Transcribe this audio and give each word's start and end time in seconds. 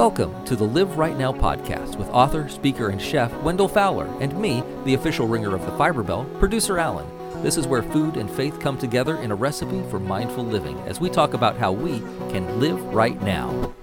Welcome 0.00 0.46
to 0.46 0.56
the 0.56 0.64
Live 0.64 0.96
Right 0.96 1.14
Now 1.14 1.30
podcast 1.30 1.96
with 1.96 2.08
author, 2.08 2.48
speaker, 2.48 2.88
and 2.88 2.98
chef 2.98 3.30
Wendell 3.42 3.68
Fowler, 3.68 4.06
and 4.22 4.34
me, 4.40 4.62
the 4.86 4.94
official 4.94 5.28
ringer 5.28 5.54
of 5.54 5.60
the 5.66 5.72
Fiber 5.72 6.02
Bell, 6.02 6.24
producer 6.38 6.78
Alan. 6.78 7.06
This 7.42 7.58
is 7.58 7.66
where 7.66 7.82
food 7.82 8.16
and 8.16 8.30
faith 8.30 8.58
come 8.60 8.78
together 8.78 9.18
in 9.18 9.30
a 9.30 9.34
recipe 9.34 9.82
for 9.90 10.00
mindful 10.00 10.42
living 10.42 10.78
as 10.86 11.00
we 11.00 11.10
talk 11.10 11.34
about 11.34 11.58
how 11.58 11.70
we 11.70 11.98
can 12.32 12.58
live 12.58 12.82
right 12.94 13.20
now. 13.20 13.74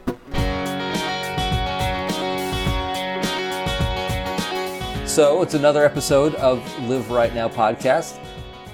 So 5.05 5.43
it's 5.43 5.53
another 5.53 5.85
episode 5.85 6.33
of 6.35 6.63
Live 6.89 7.11
Right 7.11 7.35
Now 7.35 7.47
podcast. 7.47 8.19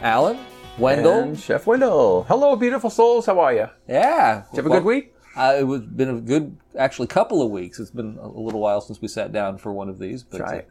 Alan, 0.02 0.40
Wendell, 0.78 1.20
And 1.20 1.38
Chef 1.38 1.68
Wendell. 1.68 2.24
Hello, 2.24 2.56
beautiful 2.56 2.90
souls. 2.90 3.26
How 3.26 3.38
are 3.42 3.54
you? 3.54 3.68
yeah. 3.90 4.44
Did 4.52 4.64
you 4.64 4.64
have 4.64 4.72
a 4.72 4.76
good 4.76 4.86
week? 4.86 5.13
Uh, 5.36 5.56
it 5.60 5.64
was 5.64 5.82
been 5.82 6.10
a 6.10 6.22
good, 6.22 6.58
actually, 6.78 7.08
couple 7.08 7.42
of 7.42 7.50
weeks. 7.50 7.80
It's 7.80 7.90
been 7.92 8.18
a 8.22 8.28
little 8.28 8.60
while 8.60 8.82
since 8.82 9.02
we 9.02 9.08
sat 9.08 9.32
down 9.32 9.58
for 9.58 9.72
one 9.74 9.90
of 9.90 9.98
these, 10.00 10.24
but 10.24 10.42
Right. 10.42 10.68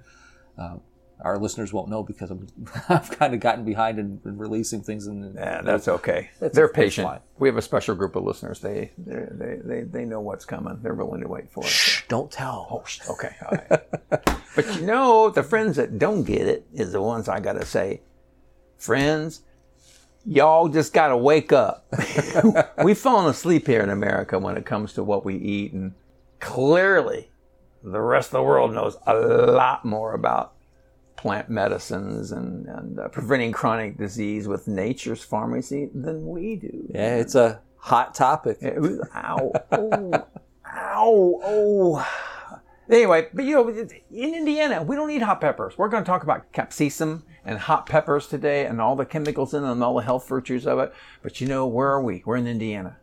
uh, 0.59 0.77
our 1.21 1.38
listeners 1.38 1.73
won't 1.73 1.88
know 1.88 2.02
because 2.02 2.30
I'm, 2.30 2.47
I've 2.88 3.11
kind 3.11 3.33
of 3.35 3.41
gotten 3.41 3.65
behind 3.65 3.98
in, 3.98 4.21
in 4.25 4.38
releasing 4.38 4.83
things. 4.83 5.07
And 5.07 5.35
Yeah, 5.35 5.62
that's 5.62 5.88
okay. 5.88 6.30
That's- 6.41 6.55
They're 6.55 6.69
patient. 6.69 7.07
fine. 7.09 7.21
We 7.38 7.48
have 7.48 7.57
a 7.57 7.62
special 7.62 7.95
group 7.97 8.15
of 8.16 8.25
listeners. 8.25 8.61
They 8.61 8.93
they 8.98 9.27
they 9.30 9.57
they, 9.65 9.80
they 9.83 10.05
know 10.05 10.21
what's 10.21 10.45
coming. 10.45 10.79
They're 10.83 10.95
willing 10.95 11.21
to 11.23 11.29
wait 11.29 11.51
for 11.51 11.65
it. 11.65 11.69
Shh, 11.69 12.02
don't 12.09 12.30
tell. 12.30 12.66
Oh, 12.71 12.83
sh- 12.87 13.01
okay. 13.09 13.35
All 13.45 13.59
right. 13.71 13.83
but 14.57 14.77
you 14.77 14.83
know, 14.87 15.30
the 15.30 15.43
friends 15.43 15.77
that 15.77 15.99
don't 15.99 16.23
get 16.24 16.47
it 16.47 16.66
is 16.73 16.93
the 16.93 17.02
ones 17.02 17.29
I 17.29 17.41
got 17.41 17.55
to 17.55 17.65
say, 17.66 18.01
friends, 18.79 19.43
y'all 20.26 20.68
just 20.68 20.92
got 20.92 21.08
to 21.08 21.16
wake 21.16 21.52
up. 21.52 21.86
We've 22.84 22.98
fallen 22.98 23.30
asleep 23.30 23.66
here 23.66 23.82
in 23.82 23.90
America 23.90 24.38
when 24.38 24.56
it 24.56 24.64
comes 24.66 24.92
to 24.95 25.04
what 25.04 25.24
we 25.24 25.36
eat. 25.36 25.72
And 25.72 25.95
clearly, 26.40 27.30
the 27.82 28.01
rest 28.01 28.29
of 28.29 28.32
the 28.32 28.42
world 28.42 28.73
knows 28.74 28.96
a 29.06 29.14
lot 29.14 29.84
more 29.84 30.14
about 30.14 30.54
plant 31.16 31.48
medicines 31.48 32.32
and, 32.32 32.66
and 32.66 32.98
uh, 32.98 33.09
preventing 33.09 33.52
chronic 33.52 33.96
disease 33.96 34.48
with 34.48 34.66
nature's 34.66 35.23
pharmacy 35.23 35.88
than 35.95 36.26
we 36.26 36.57
do. 36.57 36.86
Yeah, 36.90 37.16
it's 37.16 37.34
a 37.34 37.60
hot 37.76 38.14
topic. 38.14 38.59
It 38.60 38.80
was- 38.80 39.01
ow, 39.14 39.52
oh, 39.73 40.12
ow, 40.66 41.40
oh. 41.45 42.09
Anyway, 42.93 43.29
but 43.32 43.45
you 43.45 43.54
know, 43.54 43.68
in 43.68 44.35
Indiana, 44.35 44.82
we 44.82 44.95
don't 44.95 45.10
eat 45.10 45.23
hot 45.23 45.40
peppers. 45.40 45.79
We're 45.79 45.88
going 45.88 46.04
to 46.04 46.07
talk 46.07 46.23
about 46.23 46.52
capsicum 46.52 47.24
and 47.43 47.59
hot 47.59 47.87
peppers 47.87 48.26
today 48.26 48.66
and 48.66 48.80
all 48.80 48.96
the 48.96 49.07
chemicals 49.07 49.54
in 49.54 49.62
them 49.62 49.73
and 49.73 49.82
all 49.82 49.95
the 49.96 50.02
health 50.02 50.29
virtues 50.29 50.66
of 50.66 50.79
it. 50.79 50.93
But 51.23 51.40
you 51.40 51.48
know, 51.48 51.66
where 51.66 51.88
are 51.88 52.02
we? 52.02 52.23
We're 52.26 52.37
in 52.37 52.46
Indiana. 52.46 52.98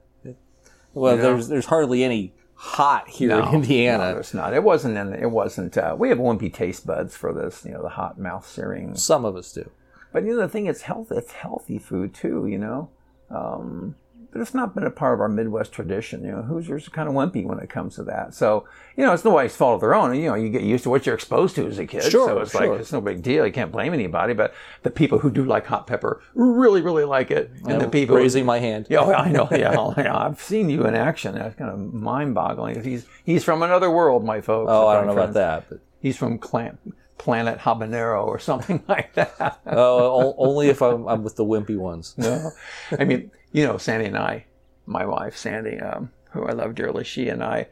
Well, 0.93 1.15
You 1.15 1.21
know? 1.21 1.23
there's 1.23 1.47
there's 1.47 1.65
hardly 1.65 2.03
any 2.03 2.33
hot 2.53 3.07
here 3.07 3.29
No, 3.29 3.47
in 3.49 3.55
Indiana. 3.55 4.11
No, 4.13 4.19
it's 4.19 4.33
not. 4.33 4.53
It 4.53 4.63
wasn't 4.63 4.97
in, 4.97 5.13
it 5.13 5.31
wasn't, 5.31 5.77
uh, 5.77 5.95
we 5.97 6.09
have 6.09 6.17
wimpy 6.17 6.53
taste 6.53 6.85
buds 6.85 7.15
for 7.15 7.33
this, 7.33 7.63
you 7.65 7.71
know, 7.71 7.81
the 7.81 7.89
hot 7.89 8.19
mouth 8.19 8.45
searing 8.45 8.95
Some 8.95 9.23
of 9.23 9.35
us 9.37 9.53
do. 9.53 9.71
But 10.11 10.23
you 10.23 10.35
know, 10.35 10.41
the 10.41 10.49
thing 10.49 10.65
it's 10.65 10.81
healthy. 10.81 11.15
It's 11.15 11.31
healthy 11.31 11.79
food 11.79 12.13
too. 12.13 12.47
You 12.47 12.57
know, 12.57 12.89
um, 13.29 13.95
but 14.31 14.41
it's 14.41 14.53
not 14.53 14.75
been 14.75 14.85
a 14.85 14.91
part 14.91 15.13
of 15.13 15.21
our 15.21 15.29
Midwest 15.29 15.71
tradition. 15.71 16.23
You 16.23 16.31
know, 16.31 16.41
Hoosiers 16.43 16.87
are 16.87 16.91
kind 16.91 17.09
of 17.09 17.15
wimpy 17.15 17.45
when 17.45 17.59
it 17.59 17.69
comes 17.69 17.95
to 17.95 18.03
that. 18.03 18.33
So 18.33 18.67
you 18.95 19.05
know, 19.05 19.13
it's 19.13 19.25
nobody's 19.25 19.55
fault 19.55 19.75
of 19.75 19.81
their 19.81 19.95
own. 19.95 20.15
You 20.15 20.29
know, 20.29 20.35
you 20.35 20.49
get 20.49 20.63
used 20.63 20.83
to 20.83 20.89
what 20.89 21.05
you're 21.05 21.15
exposed 21.15 21.55
to 21.55 21.67
as 21.67 21.79
a 21.79 21.85
kid. 21.85 22.03
Sure, 22.03 22.27
so 22.27 22.39
it's 22.39 22.51
sure. 22.51 22.71
like 22.71 22.79
it's 22.79 22.91
no 22.91 23.01
big 23.01 23.21
deal. 23.21 23.45
You 23.45 23.53
can't 23.53 23.71
blame 23.71 23.93
anybody. 23.93 24.33
But 24.33 24.53
the 24.83 24.91
people 24.91 25.19
who 25.19 25.31
do 25.31 25.45
like 25.45 25.65
hot 25.65 25.87
pepper 25.87 26.21
really, 26.33 26.81
really 26.81 27.05
like 27.05 27.31
it, 27.31 27.51
and 27.65 27.81
the 27.81 27.89
people 27.89 28.15
raising 28.15 28.45
my 28.45 28.59
hand. 28.59 28.87
yeah, 28.89 28.99
oh, 28.99 29.13
I 29.13 29.31
know. 29.31 29.47
Yeah, 29.59 29.75
oh, 29.77 29.93
yeah, 29.97 30.15
I've 30.15 30.39
seen 30.39 30.69
you 30.69 30.85
in 30.85 30.95
action. 30.95 31.33
That's 31.35 31.55
kind 31.55 31.69
of 31.69 31.93
mind-boggling. 31.93 32.81
He's 32.83 33.05
he's 33.25 33.43
from 33.43 33.61
another 33.61 33.89
world, 33.91 34.23
my 34.23 34.39
folks. 34.39 34.69
Oh, 34.71 34.87
I 34.87 34.95
don't 34.95 35.07
know 35.07 35.13
about 35.13 35.33
that, 35.33 35.67
but 35.69 35.79
He's 36.01 36.17
from 36.17 36.37
Clan, 36.37 36.77
Planet 37.17 37.59
Habanero 37.59 38.25
or 38.25 38.39
something 38.39 38.83
like 38.87 39.13
that. 39.13 39.59
oh, 39.65 40.33
only 40.37 40.69
if 40.69 40.81
I'm, 40.81 41.07
I'm 41.07 41.23
with 41.23 41.35
the 41.35 41.45
wimpy 41.45 41.77
ones. 41.77 42.15
No, 42.29 42.51
I 42.97 43.05
mean, 43.05 43.31
you 43.51 43.65
know, 43.65 43.77
Sandy 43.77 44.05
and 44.07 44.17
I, 44.17 44.45
my 44.85 45.05
wife 45.05 45.35
Sandy, 45.37 45.79
um, 45.79 46.11
who 46.31 46.45
I 46.45 46.51
love 46.51 46.75
dearly, 46.75 47.03
she 47.03 47.29
and 47.29 47.43
I 47.43 47.67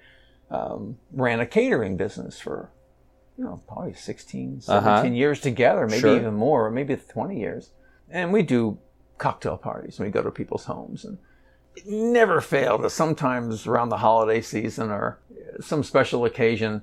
um, 0.50 0.98
ran 1.12 1.40
a 1.40 1.46
catering 1.46 1.98
business 1.98 2.40
for, 2.40 2.72
you 3.38 3.44
know, 3.44 3.62
probably 3.68 3.94
16, 3.94 4.62
17 4.62 4.88
Uh-huh. 4.88 5.04
years 5.14 5.40
together, 5.40 5.86
maybe 5.88 6.00
Sure. 6.02 6.16
even 6.16 6.34
more, 6.34 6.70
maybe 6.72 6.96
20 6.96 7.40
years. 7.40 7.72
And 8.10 8.32
we 8.32 8.42
do 8.44 8.78
cocktail 9.18 9.58
parties 9.58 10.00
and 10.00 10.08
we 10.08 10.12
go 10.12 10.22
to 10.22 10.32
people's 10.32 10.66
homes 10.66 11.04
and 11.04 11.18
it 11.76 11.86
never 11.88 12.40
failed 12.42 12.84
that 12.84 12.90
sometimes 12.92 13.68
around 13.68 13.90
the 13.90 13.98
holiday 13.98 14.42
season 14.42 14.90
or 14.90 15.20
some 15.60 15.84
special 15.84 16.26
occasion, 16.26 16.82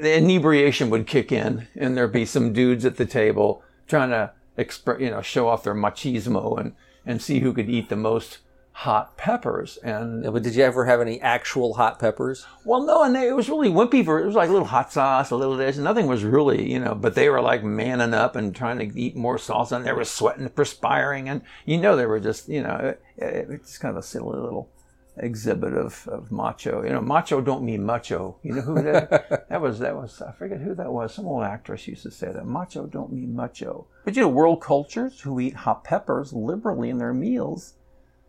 the 0.00 0.16
inebriation 0.16 0.88
would 0.90 1.06
kick 1.06 1.32
in 1.32 1.66
and 1.76 1.96
there'd 1.96 2.12
be 2.12 2.24
some 2.24 2.52
dudes 2.52 2.84
at 2.86 2.96
the 2.96 3.04
table 3.06 3.62
trying 3.86 4.10
to 4.10 4.30
express, 4.56 5.00
you 5.00 5.10
know, 5.10 5.20
show 5.20 5.48
off 5.48 5.64
their 5.64 5.74
machismo 5.74 6.58
and, 6.58 6.72
and 7.04 7.20
see 7.20 7.40
who 7.40 7.52
could 7.52 7.68
eat 7.68 7.88
the 7.88 7.96
most 7.96 8.38
hot 8.72 9.16
peppers. 9.16 9.76
And 9.78 10.24
Yeah, 10.24 10.30
but 10.30 10.42
did 10.42 10.54
you 10.54 10.64
ever 10.64 10.86
have 10.86 11.00
any 11.00 11.20
actual 11.20 11.74
hot 11.74 11.98
peppers? 11.98 12.46
well, 12.64 12.84
no, 12.84 13.02
and 13.02 13.14
they, 13.14 13.28
it 13.28 13.36
was 13.36 13.48
really 13.48 13.68
wimpy 13.68 14.04
for 14.04 14.20
it 14.20 14.26
was 14.26 14.34
like 14.34 14.48
a 14.48 14.52
little 14.52 14.68
hot 14.68 14.92
sauce, 14.92 15.30
a 15.30 15.36
little 15.36 15.56
this, 15.56 15.76
nothing 15.76 16.06
was 16.06 16.24
really, 16.24 16.70
you 16.72 16.80
know. 16.80 16.94
But 16.94 17.14
they 17.14 17.28
were 17.28 17.40
like 17.40 17.62
manning 17.62 18.14
up 18.14 18.34
and 18.34 18.54
trying 18.54 18.78
to 18.78 18.98
eat 18.98 19.16
more 19.16 19.38
sauce, 19.38 19.72
and 19.72 19.84
they 19.84 19.92
were 19.92 20.04
sweating, 20.04 20.48
perspiring, 20.48 21.28
and 21.28 21.42
you 21.66 21.78
know 21.78 21.96
they 21.96 22.06
were 22.06 22.20
just, 22.20 22.48
you 22.48 22.62
know, 22.62 22.76
it, 22.76 23.02
it, 23.22 23.46
it's 23.50 23.78
kind 23.78 23.96
of 23.96 24.02
a 24.02 24.06
silly 24.06 24.38
little 24.38 24.68
exhibit 25.16 25.74
of, 25.74 26.08
of 26.08 26.32
macho. 26.32 26.82
You 26.82 26.90
know, 26.90 27.00
macho 27.00 27.40
don't 27.40 27.64
mean 27.64 27.84
macho. 27.84 28.36
You 28.42 28.54
know 28.54 28.62
who 28.62 28.82
that? 28.82 29.46
that 29.48 29.60
was 29.60 29.78
that 29.80 29.94
was 29.94 30.22
I 30.22 30.32
forget 30.32 30.60
who 30.60 30.74
that 30.74 30.92
was. 30.92 31.14
Some 31.14 31.26
old 31.26 31.44
actress 31.44 31.86
used 31.86 32.02
to 32.04 32.10
say 32.10 32.32
that 32.32 32.46
macho 32.46 32.86
don't 32.86 33.12
mean 33.12 33.34
macho. 33.34 33.86
But 34.04 34.16
you 34.16 34.22
know, 34.22 34.28
world 34.28 34.60
cultures 34.60 35.20
who 35.20 35.40
eat 35.40 35.54
hot 35.54 35.84
peppers 35.84 36.32
liberally 36.32 36.90
in 36.90 36.98
their 36.98 37.14
meals 37.14 37.74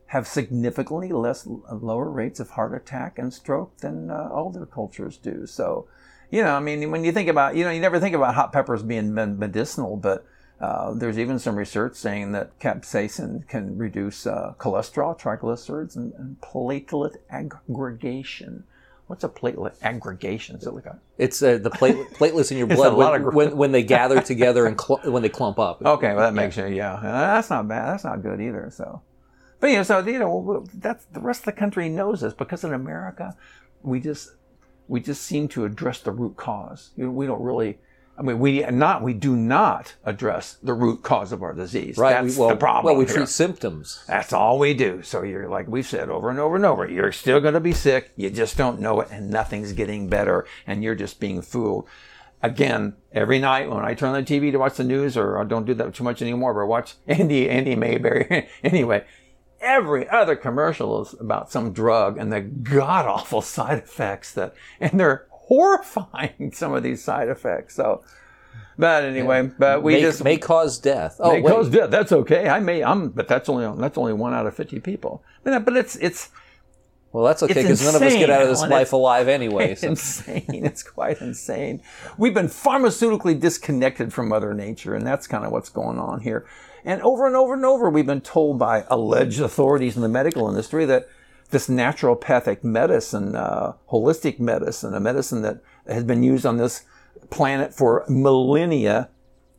have 0.08 0.28
significantly 0.28 1.12
less 1.12 1.48
lower 1.48 2.10
rates 2.10 2.40
of 2.40 2.52
heart 2.52 2.76
attack 2.76 3.18
and 3.18 3.34
stroke 3.34 3.78
than 3.78 4.12
uh, 4.12 4.30
older 4.32 4.64
cultures 4.64 5.18
do. 5.18 5.48
So, 5.48 5.88
you 6.30 6.44
know, 6.44 6.56
I 6.56 6.60
mean, 6.60 6.92
when 6.92 7.04
you 7.04 7.12
think 7.12 7.30
about, 7.30 7.56
you 7.56 7.64
know, 7.64 7.72
you 7.72 7.82
never 7.82 8.00
think 8.00 8.14
about 8.14 8.36
hot 8.36 8.54
peppers 8.54 8.84
being 8.84 9.16
medicinal, 9.16 9.98
but 9.98 10.24
uh, 10.60 10.94
there's 10.94 11.20
even 11.20 11.40
some 11.40 11.56
research 11.56 11.96
saying 11.96 12.32
that 12.32 12.58
capsaicin 12.60 13.48
can 13.48 13.78
reduce 13.78 14.26
uh, 14.26 14.54
cholesterol, 14.58 15.20
triglycerides, 15.20 15.96
and, 15.96 16.14
and 16.14 16.40
platelet 16.42 17.18
aggregation. 17.30 18.64
What's 19.08 19.24
a 19.24 19.30
platelet 19.30 19.76
aggregation? 19.82 20.56
Is 20.56 20.66
it 20.66 20.74
like 20.74 20.86
a 20.86 21.00
It's 21.18 21.44
uh, 21.44 21.58
the 21.58 21.70
plate, 21.70 21.96
platelets 22.14 22.52
in 22.52 22.58
your 22.58 22.68
blood 22.68 22.96
when, 22.96 23.22
gr- 23.22 23.32
when, 23.32 23.58
when 23.58 23.72
they 23.74 23.84
gather 23.84 24.22
together 24.22 24.66
and 24.66 24.80
cl- 24.80 25.02
when 25.04 25.22
they 25.22 25.30
clump 25.30 25.60
up. 25.60 25.82
Okay, 25.84 26.14
well 26.14 26.20
that 26.22 26.34
makes 26.34 26.56
you 26.56 26.68
yeah. 26.68 26.94
Uh, 26.94 27.02
That's 27.02 27.50
not 27.50 27.68
bad. 27.68 27.92
That's 27.92 28.06
not 28.06 28.22
good 28.22 28.40
either. 28.40 28.70
So, 28.72 29.02
but 29.60 29.68
you 29.68 29.78
know, 29.78 29.84
so 29.84 30.00
you 30.00 30.20
know, 30.20 30.66
that's 30.76 31.06
the 31.06 31.20
rest 31.20 31.42
of 31.42 31.46
the 31.46 31.52
country 31.54 31.90
knows 31.90 32.22
this 32.22 32.34
because 32.34 32.64
in 32.64 32.74
America, 32.74 33.36
we 33.82 34.00
just 34.00 34.32
we 34.88 35.02
just 35.02 35.24
seem 35.24 35.50
to 35.50 35.66
address 35.66 36.00
the 36.00 36.12
root 36.12 36.38
cause. 36.38 36.92
You 36.96 37.06
know, 37.06 37.12
we 37.12 37.26
don't 37.26 37.42
really. 37.42 37.80
I 38.16 38.22
mean, 38.22 38.38
we 38.38 38.62
not 38.62 39.02
we 39.02 39.14
do 39.14 39.36
not 39.36 39.96
address 40.06 40.58
the 40.62 40.74
root 40.74 41.02
cause 41.02 41.32
of 41.32 41.42
our 41.42 41.54
disease. 41.54 41.98
Right. 41.98 42.22
That's 42.22 42.36
we, 42.36 42.42
well, 42.42 42.50
the 42.50 42.56
problem. 42.56 42.86
Well, 42.86 42.96
we 43.00 43.06
here. 43.06 43.16
treat 43.16 43.30
symptoms. 43.30 44.04
That's 44.08 44.32
all 44.32 44.60
we 44.60 44.76
do. 44.76 45.02
So 45.02 45.24
you're 45.24 45.50
like 45.50 45.68
we've 45.68 45.86
said 45.86 46.10
over 46.10 46.30
and 46.30 46.40
over 46.40 46.56
and 46.56 46.66
over, 46.66 46.88
you're 46.88 47.12
still 47.12 47.40
going 47.40 47.56
to 47.56 47.60
be 47.60 47.74
sick. 47.74 48.12
You 48.16 48.30
just 48.30 48.56
don't 48.56 48.80
know 48.80 49.02
it, 49.02 49.08
and 49.12 49.32
nothing's 49.32 49.74
getting 49.74 50.10
better, 50.10 50.46
and 50.68 50.84
you're 50.84 50.96
just 50.96 51.20
being 51.20 51.42
fooled. 51.42 51.88
Again, 52.44 52.98
every 53.14 53.40
night 53.40 53.70
when 53.70 53.84
I 53.84 53.94
turn 53.94 54.14
on 54.14 54.24
the 54.24 54.40
TV 54.40 54.52
to 54.52 54.58
watch 54.58 54.76
the 54.76 54.84
news, 54.84 55.18
or 55.18 55.40
I 55.40 55.46
don't 55.46 55.66
do 55.66 55.74
that 55.74 55.94
too 55.96 56.04
much 56.04 56.22
anymore, 56.22 56.54
but 56.54 56.68
watch 56.68 56.96
Andy 57.08 57.50
Andy 57.50 57.76
Mayberry. 57.76 58.48
anyway, 58.64 59.06
every 59.60 60.08
other 60.08 60.36
commercial 60.36 61.02
is 61.02 61.16
about 61.20 61.52
some 61.52 61.74
drug 61.74 62.20
and 62.20 62.32
the 62.32 62.42
god 62.42 63.08
awful 63.08 63.42
side 63.42 63.80
effects 63.80 64.32
that, 64.34 64.54
and 64.80 65.00
they're 65.00 65.26
horrifying. 65.54 66.52
Some 66.54 66.74
of 66.74 66.84
these 66.84 67.04
side 67.04 67.30
effects. 67.30 67.76
So, 67.76 68.04
but 68.78 69.04
anyway, 69.04 69.52
but 69.58 69.84
we 69.84 69.94
may, 69.94 70.02
just 70.02 70.24
may 70.24 70.38
cause 70.38 70.80
death. 70.80 71.18
Oh, 71.20 71.34
may 71.34 71.42
wait. 71.42 71.52
cause 71.52 71.70
death. 71.70 71.92
That's 71.92 72.12
okay. 72.12 72.50
I 72.50 72.60
may. 72.60 72.84
I'm, 72.84 73.10
but 73.10 73.28
that's 73.28 73.50
only 73.50 73.82
that's 73.82 73.98
only 73.98 74.14
one 74.14 74.34
out 74.34 74.48
of 74.48 74.56
fifty 74.56 74.80
people. 74.80 75.24
But, 75.44 75.66
but 75.66 75.78
it's 75.78 75.96
it's 75.98 76.30
well, 77.14 77.26
that's 77.26 77.44
okay 77.44 77.62
because 77.62 77.84
none 77.84 77.94
of 77.94 78.02
us 78.02 78.14
get 78.14 78.32
out 78.32 78.42
of 78.42 78.48
this 78.48 78.62
life 78.62 78.92
alive 78.92 79.28
anyway. 79.28 79.76
So. 79.84 79.90
insane. 79.90 80.66
It's 80.66 80.82
quite 80.82 81.22
insane. 81.22 81.82
We've 82.18 82.34
been 82.34 82.48
pharmaceutically 82.48 83.40
disconnected 83.40 84.14
from 84.14 84.30
Mother 84.30 84.54
Nature, 84.54 84.96
and 84.96 85.06
that's 85.06 85.28
kind 85.28 85.46
of 85.46 85.52
what's 85.52 85.70
going 85.70 86.00
on 86.00 86.22
here. 86.22 86.48
And 86.86 87.02
over 87.02 87.28
and 87.28 87.36
over 87.36 87.54
and 87.54 87.66
over, 87.66 87.90
we've 87.90 88.06
been 88.06 88.22
told 88.22 88.60
by 88.60 88.86
alleged 88.90 89.40
authorities 89.40 89.96
in 89.96 90.02
the 90.02 90.10
medical 90.10 90.50
industry 90.50 90.86
that 90.86 91.08
this 91.54 91.70
naturopathic 91.70 92.64
medicine, 92.64 93.36
uh, 93.36 93.74
holistic 93.90 94.40
medicine, 94.40 94.94
a 94.94 95.00
medicine 95.00 95.42
that 95.44 95.62
has 95.88 96.04
been 96.04 96.24
used 96.24 96.46
on 96.46 96.58
this 96.58 96.84
planet 97.30 97.74
for 97.74 98.04
millennia, 98.10 99.10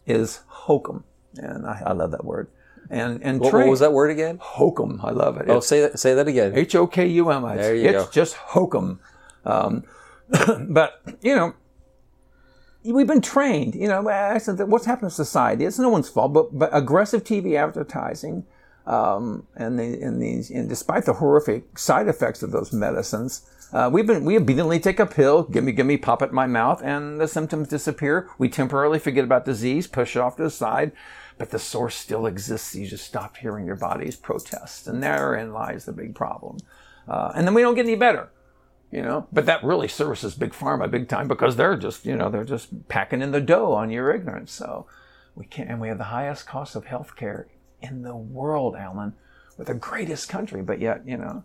is 0.06 0.40
hokum. 0.46 1.04
And 1.36 1.66
I, 1.66 1.82
I 1.86 1.92
love 1.92 2.10
that 2.10 2.24
word. 2.24 2.48
And 2.90 3.22
and 3.22 3.40
What, 3.40 3.54
what 3.54 3.66
was 3.68 3.80
that 3.80 3.92
word 3.92 4.10
again? 4.10 4.38
Hokum. 4.40 5.00
I 5.02 5.10
love 5.10 5.38
it. 5.38 5.48
Oh, 5.48 5.60
say 5.60 5.80
that. 5.80 5.98
Say 5.98 6.14
that 6.14 6.28
again. 6.28 6.52
H 6.54 6.74
O 6.74 6.86
K 6.86 7.06
U 7.06 7.30
M. 7.30 7.42
There 7.56 7.74
you 7.74 7.88
it's 7.88 8.04
go. 8.04 8.10
just 8.10 8.34
hokum. 8.34 9.00
Um, 9.44 9.84
but 10.68 11.00
you 11.22 11.34
know, 11.34 11.54
we've 12.84 13.06
been 13.06 13.22
trained. 13.22 13.74
You 13.74 13.88
know, 13.88 14.06
I 14.08 14.38
said 14.38 14.58
that 14.58 14.68
what's 14.68 14.84
happened 14.84 15.10
to 15.10 15.14
society? 15.14 15.64
It's 15.64 15.78
no 15.78 15.88
one's 15.88 16.08
fault, 16.10 16.34
but 16.34 16.56
but 16.56 16.70
aggressive 16.72 17.24
TV 17.24 17.56
advertising. 17.56 18.44
Um, 18.86 19.46
and, 19.56 19.78
the, 19.78 20.02
and 20.02 20.20
these, 20.20 20.50
and 20.50 20.68
despite 20.68 21.06
the 21.06 21.14
horrific 21.14 21.78
side 21.78 22.06
effects 22.06 22.42
of 22.42 22.50
those 22.50 22.70
medicines, 22.72 23.48
uh, 23.72 23.88
we've 23.90 24.06
been, 24.06 24.24
we 24.24 24.36
obediently 24.36 24.78
take 24.78 25.00
a 25.00 25.06
pill, 25.06 25.44
give 25.44 25.64
me, 25.64 25.72
give 25.72 25.86
me, 25.86 25.96
pop 25.96 26.20
it 26.20 26.28
in 26.28 26.34
my 26.34 26.46
mouth, 26.46 26.82
and 26.82 27.18
the 27.18 27.26
symptoms 27.26 27.68
disappear. 27.68 28.28
We 28.36 28.48
temporarily 28.48 28.98
forget 28.98 29.24
about 29.24 29.46
disease, 29.46 29.86
push 29.86 30.16
it 30.16 30.20
off 30.20 30.36
to 30.36 30.42
the 30.42 30.50
side, 30.50 30.92
but 31.38 31.50
the 31.50 31.58
source 31.58 31.94
still 31.96 32.26
exists. 32.26 32.74
You 32.74 32.86
just 32.86 33.06
stop 33.06 33.38
hearing 33.38 33.66
your 33.66 33.76
body's 33.76 34.16
protests, 34.16 34.86
and 34.86 35.02
therein 35.02 35.52
lies 35.52 35.86
the 35.86 35.92
big 35.92 36.14
problem. 36.14 36.58
Uh, 37.08 37.32
and 37.34 37.46
then 37.46 37.54
we 37.54 37.62
don't 37.62 37.74
get 37.74 37.86
any 37.86 37.96
better, 37.96 38.30
you 38.92 39.02
know. 39.02 39.26
But 39.32 39.46
that 39.46 39.64
really 39.64 39.88
services 39.88 40.34
big 40.34 40.52
pharma 40.52 40.90
big 40.90 41.08
time 41.08 41.26
because 41.26 41.56
they're 41.56 41.76
just, 41.76 42.06
you 42.06 42.16
know, 42.16 42.30
they're 42.30 42.44
just 42.44 42.88
packing 42.88 43.22
in 43.22 43.32
the 43.32 43.40
dough 43.40 43.72
on 43.72 43.90
your 43.90 44.14
ignorance. 44.14 44.52
So 44.52 44.86
we 45.34 45.46
can't, 45.46 45.70
and 45.70 45.80
we 45.80 45.88
have 45.88 45.98
the 45.98 46.04
highest 46.04 46.46
cost 46.46 46.76
of 46.76 46.84
health 46.84 47.16
care 47.16 47.48
in 47.88 48.02
the 48.02 48.16
world, 48.16 48.76
Alan. 48.76 49.14
We're 49.56 49.64
the 49.64 49.74
greatest 49.74 50.28
country, 50.28 50.62
but 50.62 50.80
yet, 50.80 51.06
you 51.06 51.16
know, 51.16 51.44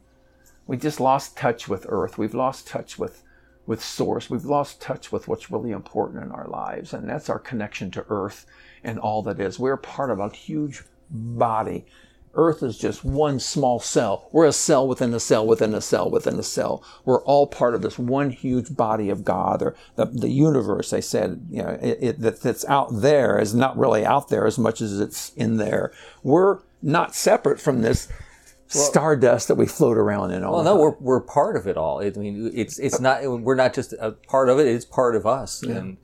we 0.67 0.77
just 0.77 0.99
lost 0.99 1.37
touch 1.37 1.67
with 1.67 1.85
Earth. 1.89 2.17
We've 2.17 2.33
lost 2.33 2.67
touch 2.67 2.97
with 2.97 3.23
with 3.65 3.83
Source. 3.83 4.31
We've 4.31 4.45
lost 4.45 4.81
touch 4.81 5.11
with 5.11 5.27
what's 5.27 5.51
really 5.51 5.69
important 5.69 6.23
in 6.23 6.31
our 6.31 6.47
lives, 6.47 6.91
and 6.91 7.07
that's 7.07 7.29
our 7.29 7.37
connection 7.37 7.91
to 7.91 8.05
Earth 8.09 8.47
and 8.83 8.97
all 8.97 9.21
that 9.23 9.39
is. 9.39 9.59
We're 9.59 9.77
part 9.77 10.09
of 10.09 10.19
a 10.19 10.29
huge 10.29 10.83
body. 11.11 11.85
Earth 12.35 12.61
is 12.61 12.77
just 12.77 13.03
one 13.03 13.39
small 13.39 13.79
cell. 13.79 14.29
We're 14.31 14.45
a 14.45 14.53
cell 14.53 14.87
within 14.87 15.13
a 15.13 15.19
cell 15.19 15.45
within 15.45 15.73
a 15.73 15.81
cell 15.81 16.09
within 16.09 16.37
a 16.37 16.43
cell. 16.43 16.83
We're 17.03 17.23
all 17.23 17.47
part 17.47 17.73
of 17.73 17.81
this 17.81 17.97
one 17.97 18.29
huge 18.29 18.75
body 18.75 19.09
of 19.09 19.25
God 19.25 19.61
or 19.61 19.75
the, 19.95 20.05
the 20.05 20.29
universe. 20.29 20.91
They 20.91 21.01
said, 21.01 21.47
you 21.49 21.63
know, 21.63 21.77
it, 21.81 21.97
it, 22.01 22.19
that, 22.21 22.41
that's 22.41 22.65
out 22.65 22.89
there 23.01 23.39
is 23.39 23.55
not 23.55 23.77
really 23.77 24.05
out 24.05 24.29
there 24.29 24.45
as 24.45 24.59
much 24.59 24.79
as 24.79 24.99
it's 24.99 25.33
in 25.33 25.57
there. 25.57 25.91
We're 26.23 26.59
not 26.81 27.15
separate 27.15 27.59
from 27.59 27.81
this 27.81 28.07
well, 28.73 28.83
stardust 28.83 29.47
that 29.47 29.55
we 29.55 29.65
float 29.65 29.97
around 29.97 30.31
in 30.31 30.43
all. 30.43 30.53
Well, 30.53 30.63
no, 30.63 30.75
we're 30.77 30.95
we're 30.99 31.21
part 31.21 31.55
of 31.55 31.67
it 31.67 31.77
all. 31.77 32.01
I 32.01 32.11
mean, 32.11 32.51
it's 32.53 32.77
it's 32.77 32.99
not 32.99 33.23
we're 33.23 33.55
not 33.55 33.73
just 33.73 33.93
a 33.93 34.11
part 34.11 34.49
of 34.49 34.59
it. 34.59 34.67
It's 34.67 34.85
part 34.85 35.15
of 35.15 35.25
us, 35.25 35.63
yeah. 35.65 35.77
and 35.77 35.97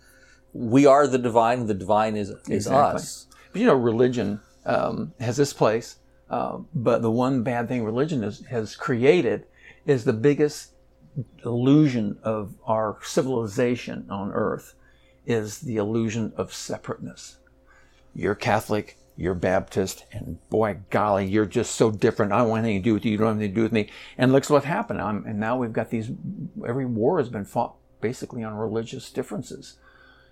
we 0.53 0.87
are 0.87 1.05
the 1.05 1.19
divine. 1.19 1.67
The 1.67 1.75
divine 1.75 2.15
is 2.15 2.29
is 2.29 2.65
exactly. 2.65 3.01
us. 3.01 3.27
But 3.51 3.61
you 3.61 3.67
know, 3.67 3.75
religion 3.75 4.41
um, 4.65 5.13
has 5.19 5.37
this 5.37 5.53
place 5.53 5.97
uh, 6.29 6.57
but 6.73 7.01
the 7.01 7.11
one 7.11 7.43
bad 7.43 7.67
thing 7.67 7.83
religion 7.83 8.21
has 8.49 8.75
created 8.75 9.45
is 9.85 10.03
the 10.03 10.13
biggest 10.13 10.71
illusion 11.43 12.17
of 12.23 12.55
our 12.65 12.97
civilization 13.03 14.05
on 14.09 14.31
earth 14.31 14.75
is 15.25 15.59
the 15.59 15.77
illusion 15.77 16.33
of 16.35 16.53
separateness. 16.53 17.37
You're 18.13 18.35
Catholic, 18.35 18.97
you're 19.17 19.33
Baptist, 19.33 20.05
and 20.11 20.37
boy, 20.49 20.77
golly, 20.89 21.25
you're 21.25 21.45
just 21.45 21.75
so 21.75 21.91
different. 21.91 22.31
I 22.31 22.39
don't 22.39 22.49
want 22.49 22.63
anything 22.63 22.81
to 22.81 22.89
do 22.89 22.93
with 22.93 23.05
you. 23.05 23.11
You 23.11 23.17
don't 23.17 23.27
have 23.27 23.37
anything 23.37 23.53
to 23.53 23.59
do 23.59 23.63
with 23.63 23.71
me. 23.71 23.89
And 24.17 24.31
looks 24.31 24.49
what 24.49 24.65
happened. 24.65 25.01
I'm, 25.01 25.25
and 25.25 25.39
now 25.39 25.57
we've 25.57 25.73
got 25.73 25.89
these, 25.89 26.11
every 26.67 26.85
war 26.85 27.19
has 27.19 27.29
been 27.29 27.45
fought 27.45 27.75
basically 28.01 28.43
on 28.43 28.55
religious 28.55 29.09
differences. 29.09 29.77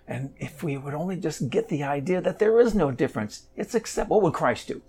And 0.06 0.34
if 0.36 0.62
we 0.62 0.76
would 0.76 0.94
only 0.94 1.16
just 1.16 1.48
get 1.48 1.68
the 1.68 1.82
idea 1.82 2.20
that 2.20 2.38
there 2.38 2.60
is 2.60 2.74
no 2.74 2.90
difference, 2.90 3.46
it's 3.56 3.74
accept. 3.74 4.10
What 4.10 4.22
would 4.22 4.34
Christ 4.34 4.68
do? 4.68 4.82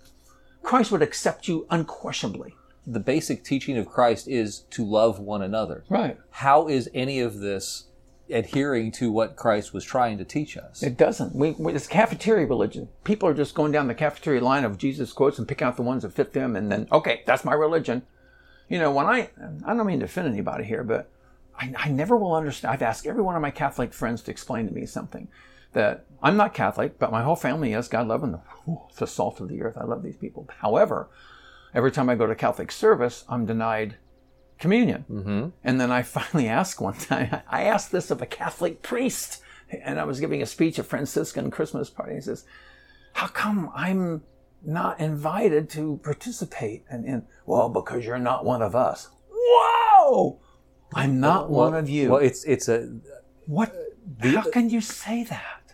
Christ 0.66 0.90
would 0.90 1.00
accept 1.00 1.46
you 1.46 1.64
unquestionably. 1.70 2.56
The 2.84 2.98
basic 2.98 3.44
teaching 3.44 3.78
of 3.78 3.88
Christ 3.88 4.26
is 4.26 4.60
to 4.70 4.84
love 4.84 5.20
one 5.20 5.40
another. 5.40 5.84
Right. 5.88 6.18
How 6.30 6.66
is 6.66 6.90
any 6.92 7.20
of 7.20 7.38
this 7.38 7.84
adhering 8.28 8.90
to 8.90 9.12
what 9.12 9.36
Christ 9.36 9.72
was 9.72 9.84
trying 9.84 10.18
to 10.18 10.24
teach 10.24 10.56
us? 10.56 10.82
It 10.82 10.96
doesn't. 10.96 11.36
We, 11.36 11.52
we, 11.52 11.72
it's 11.72 11.86
cafeteria 11.86 12.46
religion. 12.46 12.88
People 13.04 13.28
are 13.28 13.34
just 13.34 13.54
going 13.54 13.70
down 13.70 13.86
the 13.86 13.94
cafeteria 13.94 14.40
line 14.40 14.64
of 14.64 14.76
Jesus 14.76 15.12
quotes 15.12 15.38
and 15.38 15.46
pick 15.46 15.62
out 15.62 15.76
the 15.76 15.82
ones 15.82 16.02
that 16.02 16.12
fit 16.12 16.32
them, 16.32 16.56
and 16.56 16.70
then 16.70 16.88
okay, 16.90 17.22
that's 17.26 17.44
my 17.44 17.54
religion. 17.54 18.02
You 18.68 18.80
know, 18.80 18.90
when 18.90 19.06
I 19.06 19.30
I 19.64 19.72
don't 19.72 19.86
mean 19.86 20.00
to 20.00 20.06
offend 20.06 20.26
anybody 20.26 20.64
here, 20.64 20.82
but 20.82 21.08
I, 21.56 21.72
I 21.76 21.88
never 21.90 22.16
will 22.16 22.34
understand. 22.34 22.74
I've 22.74 22.82
asked 22.82 23.06
every 23.06 23.22
one 23.22 23.36
of 23.36 23.42
my 23.42 23.52
Catholic 23.52 23.94
friends 23.94 24.20
to 24.22 24.32
explain 24.32 24.66
to 24.66 24.74
me 24.74 24.84
something 24.84 25.28
that 25.76 26.06
I'm 26.22 26.38
not 26.38 26.54
Catholic, 26.54 26.98
but 26.98 27.12
my 27.12 27.22
whole 27.22 27.36
family 27.36 27.74
is. 27.74 27.86
God 27.86 28.08
love 28.08 28.22
them. 28.22 28.40
It's 28.88 28.96
the 28.96 29.06
salt 29.06 29.40
of 29.40 29.48
the 29.48 29.60
earth. 29.60 29.76
I 29.78 29.84
love 29.84 30.02
these 30.02 30.16
people. 30.16 30.48
However, 30.60 31.10
every 31.74 31.92
time 31.92 32.08
I 32.08 32.14
go 32.14 32.26
to 32.26 32.34
Catholic 32.34 32.72
service, 32.72 33.26
I'm 33.28 33.44
denied 33.44 33.96
communion. 34.58 35.04
Mm-hmm. 35.10 35.48
And 35.62 35.78
then 35.78 35.92
I 35.92 36.02
finally 36.18 36.48
asked 36.48 36.80
one 36.80 36.94
time, 36.94 37.42
I 37.48 37.64
asked 37.64 37.92
this 37.92 38.10
of 38.10 38.22
a 38.22 38.26
Catholic 38.26 38.80
priest, 38.80 39.42
and 39.70 40.00
I 40.00 40.04
was 40.04 40.18
giving 40.18 40.40
a 40.40 40.46
speech 40.46 40.78
at 40.78 40.86
Franciscan 40.86 41.50
Christmas 41.50 41.90
party. 41.90 42.14
He 42.14 42.22
says, 42.22 42.46
How 43.12 43.26
come 43.26 43.70
I'm 43.74 44.22
not 44.64 44.98
invited 44.98 45.68
to 45.70 46.00
participate? 46.02 46.84
And, 46.88 47.04
and 47.04 47.26
well, 47.44 47.68
because 47.68 48.06
you're 48.06 48.18
not 48.18 48.46
one 48.46 48.62
of 48.62 48.74
us. 48.74 49.10
Whoa! 49.30 50.40
I'm 50.94 51.20
not 51.20 51.50
well, 51.50 51.70
one 51.70 51.74
of 51.74 51.90
you. 51.90 52.12
Well, 52.12 52.20
it's 52.20 52.44
it's 52.44 52.68
a 52.68 52.98
what? 53.44 53.74
The, 54.20 54.40
How 54.40 54.50
can 54.50 54.70
you 54.70 54.80
say 54.80 55.24
that? 55.24 55.65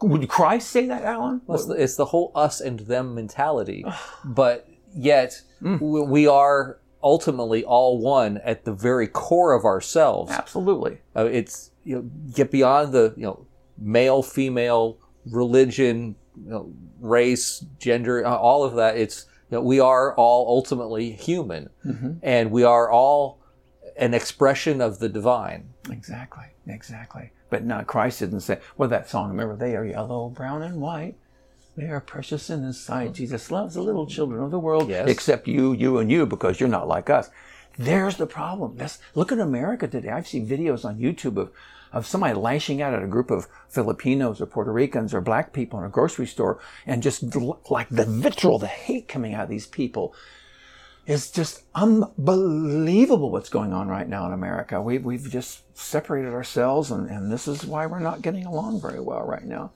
Would 0.00 0.28
Christ 0.28 0.70
say 0.70 0.86
that, 0.86 1.02
Alan? 1.02 1.42
Well, 1.46 1.58
it's, 1.58 1.66
the, 1.66 1.74
it's, 1.74 1.96
the, 1.96 2.06
whole 2.06 2.32
us 2.34 2.60
and 2.60 2.80
them 2.80 3.14
mentality. 3.14 3.84
but 4.24 4.68
yet, 4.94 5.42
mm. 5.62 5.80
we 6.08 6.26
are 6.26 6.78
ultimately 7.02 7.64
all 7.64 7.98
one 7.98 8.38
at 8.38 8.64
the 8.64 8.72
very 8.72 9.06
core 9.06 9.52
of 9.52 9.64
ourselves. 9.64 10.32
Absolutely. 10.32 10.98
Uh, 11.14 11.26
it's, 11.26 11.70
you 11.84 11.96
know, 11.96 12.02
get 12.34 12.50
beyond 12.50 12.92
the, 12.92 13.14
you 13.16 13.22
know, 13.22 13.46
male, 13.78 14.22
female, 14.22 14.98
religion, 15.30 16.16
you 16.42 16.50
know, 16.50 16.72
race, 17.00 17.64
gender, 17.78 18.26
uh, 18.26 18.34
all 18.34 18.64
of 18.64 18.74
that. 18.74 18.96
It's, 18.96 19.26
you 19.50 19.58
know, 19.58 19.62
we 19.62 19.78
are 19.80 20.14
all 20.16 20.48
ultimately 20.48 21.12
human. 21.12 21.70
Mm-hmm. 21.84 22.12
And 22.22 22.50
we 22.50 22.64
are 22.64 22.90
all 22.90 23.40
an 23.96 24.14
expression 24.14 24.80
of 24.80 24.98
the 24.98 25.08
divine. 25.08 25.70
Exactly. 25.90 26.46
Exactly. 26.66 27.30
But 27.50 27.64
not 27.64 27.86
Christ 27.86 28.20
didn't 28.20 28.40
say, 28.40 28.60
well, 28.76 28.88
that 28.88 29.08
song, 29.08 29.30
remember, 29.30 29.56
they 29.56 29.76
are 29.76 29.84
yellow, 29.84 30.28
brown, 30.28 30.62
and 30.62 30.80
white. 30.80 31.16
They 31.76 31.88
are 31.88 32.00
precious 32.00 32.48
in 32.48 32.62
his 32.62 32.80
sight. 32.80 33.08
Mm-hmm. 33.08 33.14
Jesus 33.14 33.50
loves 33.50 33.74
the 33.74 33.82
little 33.82 34.06
children 34.06 34.42
of 34.42 34.50
the 34.50 34.58
world, 34.58 34.88
yes. 34.88 35.08
except 35.08 35.46
you, 35.46 35.72
you, 35.72 35.98
and 35.98 36.10
you, 36.10 36.26
because 36.26 36.58
you're 36.58 36.68
not 36.68 36.88
like 36.88 37.10
us. 37.10 37.30
There's 37.78 38.16
the 38.16 38.26
problem. 38.26 38.76
That's, 38.76 38.98
look 39.14 39.30
at 39.30 39.38
America 39.38 39.86
today. 39.86 40.08
I've 40.08 40.26
seen 40.26 40.48
videos 40.48 40.84
on 40.84 40.98
YouTube 40.98 41.36
of, 41.36 41.52
of 41.92 42.06
somebody 42.06 42.34
lashing 42.34 42.80
out 42.80 42.94
at 42.94 43.02
a 43.02 43.06
group 43.06 43.30
of 43.30 43.46
Filipinos 43.68 44.40
or 44.40 44.46
Puerto 44.46 44.72
Ricans 44.72 45.12
or 45.12 45.20
black 45.20 45.52
people 45.52 45.78
in 45.78 45.84
a 45.84 45.90
grocery 45.90 46.26
store 46.26 46.58
and 46.86 47.02
just 47.02 47.22
like 47.70 47.88
the 47.90 48.06
vitriol, 48.06 48.58
the 48.58 48.66
hate 48.66 49.08
coming 49.08 49.34
out 49.34 49.44
of 49.44 49.50
these 49.50 49.66
people 49.66 50.14
is 51.06 51.30
just 51.30 51.62
unbelievable 51.74 53.30
what's 53.30 53.48
going 53.48 53.72
on 53.72 53.88
right 53.88 54.08
now 54.08 54.26
in 54.26 54.32
America. 54.32 54.80
We, 54.82 54.98
we've 54.98 55.30
just 55.30 55.62
separated 55.76 56.32
ourselves, 56.32 56.90
and, 56.90 57.08
and 57.08 57.30
this 57.30 57.46
is 57.46 57.64
why 57.64 57.86
we're 57.86 58.00
not 58.00 58.22
getting 58.22 58.44
along 58.44 58.80
very 58.80 59.00
well 59.00 59.24
right 59.24 59.44
now. 59.44 59.72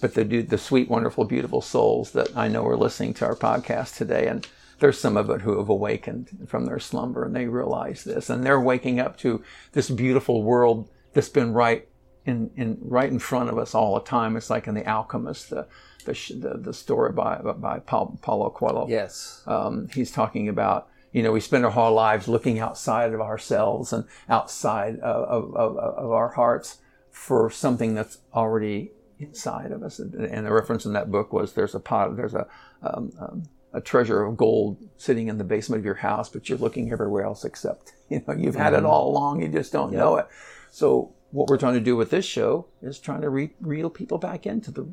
But 0.00 0.12
the, 0.12 0.24
the 0.42 0.58
sweet, 0.58 0.90
wonderful, 0.90 1.24
beautiful 1.24 1.62
souls 1.62 2.10
that 2.12 2.36
I 2.36 2.48
know 2.48 2.66
are 2.66 2.76
listening 2.76 3.14
to 3.14 3.24
our 3.24 3.34
podcast 3.34 3.96
today, 3.96 4.26
and 4.26 4.46
there's 4.78 5.00
some 5.00 5.16
of 5.16 5.30
it 5.30 5.40
who 5.40 5.58
have 5.58 5.70
awakened 5.70 6.46
from 6.46 6.66
their 6.66 6.78
slumber 6.78 7.24
and 7.24 7.34
they 7.34 7.46
realize 7.46 8.04
this, 8.04 8.28
and 8.28 8.44
they're 8.44 8.60
waking 8.60 9.00
up 9.00 9.16
to 9.18 9.42
this 9.72 9.88
beautiful 9.88 10.42
world 10.42 10.90
that's 11.14 11.30
been 11.30 11.54
right 11.54 11.88
in, 12.26 12.50
in 12.56 12.76
right 12.82 13.10
in 13.10 13.18
front 13.18 13.48
of 13.48 13.56
us 13.56 13.74
all 13.74 13.94
the 13.94 14.04
time. 14.04 14.36
It's 14.36 14.50
like 14.50 14.66
in 14.66 14.74
The 14.74 14.86
Alchemist, 14.86 15.48
the 15.48 15.66
the, 16.06 16.34
the, 16.34 16.58
the 16.58 16.72
story 16.72 17.12
by, 17.12 17.36
by 17.36 17.78
Paulo 17.80 18.50
Coelho. 18.50 18.88
Yes. 18.88 19.42
Um, 19.46 19.88
he's 19.92 20.10
talking 20.10 20.48
about, 20.48 20.88
you 21.12 21.22
know, 21.22 21.32
we 21.32 21.40
spend 21.40 21.64
our 21.64 21.70
whole 21.70 21.92
lives 21.92 22.28
looking 22.28 22.58
outside 22.58 23.12
of 23.12 23.20
ourselves 23.20 23.92
and 23.92 24.04
outside 24.28 24.98
of, 25.00 25.54
of, 25.54 25.76
of 25.76 26.10
our 26.10 26.28
hearts 26.28 26.78
for 27.10 27.50
something 27.50 27.94
that's 27.94 28.18
already 28.34 28.92
inside 29.18 29.72
of 29.72 29.82
us. 29.82 29.98
And 29.98 30.46
the 30.46 30.52
reference 30.52 30.84
in 30.84 30.92
that 30.92 31.10
book 31.10 31.32
was 31.32 31.52
there's 31.52 31.74
a 31.74 31.80
pot, 31.80 32.16
there's 32.16 32.34
a, 32.34 32.46
um, 32.82 33.12
um, 33.20 33.42
a 33.72 33.80
treasure 33.80 34.22
of 34.22 34.36
gold 34.36 34.78
sitting 34.96 35.28
in 35.28 35.38
the 35.38 35.44
basement 35.44 35.80
of 35.80 35.84
your 35.84 35.94
house, 35.94 36.28
but 36.28 36.48
you're 36.48 36.58
looking 36.58 36.92
everywhere 36.92 37.24
else 37.24 37.44
except, 37.44 37.92
you 38.08 38.22
know, 38.26 38.34
you've 38.34 38.54
had 38.54 38.72
mm-hmm. 38.72 38.84
it 38.84 38.88
all 38.88 39.10
along. 39.10 39.42
You 39.42 39.48
just 39.48 39.72
don't 39.72 39.92
yep. 39.92 39.98
know 39.98 40.16
it. 40.16 40.28
So 40.76 41.14
what 41.30 41.48
we're 41.48 41.56
trying 41.56 41.72
to 41.72 41.80
do 41.80 41.96
with 41.96 42.10
this 42.10 42.26
show 42.26 42.66
is 42.82 42.98
trying 42.98 43.22
to 43.22 43.30
re- 43.30 43.54
reel 43.62 43.88
people 43.88 44.18
back 44.18 44.44
into 44.44 44.70
the 44.70 44.86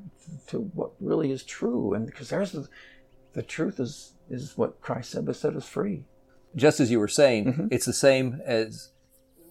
to 0.47 0.59
what 0.59 0.91
really 1.01 1.29
is 1.29 1.43
true, 1.43 1.93
and 1.93 2.05
because 2.05 2.29
there's 2.29 2.53
the, 2.53 2.69
the 3.33 3.41
truth 3.41 3.81
is 3.81 4.13
is 4.29 4.57
what 4.57 4.79
Christ 4.79 5.11
said, 5.11 5.25
but 5.25 5.35
set 5.35 5.57
us 5.57 5.67
free. 5.67 6.05
Just 6.55 6.79
as 6.79 6.89
you 6.89 7.01
were 7.01 7.09
saying, 7.09 7.45
mm-hmm. 7.45 7.67
it's 7.69 7.85
the 7.85 7.91
same 7.91 8.41
as 8.45 8.93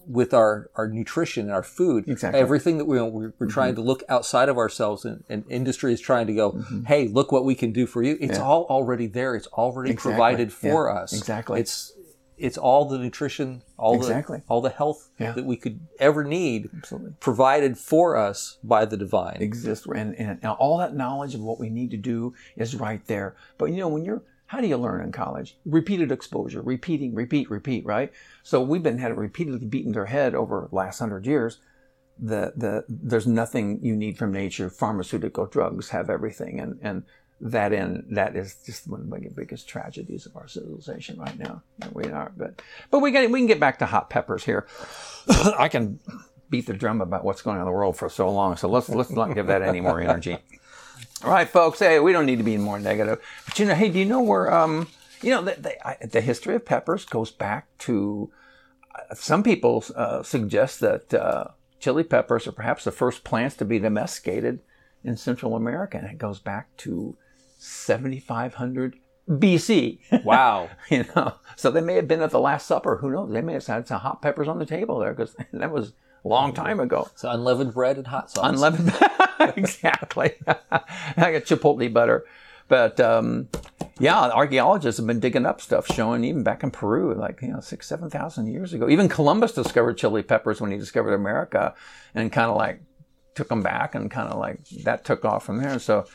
with 0.09 0.33
our, 0.33 0.71
our 0.75 0.89
nutrition 0.89 1.45
and 1.45 1.53
our 1.53 1.63
food. 1.63 2.09
Exactly. 2.09 2.41
Everything 2.41 2.79
that 2.79 2.87
we, 2.87 3.01
we're, 3.03 3.29
mm-hmm. 3.29 3.49
trying 3.49 3.75
to 3.75 3.83
look 3.83 4.03
outside 4.09 4.49
of 4.49 4.57
ourselves 4.57 5.05
and, 5.05 5.23
and 5.29 5.45
industry 5.51 5.93
is 5.93 6.01
trying 6.01 6.27
to 6.29 6.35
go, 6.35 6.53
mm-hmm. 6.53 6.85
hey, 6.85 7.09
look 7.09 7.31
what 7.31 7.45
we 7.45 7.55
can 7.55 7.73
do 7.73 7.87
for 7.87 8.03
you. 8.03 8.17
It's 8.21 8.39
yeah. 8.39 8.45
all 8.45 8.65
already 8.71 9.07
there. 9.07 9.37
It's 9.37 9.47
already 9.49 9.91
exactly. 9.91 10.13
provided 10.13 10.53
for 10.53 10.89
yeah. 10.89 11.03
us. 11.03 11.13
Exactly. 11.13 11.61
It's, 11.61 11.93
it's 12.43 12.59
all 12.59 12.85
the 12.87 12.99
nutrition, 12.99 13.63
all 13.79 13.95
Exactly. 13.97 14.39
the 14.39 14.45
all 14.49 14.61
the 14.61 14.71
health 14.71 15.11
Yeah. 15.19 15.33
that 15.33 15.45
we 15.47 15.57
could 15.57 15.81
ever 15.99 16.25
need, 16.25 16.71
Absolutely. 16.77 17.13
provided 17.21 17.79
for 17.79 18.17
us 18.17 18.59
by 18.65 18.85
the 18.85 18.97
divine. 18.97 19.39
exist 19.41 19.87
and, 19.87 20.15
and, 20.19 20.39
and 20.43 20.53
all 20.59 20.77
that 20.79 20.95
knowledge 20.95 21.35
of 21.35 21.41
what 21.41 21.59
we 21.61 21.71
need 21.71 21.91
to 21.93 21.97
do 21.97 22.35
is 22.57 22.75
right 22.75 23.05
there 23.07 23.37
but 23.59 23.67
you 23.67 23.77
know 23.77 23.89
when 23.89 24.05
you're 24.05 24.23
how 24.47 24.61
do 24.61 24.67
you 24.67 24.77
learn 24.77 25.01
in 25.03 25.13
college 25.13 25.57
repeated 25.65 26.11
exposure 26.13 26.61
repeating 26.63 27.15
repeat 27.15 27.49
repeat 27.51 27.85
right 27.87 28.13
so 28.43 28.61
we've 28.61 28.83
been 28.83 28.99
had 28.99 29.11
it 29.13 29.17
repeatedly 29.17 29.67
beaten 29.67 29.93
their 29.93 30.07
head 30.07 30.35
over 30.35 30.69
the 30.69 30.77
last 30.77 30.99
hundred 30.99 31.27
years 31.27 31.59
the, 32.19 32.53
the 32.57 32.85
there's 32.89 33.27
nothing 33.27 33.79
you 33.83 33.97
need 33.97 34.19
from 34.19 34.31
nature 34.33 34.69
pharmaceutical 34.69 35.47
drugs 35.47 35.89
have 35.91 36.11
everything 36.11 36.61
and 36.61 36.79
and 36.83 37.05
that 37.45 37.73
in 37.73 38.05
that 38.11 38.37
is 38.37 38.55
just 38.65 38.87
one 38.89 39.01
of 39.01 39.11
the 39.11 39.31
biggest 39.35 39.69
tragedies 39.69 40.27
of 40.27 40.37
our 40.37 40.47
civilization 40.47 41.19
right 41.19 41.37
now 41.39 41.61
we 41.93 42.05
are 42.05 42.31
but 42.37 42.63
but 42.91 43.01
we 43.01 43.11
can 43.11 43.33
we 43.33 43.41
can 43.41 43.49
get 43.49 43.59
back 43.59 43.79
to 43.81 43.87
hot 43.87 44.09
peppers 44.09 44.45
here 44.45 44.67
i 45.59 45.69
can 45.69 45.99
beat 46.51 46.67
the 46.67 46.73
drum 46.75 47.01
about 47.01 47.25
what's 47.25 47.43
going 47.43 47.57
on 47.57 47.63
in 47.63 47.67
the 47.67 47.73
world 47.73 47.97
for 47.97 48.11
so 48.11 48.31
long. 48.31 48.57
So 48.59 48.69
let's 48.69 48.91
let's 48.91 49.09
not 49.11 49.35
give 49.35 49.47
that 49.47 49.63
any 49.63 49.81
more 49.81 49.99
energy. 50.03 50.37
All 51.25 51.31
right, 51.31 51.49
folks. 51.49 51.79
Hey, 51.79 51.99
we 51.99 52.13
don't 52.13 52.27
need 52.27 52.37
to 52.37 52.45
be 52.45 52.59
more 52.59 52.79
negative. 52.79 53.21
But 53.47 53.59
you 53.59 53.65
know, 53.65 53.75
hey, 53.75 53.89
do 53.89 53.99
you 53.99 54.05
know 54.05 54.21
where 54.21 54.53
um, 54.53 54.87
you 55.23 55.31
know 55.31 55.41
the, 55.41 55.55
the, 55.59 55.89
I- 55.89 56.05
the 56.07 56.21
history 56.21 56.55
of 56.55 56.67
peppers 56.67 57.07
goes 57.07 57.31
back 57.31 57.69
to 57.79 58.31
uh, 58.95 59.15
some 59.15 59.43
people 59.43 59.83
uh, 59.97 60.23
suggest 60.23 60.81
that 60.81 61.15
uh, 61.15 61.45
chili 61.81 62.05
peppers 62.05 62.47
are 62.47 62.53
perhaps 62.53 62.85
the 62.85 62.93
first 62.93 63.25
plants 63.25 63.57
to 63.57 63.65
be 63.65 63.79
domesticated 63.79 64.61
in 65.03 65.17
Central 65.17 65.57
America, 65.57 65.97
and 65.97 66.07
it 66.07 66.19
goes 66.19 66.39
back 66.39 66.69
to 66.77 67.17
7,500 67.63 68.97
BC. 69.29 70.25
Wow. 70.25 70.69
you 70.91 71.05
know, 71.15 71.35
so 71.57 71.71
they 71.71 71.81
may 71.81 71.95
have 71.95 72.09
been 72.09 72.21
at 72.21 72.31
the 72.31 72.41
Last 72.41 72.67
Supper. 72.67 72.97
Who 72.97 73.11
knows? 73.11 73.33
They 73.33 73.41
may 73.41 73.53
have 73.53 73.67
had 73.67 73.87
some 73.87 74.01
hot 74.01 74.21
peppers 74.21 74.49
on 74.49 74.59
the 74.59 74.67
table 74.67 74.99
there 74.99 75.15
because 75.15 75.37
that 75.53 75.71
was 75.71 75.93
a 76.25 76.29
long 76.29 76.53
time 76.55 76.81
ago. 76.81 77.09
So 77.15 77.31
unleavened 77.31 77.73
bread 77.73 77.99
and 77.99 78.07
hot 78.07 78.31
sauce. 78.31 78.53
Unleavened, 78.53 78.93
exactly. 79.57 80.33
I 80.49 80.81
got 81.17 81.45
chipotle 81.45 81.93
butter, 81.93 82.25
but 82.67 82.99
um, 82.99 83.49
yeah, 84.01 84.19
archaeologists 84.19 84.99
have 84.99 85.07
been 85.07 85.21
digging 85.21 85.47
up 85.47 85.61
stuff 85.61 85.87
showing 85.87 86.25
even 86.25 86.43
back 86.43 86.65
in 86.65 86.73
Peru, 86.73 87.15
like 87.15 87.43
you 87.43 87.49
know, 87.49 87.61
six, 87.61 87.87
seven 87.87 88.11
thousand 88.11 88.49
years 88.49 88.73
ago. 88.73 88.89
Even 88.89 89.09
Columbus 89.09 89.53
discovered 89.53 89.99
chili 89.99 90.23
peppers 90.23 90.61
when 90.61 90.71
he 90.71 90.79
discovered 90.79 91.15
America, 91.15 91.75
and 92.15 92.33
kind 92.33 92.51
of 92.51 92.57
like 92.57 92.83
took 93.35 93.49
them 93.49 93.63
back, 93.63 93.95
and 93.95 94.11
kind 94.11 94.29
of 94.29 94.39
like 94.39 94.65
that 94.85 95.05
took 95.05 95.25
off 95.25 95.47
from 95.47 95.59
there. 95.59 95.79
So. 95.79 96.07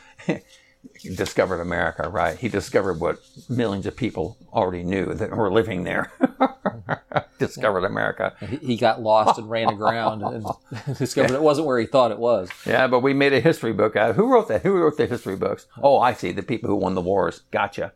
He 0.98 1.14
discovered 1.14 1.60
America, 1.60 2.08
right? 2.08 2.36
He 2.38 2.48
discovered 2.48 3.00
what 3.00 3.18
millions 3.48 3.86
of 3.86 3.96
people 3.96 4.36
already 4.52 4.82
knew 4.84 5.14
that 5.14 5.30
were 5.36 5.50
living 5.52 5.84
there. 5.84 6.12
discovered 7.38 7.84
America. 7.84 8.34
He- 8.48 8.56
he 8.58 8.76
got 8.76 9.00
lost 9.00 9.38
and 9.38 9.48
ran 9.48 9.68
aground 9.68 10.22
and 10.22 10.46
discovered 10.98 11.32
it 11.32 11.42
wasn't 11.42 11.66
where 11.66 11.78
he 11.78 11.86
thought 11.86 12.10
it 12.10 12.18
was. 12.18 12.48
Yeah, 12.66 12.86
but 12.88 13.00
we 13.00 13.12
made 13.14 13.32
a 13.32 13.40
history 13.40 13.72
book 13.72 13.96
out. 13.96 14.14
Who 14.16 14.26
wrote 14.32 14.48
that? 14.48 14.62
Who 14.62 14.72
wrote 14.76 14.96
the 14.96 15.06
history 15.06 15.36
books? 15.36 15.66
Oh, 15.82 15.98
I 15.98 16.12
see. 16.14 16.32
The 16.32 16.42
people 16.42 16.68
who 16.68 16.76
won 16.76 16.94
the 16.94 17.00
wars. 17.00 17.42
Gotcha. 17.50 17.92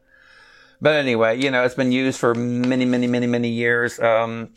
But 0.81 0.97
anyway, 0.97 1.41
you 1.41 1.51
know, 1.51 1.65
it's 1.65 1.75
been 1.77 1.93
used 1.93 2.19
for 2.19 2.35
many, 2.35 2.85
many, 2.85 3.07
many, 3.07 3.27
many 3.27 3.49
years. 3.49 3.99
Um, 4.01 4.51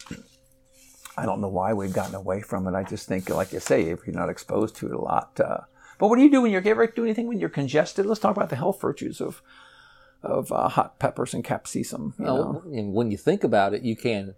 I 1.18 1.26
don't 1.26 1.40
know 1.42 1.48
why 1.50 1.74
we've 1.74 1.94
gotten 1.94 2.16
away 2.16 2.42
from 2.42 2.68
it. 2.68 2.74
I 2.76 2.84
just 2.84 3.08
think, 3.08 3.30
like 3.30 3.54
you 3.54 3.60
say, 3.60 3.84
if 3.84 4.06
you're 4.06 4.16
not 4.16 4.30
exposed 4.30 4.76
to 4.78 4.88
it 4.88 4.94
a 4.94 5.00
lot. 5.02 5.40
Uh, 5.40 5.60
but 5.98 6.08
what 6.08 6.18
do 6.18 6.24
you 6.24 6.32
do 6.32 6.42
when 6.42 6.52
you're, 6.52 6.62
do 6.62 7.04
anything 7.04 7.28
when 7.28 7.40
you're 7.40 7.50
congested? 7.50 8.06
Let's 8.06 8.20
talk 8.20 8.36
about 8.36 8.50
the 8.50 8.56
health 8.56 8.82
virtues 8.82 9.22
of 9.22 9.42
of 10.24 10.52
uh, 10.52 10.68
hot 10.68 11.00
peppers 11.00 11.34
and 11.34 11.44
capsicum. 11.44 12.14
You 12.18 12.26
know? 12.26 12.36
Well, 12.36 12.64
and 12.74 12.94
when 12.94 13.12
you 13.12 13.18
think 13.18 13.44
about 13.44 13.74
it, 13.74 13.84
you 13.84 13.96
can. 13.96 14.36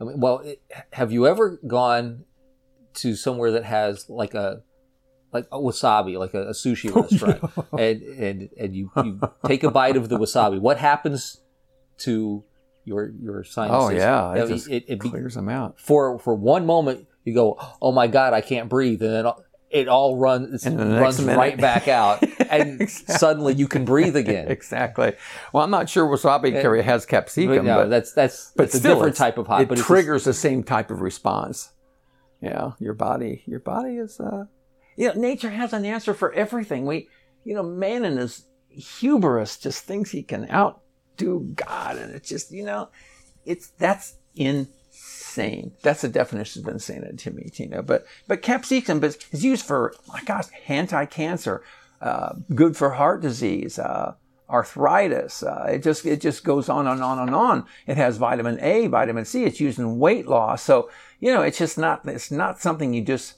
I 0.00 0.04
mean, 0.04 0.20
well, 0.20 0.38
it, 0.38 0.62
have 0.92 1.12
you 1.12 1.26
ever 1.26 1.58
gone 1.66 2.24
to 2.94 3.14
somewhere 3.14 3.52
that 3.52 3.64
has 3.64 4.08
like 4.08 4.34
a 4.34 4.62
like 5.32 5.46
a 5.52 5.58
wasabi, 5.58 6.18
like 6.18 6.34
a, 6.34 6.48
a 6.48 6.52
sushi 6.52 6.94
restaurant, 6.94 7.42
and 7.72 8.02
and 8.02 8.48
and 8.58 8.76
you 8.76 8.90
you 8.96 9.20
take 9.46 9.62
a 9.64 9.70
bite 9.70 9.96
of 9.96 10.08
the 10.08 10.18
wasabi? 10.18 10.60
What 10.60 10.78
happens 10.78 11.42
to 11.98 12.44
your 12.84 13.12
your 13.20 13.44
sinuses? 13.44 13.84
Oh 13.84 13.90
yeah, 13.90 14.34
it 14.34 14.68
it, 14.68 14.84
it 14.88 15.00
clears 15.00 15.34
them 15.34 15.48
out. 15.48 15.80
for 15.80 16.18
for 16.18 16.34
one 16.34 16.66
moment 16.66 17.06
you 17.24 17.34
go, 17.34 17.58
oh 17.82 17.92
my 17.92 18.06
god, 18.06 18.32
I 18.32 18.40
can't 18.40 18.68
breathe, 18.68 19.02
and 19.02 19.12
then 19.12 19.32
it 19.70 19.86
all 19.88 20.16
runs 20.16 20.66
And 20.66 20.78
the 20.78 20.84
next 20.84 21.20
runs 21.20 21.36
right 21.36 21.56
back 21.56 21.86
out, 21.88 22.22
and 22.50 22.90
suddenly 22.90 23.54
you 23.54 23.68
can 23.68 23.84
breathe 23.84 24.16
again. 24.16 24.48
Exactly. 24.48 25.12
Well, 25.52 25.62
I'm 25.62 25.70
not 25.70 25.88
sure 25.88 26.06
wasabi 26.06 26.60
curry 26.60 26.82
has 26.82 27.06
capsicum, 27.06 27.56
But 27.56 27.64
no, 27.64 27.76
but 27.76 27.90
that's 27.90 28.12
that's 28.12 28.52
but 28.56 28.64
it's 28.64 28.74
a 28.74 28.80
different 28.80 29.14
it's- 29.14 29.18
type 29.18 29.38
of 29.38 29.46
hot. 29.46 29.62
It 29.62 29.68
but 29.68 29.78
it's 29.78 29.86
triggers 29.86 30.24
the 30.24 30.34
same 30.34 30.64
type 30.64 30.90
of 30.90 31.00
response. 31.00 31.70
Yeah, 32.42 32.72
your 32.78 32.94
body, 32.94 33.42
your 33.46 33.60
body 33.60 33.96
is. 33.96 34.18
Uh, 34.18 34.44
you 34.96 35.08
know, 35.08 35.14
nature 35.14 35.50
has 35.50 35.72
an 35.72 35.84
answer 35.84 36.14
for 36.14 36.32
everything. 36.32 36.84
We, 36.86 37.08
you 37.44 37.54
know, 37.54 37.62
man 37.62 38.04
in 38.04 38.16
his 38.16 38.46
hubris 38.68 39.56
just 39.56 39.84
thinks 39.84 40.10
he 40.10 40.22
can 40.22 40.50
outdo 40.50 41.40
God, 41.54 41.96
and 41.96 42.14
it's 42.14 42.28
just, 42.28 42.50
you 42.50 42.64
know, 42.64 42.88
it's 43.44 43.68
that's 43.78 44.14
insane. 45.30 45.72
That's 45.82 46.02
the 46.02 46.08
definition 46.08 46.62
of 46.62 46.72
insanity 46.72 47.16
to 47.16 47.30
me, 47.30 47.44
Tina. 47.44 47.82
But 47.82 48.04
but 48.26 48.42
capsicum 48.42 49.02
is 49.04 49.18
used 49.32 49.64
for, 49.64 49.94
my 50.08 50.22
gosh, 50.22 50.46
anti-cancer, 50.68 51.62
uh, 52.00 52.34
good 52.54 52.76
for 52.76 52.90
heart 52.90 53.22
disease. 53.22 53.78
Uh, 53.78 54.14
arthritis. 54.48 55.44
Uh, 55.44 55.68
it 55.70 55.82
just 55.82 56.04
it 56.04 56.20
just 56.20 56.42
goes 56.42 56.68
on 56.68 56.86
and 56.88 57.02
on 57.02 57.20
and 57.20 57.34
on. 57.34 57.64
It 57.86 57.96
has 57.96 58.16
vitamin 58.16 58.58
A, 58.60 58.88
vitamin 58.88 59.24
C. 59.24 59.44
It's 59.44 59.60
used 59.60 59.78
in 59.78 59.98
weight 60.00 60.26
loss. 60.26 60.62
So 60.62 60.90
you 61.20 61.32
know, 61.32 61.42
it's 61.42 61.58
just 61.58 61.78
not 61.78 62.06
it's 62.06 62.30
not 62.30 62.60
something 62.60 62.92
you 62.92 63.02
just. 63.02 63.34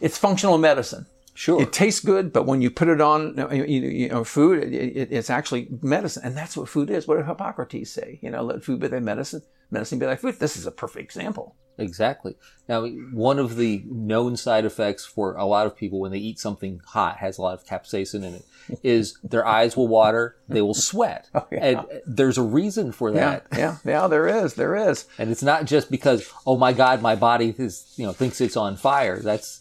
It's 0.00 0.16
functional 0.16 0.56
medicine. 0.56 1.06
Sure. 1.34 1.60
It 1.60 1.72
tastes 1.72 2.00
good, 2.00 2.32
but 2.32 2.46
when 2.46 2.62
you 2.62 2.70
put 2.70 2.88
it 2.88 3.00
on 3.00 3.36
you, 3.52 3.64
you 3.64 3.80
you 3.82 4.08
know 4.08 4.24
food, 4.24 4.62
it, 4.62 4.72
it, 4.72 5.08
it's 5.12 5.30
actually 5.30 5.68
medicine, 5.82 6.22
and 6.24 6.36
that's 6.36 6.56
what 6.56 6.68
food 6.68 6.90
is. 6.90 7.06
What 7.06 7.16
did 7.16 7.26
Hippocrates 7.26 7.90
say? 7.90 8.18
You 8.22 8.30
know, 8.30 8.42
let 8.42 8.64
food 8.64 8.80
be 8.80 8.88
thy 8.88 9.00
medicine, 9.00 9.42
medicine 9.70 9.98
be 9.98 10.06
like 10.06 10.20
food. 10.20 10.38
This 10.38 10.56
is 10.56 10.66
a 10.66 10.70
perfect 10.72 11.04
example. 11.04 11.56
Exactly. 11.78 12.34
Now, 12.68 12.86
one 12.86 13.38
of 13.38 13.56
the 13.56 13.82
known 13.86 14.36
side 14.36 14.66
effects 14.66 15.06
for 15.06 15.34
a 15.36 15.46
lot 15.46 15.66
of 15.66 15.74
people 15.74 15.98
when 15.98 16.12
they 16.12 16.18
eat 16.18 16.38
something 16.38 16.82
hot 16.84 17.16
has 17.18 17.38
a 17.38 17.42
lot 17.42 17.54
of 17.54 17.64
capsaicin 17.64 18.16
in 18.22 18.34
it 18.34 18.44
is 18.82 19.16
their 19.24 19.46
eyes 19.46 19.76
will 19.78 19.88
water, 19.88 20.36
they 20.46 20.60
will 20.60 20.74
sweat, 20.74 21.30
Oh, 21.34 21.46
yeah. 21.50 21.64
and 21.64 21.86
there's 22.06 22.36
a 22.36 22.42
reason 22.42 22.92
for 22.92 23.12
that. 23.12 23.46
yeah, 23.56 23.78
yeah. 23.84 24.08
There 24.08 24.28
is, 24.28 24.54
there 24.54 24.76
is. 24.76 25.06
And 25.18 25.30
it's 25.30 25.42
not 25.42 25.64
just 25.64 25.90
because 25.90 26.30
oh 26.46 26.58
my 26.58 26.74
God, 26.74 27.00
my 27.00 27.16
body 27.16 27.54
is 27.56 27.90
you 27.96 28.04
know 28.04 28.12
thinks 28.12 28.42
it's 28.42 28.58
on 28.58 28.76
fire. 28.76 29.18
That's 29.20 29.60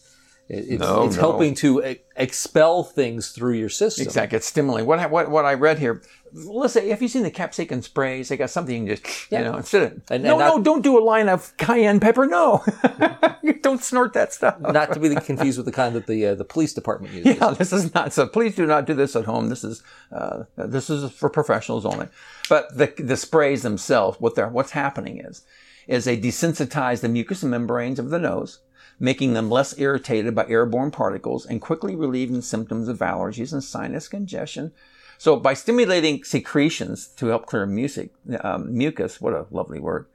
it's, 0.49 0.79
No, 0.81 1.05
it's 1.05 1.15
no. 1.15 1.21
helping 1.21 1.53
to 1.55 1.85
e- 1.85 2.01
expel 2.15 2.83
things 2.83 3.29
through 3.31 3.53
your 3.53 3.69
system. 3.69 4.05
Exactly. 4.05 4.37
It's 4.37 4.47
stimulating. 4.47 4.87
What, 4.87 4.99
I- 4.99 5.05
what, 5.07 5.29
what 5.29 5.45
I 5.45 5.53
read 5.53 5.77
here, 5.79 6.01
let's 6.33 6.73
say, 6.73 6.89
have 6.89 7.01
you 7.01 7.07
seen 7.07 7.23
the 7.23 7.31
capsicum 7.31 7.81
sprays? 7.83 8.29
They 8.29 8.37
got 8.37 8.49
something 8.49 8.87
you 8.87 8.95
can 8.95 9.03
just, 9.03 9.31
Yeah. 9.31 9.39
you 9.39 9.45
know, 9.45 9.57
instead 9.57 9.83
of, 9.83 9.91
And- 10.09 10.23
no, 10.23 10.31
and 10.31 10.39
not- 10.39 10.57
no, 10.57 10.63
don't 10.63 10.81
do 10.81 10.97
a 10.97 11.03
line 11.03 11.29
of 11.29 11.55
cayenne 11.57 11.99
pepper. 11.99 12.25
No. 12.25 12.63
don't 13.61 13.83
snort 13.83 14.13
that 14.13 14.33
stuff. 14.33 14.59
Not 14.59 14.93
to 14.93 14.99
be 14.99 15.13
confused 15.15 15.57
with 15.57 15.65
the 15.65 15.71
kind 15.71 15.95
that 15.95 16.07
the 16.07 16.25
uh, 16.27 16.35
the 16.35 16.45
police 16.45 16.73
department 16.73 17.13
uses. 17.13 17.37
Yeah, 17.39 17.51
this 17.51 17.71
is 17.73 17.93
not, 17.93 18.13
so 18.13 18.25
please 18.27 18.55
do 18.55 18.65
not 18.65 18.85
do 18.85 18.93
this 18.93 19.15
at 19.15 19.25
home. 19.25 19.49
This 19.49 19.63
is, 19.63 19.83
uh, 20.11 20.43
this 20.55 20.89
is 20.89 21.11
for 21.11 21.29
professionals 21.29 21.85
only. 21.85 22.07
But 22.49 22.75
the, 22.75 22.93
the 22.97 23.17
sprays 23.17 23.61
themselves, 23.63 24.19
what 24.19 24.35
they're, 24.35 24.47
what's 24.49 24.71
happening 24.71 25.19
is, 25.19 25.43
is 25.87 26.05
they 26.05 26.17
desensitize 26.19 27.01
the 27.01 27.09
mucous 27.09 27.43
membranes 27.43 27.99
of 27.99 28.09
the 28.11 28.19
nose, 28.19 28.59
making 28.99 29.33
them 29.33 29.49
less 29.49 29.77
irritated 29.79 30.35
by 30.35 30.45
airborne 30.47 30.91
particles 30.91 31.45
and 31.45 31.61
quickly 31.61 31.95
relieving 31.95 32.41
symptoms 32.41 32.87
of 32.87 32.99
allergies 32.99 33.53
and 33.53 33.63
sinus 33.63 34.07
congestion. 34.07 34.71
So 35.17 35.35
by 35.35 35.53
stimulating 35.53 36.23
secretions 36.23 37.07
to 37.17 37.27
help 37.27 37.45
clear 37.45 37.65
music, 37.65 38.11
um, 38.41 38.75
mucus, 38.75 39.19
what 39.19 39.33
a 39.33 39.47
lovely 39.51 39.79
word, 39.79 40.07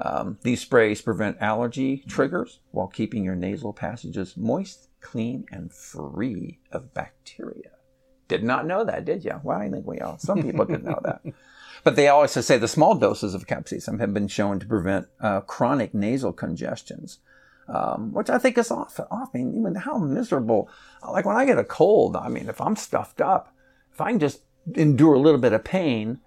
um, 0.00 0.38
these 0.42 0.60
sprays 0.60 1.02
prevent 1.02 1.38
allergy 1.40 2.04
triggers 2.08 2.60
while 2.70 2.86
keeping 2.86 3.24
your 3.24 3.34
nasal 3.34 3.72
passages 3.72 4.36
moist, 4.36 4.88
clean, 5.00 5.44
and 5.50 5.72
free 5.72 6.60
of 6.70 6.94
bacteria. 6.94 7.70
Did 8.28 8.44
not 8.44 8.66
know 8.66 8.84
that, 8.84 9.04
did 9.04 9.24
you? 9.24 9.40
Well, 9.42 9.58
I 9.58 9.70
think 9.70 9.86
we 9.86 9.98
all, 9.98 10.18
some 10.18 10.42
people 10.42 10.64
didn't 10.64 10.84
know 10.84 11.00
that. 11.02 11.22
But 11.84 11.94
they 11.94 12.08
always 12.08 12.32
say 12.32 12.58
the 12.58 12.66
small 12.66 12.96
doses 12.96 13.34
of 13.34 13.46
capsaicin 13.46 14.00
have 14.00 14.12
been 14.12 14.26
shown 14.26 14.58
to 14.58 14.66
prevent 14.66 15.06
uh, 15.20 15.42
chronic 15.42 15.94
nasal 15.94 16.32
congestions, 16.32 17.20
um, 17.68 18.12
which 18.12 18.30
I 18.30 18.38
think 18.38 18.58
is 18.58 18.70
off. 18.70 18.98
off. 19.10 19.30
I 19.34 19.38
mean, 19.38 19.54
even 19.58 19.74
how 19.74 19.98
miserable. 19.98 20.70
Like 21.06 21.24
when 21.24 21.36
I 21.36 21.44
get 21.44 21.58
a 21.58 21.64
cold, 21.64 22.16
I 22.16 22.28
mean, 22.28 22.48
if 22.48 22.60
I'm 22.60 22.76
stuffed 22.76 23.20
up, 23.20 23.54
if 23.92 24.00
I 24.00 24.10
can 24.10 24.18
just 24.18 24.42
endure 24.74 25.14
a 25.14 25.18
little 25.18 25.40
bit 25.40 25.52
of 25.52 25.64
pain, 25.64 26.20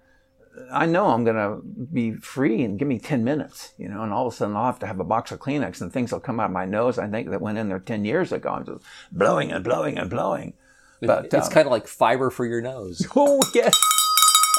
I 0.70 0.86
know 0.86 1.06
I'm 1.06 1.24
going 1.24 1.36
to 1.36 1.60
be 1.64 2.12
free 2.12 2.62
and 2.62 2.78
give 2.78 2.86
me 2.86 2.98
10 2.98 3.24
minutes, 3.24 3.72
you 3.78 3.88
know, 3.88 4.02
and 4.02 4.12
all 4.12 4.26
of 4.26 4.32
a 4.32 4.36
sudden 4.36 4.54
I'll 4.54 4.66
have 4.66 4.78
to 4.80 4.86
have 4.86 5.00
a 5.00 5.04
box 5.04 5.32
of 5.32 5.40
Kleenex 5.40 5.80
and 5.80 5.92
things 5.92 6.12
will 6.12 6.20
come 6.20 6.40
out 6.40 6.46
of 6.46 6.52
my 6.52 6.66
nose. 6.66 6.98
I 6.98 7.08
think 7.08 7.30
that 7.30 7.40
went 7.40 7.58
in 7.58 7.68
there 7.68 7.78
10 7.78 8.04
years 8.04 8.32
ago. 8.32 8.50
I'm 8.50 8.66
just 8.66 8.84
blowing 9.10 9.50
and 9.50 9.64
blowing 9.64 9.98
and 9.98 10.10
blowing. 10.10 10.54
But, 11.00 11.32
it's 11.32 11.48
um, 11.48 11.52
kind 11.52 11.66
of 11.66 11.72
like 11.72 11.88
fiber 11.88 12.30
for 12.30 12.46
your 12.46 12.60
nose. 12.60 13.06
Oh 13.16 13.40
yes. 13.54 13.76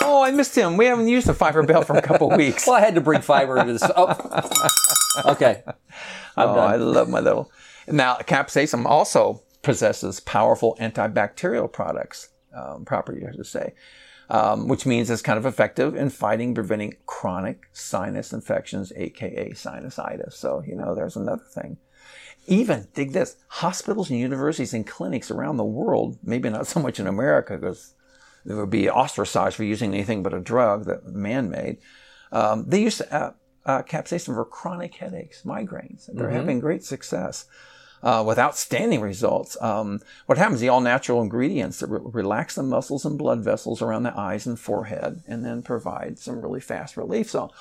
Oh, 0.01 0.23
I 0.23 0.31
missed 0.31 0.57
him. 0.57 0.75
We 0.75 0.85
haven't 0.85 1.07
used 1.07 1.27
the 1.27 1.33
fiber 1.35 1.61
bell 1.63 1.83
for 1.83 1.95
a 1.95 2.01
couple 2.01 2.29
weeks. 2.37 2.65
Well, 2.65 2.75
I 2.75 2.81
had 2.81 2.95
to 2.95 3.01
bring 3.01 3.21
fiber 3.21 3.57
into 3.59 3.73
this. 3.73 3.83
Oh. 3.95 4.69
Okay. 5.25 5.63
Oh, 6.35 6.55
done. 6.55 6.71
I 6.71 6.77
love 6.77 7.09
my 7.09 7.19
little. 7.19 7.51
Now, 7.87 8.15
capsaicin 8.15 8.85
also 8.85 9.43
possesses 9.61 10.19
powerful 10.19 10.75
antibacterial 10.81 11.71
products, 11.71 12.29
um, 12.55 12.85
property, 12.85 13.23
I 13.27 13.31
should 13.31 13.45
say, 13.45 13.75
um, 14.31 14.67
which 14.67 14.87
means 14.87 15.11
it's 15.11 15.21
kind 15.21 15.37
of 15.37 15.45
effective 15.45 15.95
in 15.95 16.09
fighting, 16.09 16.55
preventing 16.55 16.95
chronic 17.05 17.65
sinus 17.71 18.33
infections, 18.33 18.91
aka 18.95 19.51
sinusitis. 19.51 20.33
So, 20.33 20.63
you 20.65 20.75
know, 20.75 20.95
there's 20.95 21.15
another 21.15 21.43
thing. 21.53 21.77
Even, 22.47 22.87
dig 22.95 23.13
this, 23.13 23.37
hospitals 23.47 24.09
and 24.09 24.19
universities 24.19 24.73
and 24.73 24.87
clinics 24.87 25.29
around 25.29 25.57
the 25.57 25.63
world, 25.63 26.17
maybe 26.23 26.49
not 26.49 26.65
so 26.67 26.79
much 26.79 26.99
in 26.99 27.05
America 27.07 27.57
because 27.57 27.93
they 28.45 28.53
would 28.53 28.69
be 28.69 28.89
ostracized 28.89 29.55
for 29.55 29.63
using 29.63 29.93
anything 29.93 30.23
but 30.23 30.33
a 30.33 30.39
drug 30.39 30.85
that 30.85 31.05
man 31.05 31.49
made. 31.49 31.77
Um, 32.31 32.65
they 32.67 32.81
use 32.81 32.99
uh, 32.99 33.33
uh, 33.65 33.83
capsaicin 33.83 34.35
for 34.35 34.45
chronic 34.45 34.95
headaches, 34.95 35.43
migraines. 35.43 36.09
They're 36.11 36.29
having 36.29 36.59
great 36.59 36.83
success 36.83 37.45
uh, 38.03 38.23
with 38.25 38.37
outstanding 38.37 38.99
results. 38.99 39.55
Um, 39.61 40.01
what 40.25 40.37
happens? 40.37 40.59
The 40.59 40.69
all 40.69 40.81
natural 40.81 41.21
ingredients 41.21 41.79
that 41.79 41.89
re- 41.89 42.01
relax 42.03 42.55
the 42.55 42.63
muscles 42.63 43.05
and 43.05 43.17
blood 43.17 43.39
vessels 43.39 43.81
around 43.81 44.03
the 44.03 44.17
eyes 44.17 44.45
and 44.45 44.59
forehead, 44.59 45.23
and 45.25 45.45
then 45.45 45.61
provide 45.61 46.19
some 46.19 46.41
really 46.41 46.59
fast 46.59 46.97
relief. 46.97 47.29
So, 47.29 47.51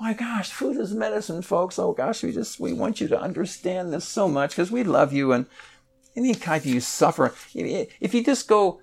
my 0.00 0.14
gosh, 0.14 0.50
food 0.50 0.76
is 0.76 0.94
medicine, 0.94 1.42
folks. 1.42 1.78
Oh 1.78 1.92
gosh, 1.92 2.22
we 2.22 2.32
just 2.32 2.60
we 2.60 2.72
want 2.72 3.00
you 3.00 3.08
to 3.08 3.20
understand 3.20 3.92
this 3.92 4.06
so 4.06 4.28
much 4.28 4.50
because 4.50 4.70
we 4.70 4.84
love 4.84 5.12
you 5.12 5.32
and 5.32 5.46
any 6.14 6.34
kind 6.34 6.60
of 6.60 6.66
you 6.66 6.80
suffer. 6.80 7.34
If 7.54 8.14
you 8.14 8.22
just 8.24 8.46
go 8.46 8.80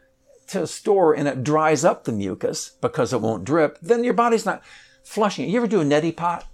to 0.48 0.64
a 0.64 0.68
store 0.68 1.14
and 1.14 1.28
it 1.28 1.44
dries 1.44 1.86
up 1.86 2.04
the 2.04 2.12
mucus 2.12 2.72
because 2.82 3.14
it 3.14 3.22
won't 3.22 3.46
drip, 3.46 3.80
then 3.82 4.04
your 4.04 4.14
body's 4.14 4.46
not 4.46 4.64
flushing 5.04 5.46
it. 5.46 5.52
You 5.52 5.58
ever 5.58 5.68
do 5.68 5.82
a 5.82 5.86
neti 5.86 6.16
pot? 6.16 6.46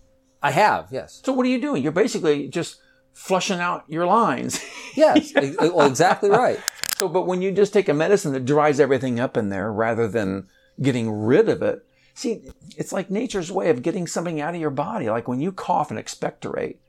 I 0.41 0.51
have, 0.51 0.87
yes. 0.91 1.21
So 1.23 1.33
what 1.33 1.45
are 1.45 1.49
you 1.49 1.61
doing? 1.61 1.83
You're 1.83 1.91
basically 1.91 2.47
just 2.47 2.77
flushing 3.13 3.59
out 3.59 3.83
your 3.87 4.05
lines. 4.05 4.63
Yes. 4.93 5.31
well, 5.33 5.87
exactly 5.87 6.29
right. 6.29 6.59
so, 6.97 7.07
but 7.07 7.25
when 7.25 7.41
you 7.41 7.53
just 7.53 7.71
take 7.71 7.87
a 7.87 7.93
medicine 7.93 8.33
that 8.33 8.43
dries 8.43 8.77
everything 8.77 9.21
up 9.21 9.37
in 9.37 9.47
there 9.47 9.71
rather 9.71 10.05
than 10.05 10.49
getting 10.81 11.09
rid 11.09 11.47
of 11.47 11.61
it, 11.61 11.85
see, 12.13 12.41
it's 12.75 12.91
like 12.91 13.09
nature's 13.09 13.49
way 13.49 13.69
of 13.69 13.83
getting 13.83 14.05
something 14.05 14.41
out 14.41 14.53
of 14.53 14.59
your 14.59 14.69
body. 14.69 15.09
Like 15.09 15.29
when 15.29 15.39
you 15.39 15.53
cough 15.53 15.91
and 15.91 15.97
expectorate, 15.97 16.81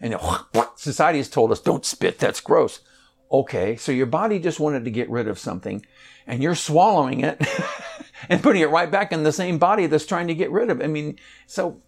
and 0.00 0.16
society 0.76 1.18
has 1.18 1.28
told 1.28 1.52
us 1.52 1.60
don't 1.60 1.84
spit, 1.84 2.18
that's 2.18 2.40
gross. 2.40 2.80
Okay, 3.30 3.76
so 3.76 3.92
your 3.92 4.06
body 4.06 4.38
just 4.38 4.58
wanted 4.58 4.86
to 4.86 4.90
get 4.90 5.10
rid 5.10 5.28
of 5.28 5.38
something, 5.38 5.84
and 6.26 6.42
you're 6.42 6.54
swallowing 6.54 7.20
it 7.20 7.46
and 8.30 8.42
putting 8.42 8.62
it 8.62 8.70
right 8.70 8.90
back 8.90 9.12
in 9.12 9.22
the 9.22 9.32
same 9.32 9.58
body 9.58 9.86
that's 9.86 10.06
trying 10.06 10.28
to 10.28 10.34
get 10.34 10.50
rid 10.50 10.70
of 10.70 10.80
it. 10.80 10.84
I 10.84 10.88
mean, 10.88 11.18
so 11.46 11.80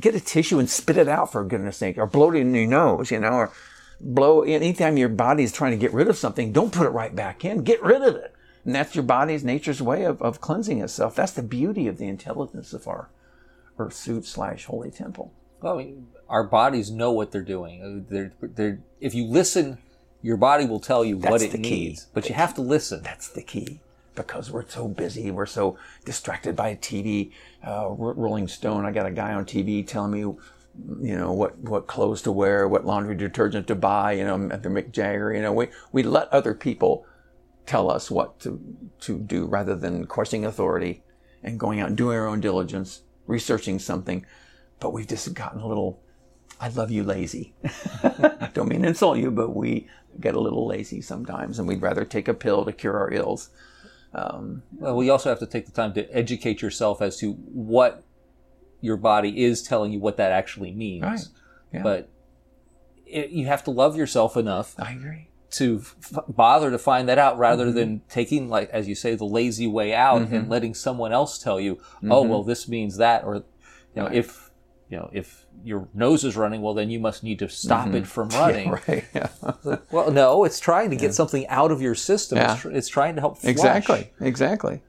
get 0.00 0.14
a 0.14 0.20
tissue 0.20 0.58
and 0.58 0.68
spit 0.68 0.96
it 0.96 1.08
out 1.08 1.32
for 1.32 1.44
goodness 1.44 1.76
sake, 1.76 1.98
or 1.98 2.06
blow 2.06 2.30
it 2.30 2.36
in 2.36 2.54
your 2.54 2.66
nose, 2.66 3.10
you 3.10 3.20
know, 3.20 3.32
or 3.32 3.52
blow 4.00 4.42
anytime 4.42 4.96
your 4.96 5.08
body 5.08 5.44
is 5.44 5.52
trying 5.52 5.70
to 5.72 5.76
get 5.78 5.92
rid 5.92 6.08
of 6.08 6.16
something, 6.16 6.52
don't 6.52 6.72
put 6.72 6.86
it 6.86 6.90
right 6.90 7.14
back 7.14 7.44
in. 7.44 7.62
Get 7.62 7.82
rid 7.82 8.02
of 8.02 8.16
it. 8.16 8.34
And 8.64 8.74
that's 8.74 8.94
your 8.94 9.04
body's 9.04 9.44
nature's 9.44 9.82
way 9.82 10.04
of, 10.04 10.20
of 10.22 10.40
cleansing 10.40 10.80
itself. 10.80 11.14
That's 11.14 11.32
the 11.32 11.42
beauty 11.42 11.86
of 11.86 11.98
the 11.98 12.08
intelligence 12.08 12.72
of 12.72 12.88
our 12.88 13.10
earth 13.78 13.94
suit 13.94 14.24
slash 14.24 14.64
holy 14.64 14.90
temple. 14.90 15.32
Well, 15.60 15.84
our 16.28 16.44
bodies 16.44 16.90
know 16.90 17.12
what 17.12 17.30
they're 17.30 17.42
doing. 17.42 17.82
Uh, 17.82 18.10
They're, 18.12 18.32
they're, 18.40 18.80
if 19.00 19.14
you 19.14 19.26
listen, 19.26 19.78
your 20.22 20.36
body 20.36 20.64
will 20.64 20.80
tell 20.80 21.04
you 21.04 21.18
what 21.18 21.30
That's 21.32 21.42
it 21.44 21.52
the 21.52 21.58
key. 21.58 21.88
needs. 21.88 22.06
But 22.12 22.28
you 22.28 22.34
have 22.34 22.54
to 22.54 22.62
listen. 22.62 23.02
That's 23.02 23.28
the 23.28 23.42
key. 23.42 23.80
Because 24.14 24.50
we're 24.50 24.68
so 24.68 24.86
busy, 24.86 25.30
we're 25.30 25.46
so 25.46 25.76
distracted 26.04 26.54
by 26.54 26.76
TV. 26.76 27.32
Uh, 27.66 27.88
Rolling 27.90 28.48
Stone, 28.48 28.84
I 28.84 28.92
got 28.92 29.06
a 29.06 29.10
guy 29.10 29.32
on 29.32 29.44
TV 29.44 29.86
telling 29.86 30.12
me, 30.12 30.20
you 30.20 31.16
know, 31.16 31.32
what, 31.32 31.58
what 31.58 31.86
clothes 31.86 32.22
to 32.22 32.32
wear, 32.32 32.68
what 32.68 32.86
laundry 32.86 33.14
detergent 33.16 33.66
to 33.68 33.74
buy, 33.74 34.12
you 34.12 34.24
know, 34.24 34.48
at 34.50 34.62
the 34.62 34.68
Mick 34.68 34.92
Jagger, 34.92 35.32
you 35.32 35.42
know, 35.42 35.52
we, 35.52 35.68
we 35.92 36.02
let 36.02 36.28
other 36.28 36.54
people 36.54 37.06
tell 37.66 37.90
us 37.90 38.10
what 38.10 38.38
to, 38.40 38.60
to 39.00 39.18
do 39.18 39.46
rather 39.46 39.74
than 39.74 40.06
questioning 40.06 40.44
authority 40.44 41.02
and 41.42 41.58
going 41.58 41.80
out 41.80 41.88
and 41.88 41.96
doing 41.96 42.16
our 42.16 42.26
own 42.26 42.40
diligence, 42.40 43.02
researching 43.26 43.78
something. 43.78 44.24
But 44.80 44.92
we've 44.92 45.06
just 45.06 45.32
gotten 45.34 45.60
a 45.60 45.66
little, 45.66 46.00
I 46.60 46.68
love 46.68 46.90
you 46.90 47.04
lazy. 47.04 47.54
I 48.02 48.50
Don't 48.54 48.68
mean 48.68 48.82
to 48.82 48.88
insult 48.88 49.18
you, 49.18 49.30
but 49.30 49.54
we 49.54 49.88
get 50.20 50.34
a 50.34 50.40
little 50.40 50.66
lazy 50.66 51.00
sometimes 51.00 51.58
and 51.58 51.66
we'd 51.66 51.82
rather 51.82 52.04
take 52.04 52.28
a 52.28 52.34
pill 52.34 52.64
to 52.64 52.72
cure 52.72 52.96
our 52.96 53.12
ills. 53.12 53.50
Well, 54.14 54.96
we 54.96 55.10
also 55.10 55.28
have 55.28 55.38
to 55.40 55.46
take 55.46 55.66
the 55.66 55.72
time 55.72 55.92
to 55.94 56.08
educate 56.14 56.62
yourself 56.62 57.02
as 57.02 57.16
to 57.18 57.32
what 57.32 58.04
your 58.80 58.96
body 58.96 59.42
is 59.44 59.62
telling 59.62 59.92
you 59.92 59.98
what 59.98 60.16
that 60.18 60.30
actually 60.32 60.72
means. 60.72 61.02
Right. 61.02 61.20
Yeah. 61.72 61.82
But 61.82 62.08
it, 63.06 63.30
you 63.30 63.46
have 63.46 63.64
to 63.64 63.70
love 63.70 63.96
yourself 63.96 64.36
enough 64.36 64.74
I 64.78 64.92
agree. 64.92 65.28
to 65.52 65.82
f- 65.82 66.18
bother 66.28 66.70
to 66.70 66.78
find 66.78 67.08
that 67.08 67.18
out 67.18 67.38
rather 67.38 67.66
Mm-hmm. 67.66 67.74
than 67.76 68.02
taking, 68.08 68.48
like, 68.48 68.70
as 68.70 68.86
you 68.88 68.94
say, 68.94 69.14
the 69.14 69.24
lazy 69.24 69.66
way 69.66 69.94
out 69.94 70.22
and 70.22 70.48
letting 70.48 70.74
someone 70.74 71.12
else 71.12 71.38
tell 71.38 71.58
you, 71.60 71.76
Mm-hmm. 71.76 72.12
oh, 72.12 72.22
well, 72.22 72.42
this 72.42 72.68
means 72.68 72.96
that. 72.98 73.24
Or, 73.24 73.36
you 73.36 73.42
know, 73.96 74.06
if, 74.06 74.43
you 74.94 75.00
know, 75.00 75.10
if 75.12 75.44
your 75.64 75.88
nose 75.92 76.22
is 76.22 76.36
running, 76.36 76.62
well, 76.62 76.72
then 76.72 76.88
you 76.88 77.00
must 77.00 77.24
need 77.24 77.40
to 77.40 77.48
stop 77.48 77.92
it 77.94 78.06
from 78.06 78.28
running. 78.40 78.70
Mm-hmm. 78.70 78.92
Right. 78.92 79.04
Yeah. 79.12 79.78
Well, 79.90 80.12
no, 80.12 80.44
it's 80.44 80.60
trying 80.60 80.90
to 80.90 80.96
get 80.96 81.14
something 81.14 81.46
out 81.48 81.72
of 81.72 81.82
your 81.82 81.96
system. 81.96 82.38
Yeah. 82.38 82.52
It's, 82.52 82.60
tr- 82.60 82.70
it's 82.70 82.88
trying 82.88 83.16
to 83.16 83.20
help 83.20 83.38
flush. 83.38 83.50
Exactly. 83.50 84.12
Exactly. 84.20 84.82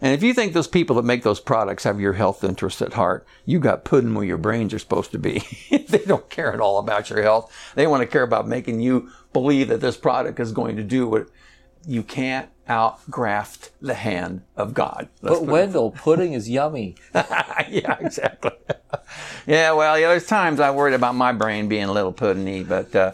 And 0.00 0.14
if 0.14 0.22
you 0.22 0.32
think 0.32 0.52
those 0.52 0.68
people 0.68 0.94
that 0.96 1.04
make 1.04 1.24
those 1.24 1.40
products 1.40 1.82
have 1.82 1.98
your 2.00 2.12
health 2.12 2.44
interests 2.44 2.82
at 2.82 2.92
heart, 2.92 3.26
you 3.44 3.58
got 3.58 3.84
pudding 3.84 4.14
where 4.14 4.24
your 4.24 4.38
brains 4.38 4.72
are 4.74 4.78
supposed 4.78 5.10
to 5.10 5.18
be. 5.18 5.42
they 5.88 6.04
don't 6.04 6.30
care 6.30 6.52
at 6.52 6.60
all 6.60 6.78
about 6.78 7.10
your 7.10 7.22
health. 7.22 7.52
They 7.74 7.88
want 7.88 8.02
to 8.02 8.06
care 8.06 8.22
about 8.22 8.46
making 8.46 8.80
you 8.80 9.10
believe 9.32 9.68
that 9.68 9.80
this 9.80 9.96
product 9.96 10.38
is 10.38 10.52
going 10.52 10.76
to 10.76 10.84
do 10.84 11.08
what 11.08 11.26
you 11.86 12.02
can't 12.02 12.48
outgraft 12.68 13.70
the 13.80 13.94
hand 13.94 14.42
of 14.56 14.72
God. 14.74 15.08
Let's 15.20 15.40
But 15.40 15.46
Wendell, 15.48 15.90
pudding 15.90 16.32
is 16.32 16.48
yummy. 16.48 16.94
yeah, 17.14 17.96
exactly. 18.00 18.52
yeah, 19.46 19.72
well, 19.72 19.98
yeah, 19.98 20.08
there's 20.08 20.26
times 20.26 20.60
I 20.60 20.70
worried 20.70 20.94
about 20.94 21.14
my 21.14 21.32
brain 21.32 21.68
being 21.68 21.84
a 21.84 21.92
little 21.92 22.12
puddingy, 22.12 22.66
but 22.66 22.94
uh, 22.94 23.12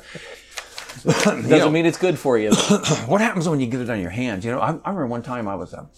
Doesn't 1.04 1.48
know- 1.48 1.70
mean 1.70 1.86
it's 1.86 1.98
good 1.98 2.18
for 2.18 2.38
you. 2.38 2.50
what 3.06 3.20
happens 3.20 3.48
when 3.48 3.60
you 3.60 3.66
get 3.66 3.80
it 3.80 3.90
on 3.90 4.00
your 4.00 4.10
hands? 4.10 4.44
You 4.44 4.52
know, 4.52 4.60
I, 4.60 4.70
I 4.84 4.90
remember 4.90 5.06
one 5.06 5.22
time 5.22 5.48
I 5.48 5.54
was 5.54 5.72
a, 5.72 5.88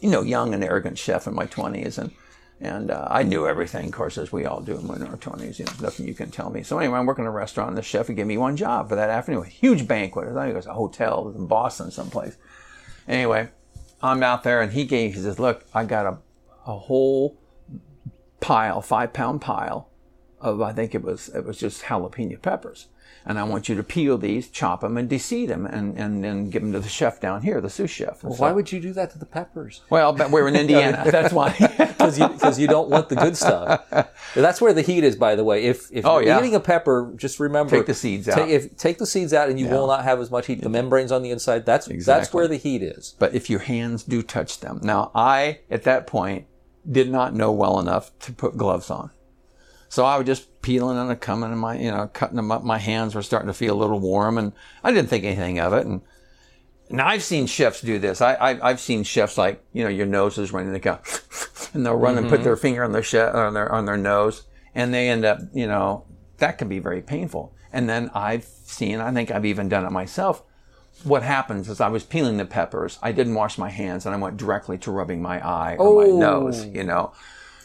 you 0.00 0.10
know, 0.10 0.22
young 0.22 0.54
and 0.54 0.62
arrogant 0.62 0.98
chef 0.98 1.26
in 1.26 1.34
my 1.34 1.46
twenties, 1.46 1.98
and 1.98 2.12
and 2.60 2.90
uh, 2.90 3.06
I 3.10 3.22
knew 3.22 3.46
everything, 3.46 3.86
of 3.86 3.92
course, 3.92 4.18
as 4.18 4.32
we 4.32 4.44
all 4.44 4.60
do 4.60 4.74
when 4.76 4.88
we're 4.88 4.96
in 4.96 5.06
our 5.06 5.16
twenties. 5.16 5.58
You 5.58 5.66
know, 5.66 5.72
nothing 5.80 6.06
you 6.06 6.14
can 6.14 6.30
tell 6.30 6.50
me. 6.50 6.62
So 6.62 6.78
anyway, 6.78 6.98
I'm 6.98 7.06
working 7.06 7.24
in 7.24 7.28
a 7.28 7.32
restaurant, 7.32 7.68
and 7.68 7.78
the 7.78 7.82
chef 7.82 8.08
would 8.08 8.16
give 8.16 8.26
me 8.26 8.38
one 8.38 8.56
job 8.56 8.88
for 8.88 8.96
that 8.96 9.10
afternoon, 9.10 9.44
a 9.44 9.48
huge 9.48 9.86
banquet. 9.86 10.28
I 10.28 10.42
think 10.42 10.54
it 10.54 10.56
was 10.56 10.66
a 10.66 10.74
hotel 10.74 11.32
in 11.36 11.46
Boston, 11.46 11.90
someplace. 11.90 12.36
Anyway, 13.06 13.48
I'm 14.02 14.22
out 14.22 14.42
there, 14.42 14.60
and 14.60 14.72
he 14.72 14.84
gave. 14.84 15.14
He 15.14 15.20
says, 15.20 15.38
"Look, 15.38 15.64
I 15.74 15.84
got 15.84 16.06
a 16.06 16.18
a 16.68 16.76
whole 16.76 17.38
pile, 18.40 18.82
five 18.82 19.12
pound 19.12 19.40
pile 19.40 19.88
of 20.40 20.60
I 20.60 20.72
think 20.72 20.94
it 20.94 21.02
was 21.02 21.28
it 21.30 21.44
was 21.44 21.58
just 21.58 21.84
jalapeno 21.84 22.40
peppers, 22.40 22.86
and 23.28 23.38
I 23.38 23.44
want 23.44 23.68
you 23.68 23.76
to 23.76 23.82
peel 23.84 24.18
these, 24.18 24.48
chop 24.48 24.80
them, 24.80 24.96
and 24.96 25.08
deseed 25.08 25.48
them, 25.48 25.66
and 25.66 25.96
and 25.96 26.24
then 26.24 26.50
give 26.50 26.62
them 26.62 26.72
to 26.72 26.80
the 26.80 26.88
chef 26.88 27.20
down 27.20 27.42
here, 27.42 27.60
the 27.60 27.70
sous 27.70 27.90
chef. 27.90 28.24
And 28.24 28.34
so- 28.34 28.42
Why 28.42 28.50
would 28.50 28.72
you 28.72 28.80
do 28.80 28.92
that 28.94 29.10
to 29.12 29.18
the 29.18 29.26
peppers? 29.26 29.82
well, 29.90 30.12
but 30.12 30.30
we're 30.32 30.48
in 30.48 30.56
Indiana. 30.64 31.04
That's 31.10 31.32
why. 31.32 31.54
Because 31.98 32.16
you, 32.16 32.28
'cause 32.28 32.58
you 32.60 32.68
don't 32.68 32.88
want 32.88 33.08
the 33.08 33.16
good 33.16 33.36
stuff. 33.36 33.84
That's 34.34 34.60
where 34.60 34.72
the 34.72 34.82
heat 34.82 35.02
is, 35.02 35.16
by 35.16 35.34
the 35.34 35.42
way. 35.42 35.64
If, 35.64 35.90
if 35.92 36.06
Oh, 36.06 36.18
you're 36.20 36.28
yeah. 36.28 36.38
eating 36.38 36.54
a 36.54 36.60
pepper, 36.60 37.12
just 37.16 37.40
remember 37.40 37.76
Take 37.76 37.86
the 37.86 37.92
seeds 37.94 38.28
out. 38.28 38.48
if, 38.48 38.76
take 38.76 38.98
the 38.98 39.04
seeds 39.06 39.34
out, 39.34 39.48
and 39.50 39.58
you 39.58 39.66
will 39.66 39.88
not 39.88 40.04
have 40.04 40.20
as 40.20 40.30
much 40.30 40.46
heat. 40.46 40.62
The 40.62 40.68
membranes 40.68 41.10
on 41.10 41.22
the 41.22 41.32
inside. 41.32 41.66
That's 41.66 41.88
that's 42.06 42.32
where 42.32 42.46
the 42.46 42.56
heat 42.56 42.84
is. 42.84 43.16
but 43.18 43.34
if 43.34 43.50
your 43.50 43.58
hands 43.58 44.04
do 44.04 44.22
touch 44.22 44.60
them, 44.60 44.78
now 44.82 45.10
I 45.12 45.58
at 45.68 45.82
that 45.82 46.06
point 46.06 46.46
did 46.90 47.10
not 47.10 47.34
know 47.34 47.50
well 47.50 47.80
enough 47.80 48.16
to 48.20 48.32
put 48.32 48.56
gloves 48.56 48.90
on. 48.90 49.10
So 49.88 50.04
I 50.04 50.16
was 50.18 50.26
just 50.26 50.60
peeling 50.62 50.98
and 50.98 51.20
coming 51.20 51.50
and 51.50 51.60
my, 51.60 51.78
you 51.78 51.90
know, 51.90 52.08
cutting 52.08 52.36
them 52.36 52.52
up. 52.52 52.62
My 52.62 52.78
hands 52.78 53.14
were 53.14 53.22
starting 53.22 53.48
to 53.48 53.54
feel 53.54 53.74
a 53.74 53.80
little 53.80 54.00
warm 54.00 54.38
and 54.38 54.52
I 54.84 54.92
didn't 54.92 55.08
think 55.08 55.24
anything 55.24 55.58
of 55.58 55.72
it. 55.72 55.86
And 55.86 56.02
now 56.90 57.06
I've 57.06 57.22
seen 57.22 57.46
chefs 57.46 57.80
do 57.80 57.98
this. 57.98 58.20
I, 58.20 58.34
I, 58.34 58.70
I've 58.70 58.80
seen 58.80 59.02
chefs 59.02 59.38
like, 59.38 59.64
you 59.72 59.84
know, 59.84 59.90
your 59.90 60.06
nose 60.06 60.36
is 60.38 60.52
running, 60.52 60.72
they 60.72 60.78
go, 60.78 60.98
and 61.72 61.84
they'll 61.84 61.96
run 61.96 62.18
and 62.18 62.28
put 62.28 62.36
mm-hmm. 62.36 62.44
their 62.44 62.56
finger 62.56 62.84
on 62.84 62.92
their, 62.92 63.02
chef, 63.02 63.34
on 63.34 63.54
their, 63.54 63.70
on 63.72 63.86
their 63.86 63.96
nose 63.96 64.44
and 64.74 64.92
they 64.92 65.08
end 65.08 65.24
up, 65.24 65.40
you 65.52 65.66
know, 65.66 66.04
that 66.38 66.58
can 66.58 66.68
be 66.68 66.78
very 66.78 67.02
painful. 67.02 67.54
And 67.72 67.88
then 67.88 68.10
I've 68.14 68.44
seen, 68.44 69.00
I 69.00 69.12
think 69.12 69.30
I've 69.30 69.44
even 69.44 69.68
done 69.68 69.84
it 69.84 69.90
myself. 69.90 70.42
What 71.04 71.22
happens 71.22 71.68
is 71.68 71.80
I 71.80 71.88
was 71.88 72.04
peeling 72.04 72.36
the 72.38 72.44
peppers. 72.44 72.98
I 73.02 73.12
didn't 73.12 73.34
wash 73.34 73.58
my 73.58 73.70
hands 73.70 74.06
and 74.06 74.14
I 74.14 74.18
went 74.18 74.36
directly 74.36 74.78
to 74.78 74.90
rubbing 74.90 75.22
my 75.22 75.46
eye 75.46 75.76
or 75.76 76.02
Oh. 76.02 76.12
my 76.12 76.18
nose, 76.18 76.64
oh. 76.64 76.68
you 76.68 76.84
know. 76.84 77.12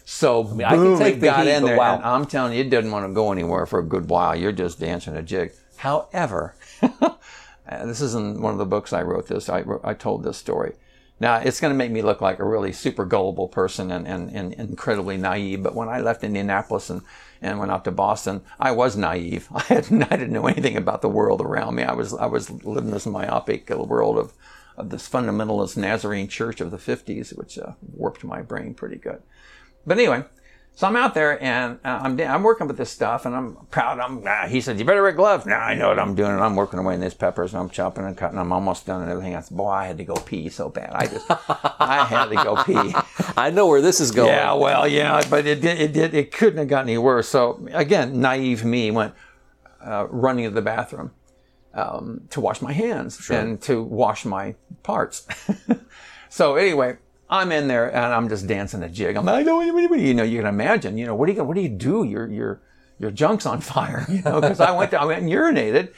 So 0.06 0.44
I 0.66 0.76
can 0.76 0.98
take 0.98 1.20
the 1.20 1.28
got 1.28 1.46
heat, 1.46 1.54
in 1.54 1.63
there. 1.63 1.78
wow. 1.78 1.96
And 1.96 2.04
I'm 2.04 2.26
telling 2.26 2.54
you, 2.54 2.62
it 2.62 2.70
didn't 2.70 2.92
want 2.92 3.08
to 3.08 3.13
go 3.13 3.32
anywhere 3.32 3.66
for 3.66 3.80
a 3.80 3.84
good 3.84 4.10
while. 4.10 4.36
You're 4.36 4.52
just 4.52 4.80
dancing 4.80 5.16
a 5.16 5.22
jig. 5.22 5.54
However, 5.78 6.56
this 7.70 8.02
is 8.02 8.16
in 8.16 8.42
one 8.42 8.52
of 8.52 8.58
the 8.58 8.66
books 8.66 8.94
I 8.94 9.02
wrote. 9.02 9.28
This 9.28 9.50
I 9.50 9.63
I 9.84 9.94
told 9.94 10.24
this 10.24 10.38
story. 10.38 10.74
Now, 11.20 11.38
it's 11.38 11.62
going 11.62 11.72
to 11.72 11.78
make 11.78 11.92
me 11.92 12.02
look 12.02 12.22
like 12.22 12.39
a 12.39 12.46
really 12.46 12.74
super 12.74 13.06
gullible 13.06 13.48
person 13.48 13.92
and, 13.92 14.08
and, 14.08 14.30
and 14.32 14.54
incredibly 14.56 15.16
naive. 15.16 15.63
But 15.63 15.76
when 15.76 15.88
I 15.88 16.02
left 16.02 16.24
Indianapolis 16.24 16.89
and, 16.89 17.02
and 17.42 17.60
went 17.60 17.72
out 17.72 17.86
to 17.86 17.92
Boston, 17.92 18.42
I 18.60 18.72
was 18.72 18.98
naive. 18.98 19.48
I, 19.54 19.62
had, 19.62 19.86
I 19.89 20.18
didn't 20.18 20.34
know 20.34 20.48
anything 20.48 20.76
about 20.76 21.02
the 21.02 21.10
world 21.10 21.39
around 21.39 21.76
me. 21.76 21.84
I 21.84 21.94
was, 21.94 22.13
I 22.13 22.26
was 22.26 22.50
living 22.66 22.92
this 22.92 23.06
myopic 23.06 23.70
world 23.70 24.18
of, 24.18 24.34
of 24.76 24.89
this 24.89 25.08
fundamentalist 25.08 25.78
Nazarene 25.78 26.28
church 26.28 26.60
of 26.60 26.72
the 26.72 26.78
50s, 26.78 27.38
which 27.38 27.58
uh, 27.58 27.74
warped 27.94 28.24
my 28.24 28.42
brain 28.42 28.74
pretty 28.74 28.98
good. 28.98 29.22
But 29.86 29.98
anyway, 29.98 30.24
so 30.76 30.88
I'm 30.88 30.96
out 30.96 31.13
there 31.13 31.41
and 31.41 31.78
uh, 31.86 32.00
I'm 32.02 32.19
I'm 32.19 32.41
working 32.41 32.67
with 32.67 32.78
this 32.78 32.89
stuff 32.89 33.28
and 33.28 33.36
I'm 33.36 33.56
proud. 33.69 34.00
I'm 34.00 34.24
ah, 34.26 34.48
he 34.48 34.60
said 34.60 34.80
you 34.80 34.86
better 34.86 35.04
wear 35.04 35.12
gloves. 35.12 35.46
Now 35.46 35.60
I 35.60 35.76
know 35.76 35.89
what 35.89 36.00
I'm 36.00 36.15
doing 36.15 36.32
and 36.32 36.41
I'm 36.41 36.56
working 36.56 36.80
away 36.80 36.96
in 36.96 37.02
these 37.02 37.13
peppers 37.13 37.54
and 37.54 37.62
I'm 37.62 37.69
chopping 37.69 38.06
and 38.06 38.17
cutting. 38.17 38.39
I'm 38.39 38.52
almost 38.52 38.88
done 38.88 39.04
and 39.04 39.12
everything. 39.12 39.36
I 39.36 39.41
said, 39.41 39.56
boy, 39.56 39.69
I 39.69 39.86
had 39.86 40.00
to 40.00 40.04
go 40.04 40.15
pee 40.15 40.50
so 40.50 40.69
bad. 40.69 40.91
I 40.93 41.06
just 41.06 41.26
I 41.30 42.06
had 42.06 42.26
to 42.26 42.36
go 42.36 42.63
pee. 42.63 42.96
I 43.38 43.52
know 43.52 43.67
where 43.67 43.82
this 43.82 44.00
is 44.00 44.10
going. 44.10 44.30
Yeah, 44.30 44.54
well, 44.54 44.88
yeah, 44.88 45.22
but 45.30 45.46
it 45.46 45.62
did 45.62 45.80
it 45.80 45.93
did 45.93 46.15
it 46.15 46.32
couldn't 46.32 46.58
have 46.58 46.67
gotten 46.67 46.89
any 46.89 46.98
worse. 46.98 47.28
So 47.30 47.67
again, 47.72 48.19
naive 48.19 48.65
me 48.65 48.89
went 48.89 49.13
uh, 49.80 50.08
running 50.10 50.46
to 50.46 50.52
the 50.52 50.62
bathroom 50.63 51.12
um, 51.76 52.22
to 52.32 52.41
wash 52.41 52.63
my 52.63 52.74
hands 52.74 53.19
sure. 53.19 53.38
and 53.38 53.62
to 53.62 53.84
wash 53.84 54.26
my 54.26 54.56
parts. 54.82 55.28
so 56.30 56.56
anyway, 56.56 56.98
I'm 57.34 57.52
in 57.52 57.67
there 57.67 57.88
and 57.88 58.13
I'm 58.13 58.30
just 58.30 58.46
dancing 58.46 58.84
a 58.84 58.89
jig. 58.89 59.15
I'm 59.15 59.26
like, 59.26 59.48
you 59.48 60.13
know, 60.13 60.24
you 60.24 60.38
can 60.38 60.46
imagine, 60.46 61.00
you 61.00 61.08
know, 61.08 61.15
what 61.15 61.26
do 61.26 61.34
you, 61.34 61.43
what 61.43 61.56
do 61.56 61.62
you 61.62 61.69
do? 61.69 62.04
Your, 62.04 62.28
your, 62.32 62.62
your 63.00 63.10
junk's 63.10 63.48
on 63.48 63.60
fire, 63.60 64.06
you 64.08 64.22
know, 64.22 64.39
because 64.39 64.60
I 64.60 64.69
went, 64.69 64.91
to, 64.91 65.02
I 65.02 65.06
went 65.06 65.24
and 65.24 65.32
urinated. 65.32 65.93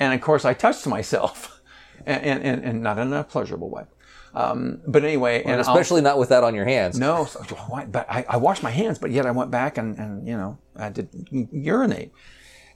And 0.00 0.12
of 0.12 0.20
course 0.20 0.44
I 0.44 0.54
touched 0.54 0.84
myself 0.88 1.62
and, 2.06 2.42
and, 2.42 2.64
and 2.64 2.82
not 2.82 2.98
in 2.98 3.12
a 3.12 3.22
pleasurable 3.22 3.70
way. 3.70 3.84
Um, 4.34 4.80
but 4.84 5.04
anyway, 5.04 5.42
well, 5.44 5.52
and 5.52 5.60
especially 5.60 6.00
I'll, 6.00 6.04
not 6.04 6.18
with 6.18 6.30
that 6.30 6.42
on 6.42 6.54
your 6.54 6.64
hands. 6.64 6.98
No, 6.98 7.26
so, 7.26 7.44
but 7.88 8.10
I, 8.10 8.24
I 8.28 8.36
washed 8.38 8.64
my 8.64 8.70
hands, 8.70 8.98
but 8.98 9.12
yet 9.12 9.24
I 9.24 9.30
went 9.30 9.52
back 9.52 9.78
and, 9.78 9.96
and 9.98 10.26
you 10.26 10.36
know, 10.36 10.58
I 10.74 10.88
did 10.88 11.08
urinate. 11.30 12.12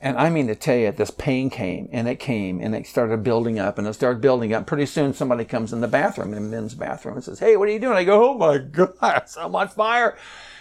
And 0.00 0.16
I 0.18 0.28
mean 0.28 0.46
to 0.48 0.54
tell 0.54 0.76
you, 0.76 0.92
this 0.92 1.10
pain 1.10 1.48
came 1.50 1.88
and 1.90 2.06
it 2.06 2.16
came 2.16 2.60
and 2.60 2.74
it 2.74 2.86
started 2.86 3.22
building 3.22 3.58
up 3.58 3.78
and 3.78 3.86
it 3.86 3.94
started 3.94 4.20
building 4.20 4.52
up. 4.52 4.66
Pretty 4.66 4.86
soon 4.86 5.14
somebody 5.14 5.44
comes 5.44 5.72
in 5.72 5.80
the 5.80 5.88
bathroom, 5.88 6.34
in 6.34 6.34
the 6.34 6.40
men's 6.48 6.74
bathroom 6.74 7.14
and 7.14 7.24
says, 7.24 7.38
Hey, 7.38 7.56
what 7.56 7.68
are 7.68 7.72
you 7.72 7.78
doing? 7.78 7.96
I 7.96 8.04
go, 8.04 8.30
Oh 8.30 8.34
my 8.38 8.58
God, 8.72 9.24
I'm 9.38 9.54
on 9.56 9.68
fire. 9.68 10.16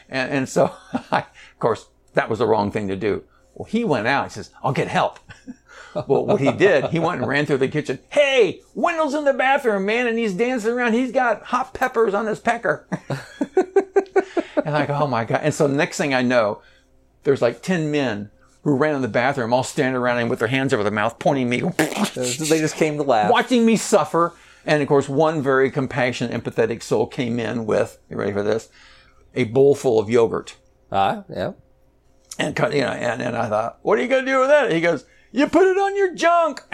And, 0.10 0.32
and 0.32 0.50
so, 0.50 0.74
I, 1.12 1.20
of 1.20 1.60
course, 1.60 1.88
that 2.14 2.30
was 2.30 2.40
the 2.40 2.48
wrong 2.48 2.72
thing 2.72 2.88
to 2.88 2.96
do. 2.96 3.24
Well, 3.54 3.66
he 3.66 3.84
went 3.84 4.08
out. 4.08 4.26
He 4.26 4.30
says, 4.32 4.52
I'll 4.64 4.74
get 4.74 4.88
help. 4.88 5.20
well, 6.08 6.26
what 6.26 6.42
he 6.42 6.52
did, 6.52 6.86
he 6.86 7.00
went 7.00 7.22
and 7.22 7.30
ran 7.30 7.46
through 7.46 7.60
the 7.60 7.68
kitchen. 7.68 8.00
Hey, 8.10 8.62
Wendell's 8.74 9.14
in 9.14 9.24
the 9.24 9.34
bathroom, 9.34 9.86
man, 9.86 10.08
and 10.08 10.18
he's 10.18 10.34
dancing 10.34 10.72
around. 10.72 10.94
He's 10.94 11.12
got 11.12 11.44
hot 11.44 11.74
peppers 11.74 12.14
on 12.14 12.26
his 12.26 12.40
pecker. 12.40 12.86
and 14.66 14.76
I 14.76 14.86
go, 14.86 14.98
oh 15.02 15.08
my 15.08 15.24
God. 15.24 15.42
And 15.44 15.54
so 15.54 15.68
next 15.68 15.98
thing 15.98 16.14
I 16.14 16.22
know, 16.22 16.62
there's 17.24 17.42
like 17.42 17.62
10 17.62 17.92
men 17.92 18.30
who 18.66 18.76
ran 18.76 18.96
in 18.96 19.04
the 19.04 19.08
bathroom, 19.08 19.54
all 19.54 19.64
standing 19.64 19.96
around 19.96 20.18
him 20.18 20.28
with 20.28 20.40
their 20.40 20.48
hands 20.48 20.74
over 20.74 20.82
their 20.82 20.92
mouth, 20.92 21.20
pointing 21.20 21.48
me. 21.48 21.60
they 21.78 22.60
just 22.60 22.76
came 22.76 22.98
to 22.98 23.04
laugh. 23.04 23.32
Watching 23.32 23.64
me 23.64 23.78
suffer. 23.78 24.34
And 24.66 24.82
of 24.82 24.88
course, 24.88 25.08
one 25.08 25.44
very 25.44 25.70
compassionate, 25.70 26.44
empathetic 26.44 26.82
soul 26.82 27.06
came 27.06 27.40
in 27.40 27.68
with, 27.68 28.00
you 28.10 28.18
ready 28.18 28.34
for 28.34 28.42
this? 28.42 28.70
A 29.36 29.44
bowl 29.44 29.76
full 29.76 30.00
of 30.00 30.10
yogurt. 30.10 30.56
Ah, 30.92 31.24
yeah. 31.30 31.52
And, 32.40 32.58
you 32.58 32.82
know, 32.82 32.88
and, 32.88 33.22
and 33.22 33.38
I 33.38 33.48
thought, 33.48 33.78
what 33.84 34.00
are 34.00 34.02
you 34.02 34.08
going 34.08 34.26
to 34.26 34.32
do 34.32 34.40
with 34.40 34.50
that? 34.50 34.72
He 34.72 34.82
goes, 34.82 35.06
you 35.32 35.46
put 35.46 35.68
it 35.68 35.78
on 35.78 35.96
your 35.96 36.16
junk. 36.16 36.64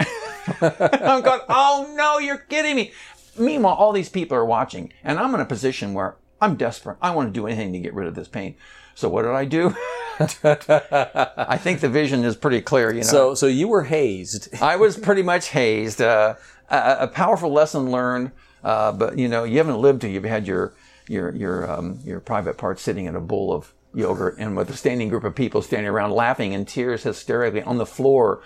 I'm 0.62 1.20
going, 1.20 1.40
oh 1.50 1.92
no, 1.94 2.18
you're 2.18 2.38
kidding 2.38 2.74
me. 2.74 2.92
Meanwhile, 3.38 3.74
all 3.74 3.92
these 3.92 4.08
people 4.08 4.36
are 4.36 4.46
watching, 4.46 4.92
and 5.04 5.18
I'm 5.18 5.34
in 5.34 5.40
a 5.40 5.44
position 5.44 5.92
where 5.92 6.16
I'm 6.40 6.56
desperate. 6.56 6.96
I 7.02 7.14
want 7.14 7.28
to 7.28 7.38
do 7.38 7.46
anything 7.46 7.74
to 7.74 7.78
get 7.80 7.92
rid 7.92 8.08
of 8.08 8.14
this 8.14 8.28
pain. 8.28 8.56
So 8.94 9.08
what 9.08 9.22
did 9.22 9.32
I 9.32 9.44
do? 9.44 9.74
I 10.18 11.58
think 11.58 11.80
the 11.80 11.88
vision 11.88 12.24
is 12.24 12.36
pretty 12.36 12.60
clear. 12.60 12.90
You 12.90 13.00
know. 13.00 13.06
So, 13.06 13.34
so 13.34 13.46
you 13.46 13.68
were 13.68 13.84
hazed. 13.84 14.48
I 14.62 14.76
was 14.76 14.96
pretty 14.96 15.22
much 15.22 15.48
hazed. 15.48 16.00
Uh, 16.00 16.34
a, 16.70 16.96
a, 17.00 17.08
powerful 17.08 17.52
lesson 17.52 17.90
learned. 17.90 18.32
Uh, 18.62 18.92
but 18.92 19.18
you 19.18 19.28
know, 19.28 19.44
you 19.44 19.58
haven't 19.58 19.78
lived 19.78 20.02
till 20.02 20.10
you've 20.10 20.24
had 20.24 20.46
your 20.46 20.74
your 21.08 21.34
your 21.34 21.70
um, 21.70 21.98
your 22.04 22.20
private 22.20 22.56
part 22.56 22.78
sitting 22.78 23.06
in 23.06 23.16
a 23.16 23.20
bowl 23.20 23.52
of 23.52 23.72
yogurt 23.94 24.36
and 24.38 24.56
with 24.56 24.70
a 24.70 24.76
standing 24.76 25.08
group 25.08 25.24
of 25.24 25.34
people 25.34 25.60
standing 25.60 25.88
around 25.88 26.12
laughing 26.12 26.52
in 26.52 26.64
tears 26.64 27.02
hysterically 27.02 27.62
on 27.62 27.78
the 27.78 27.86
floor 27.86 28.42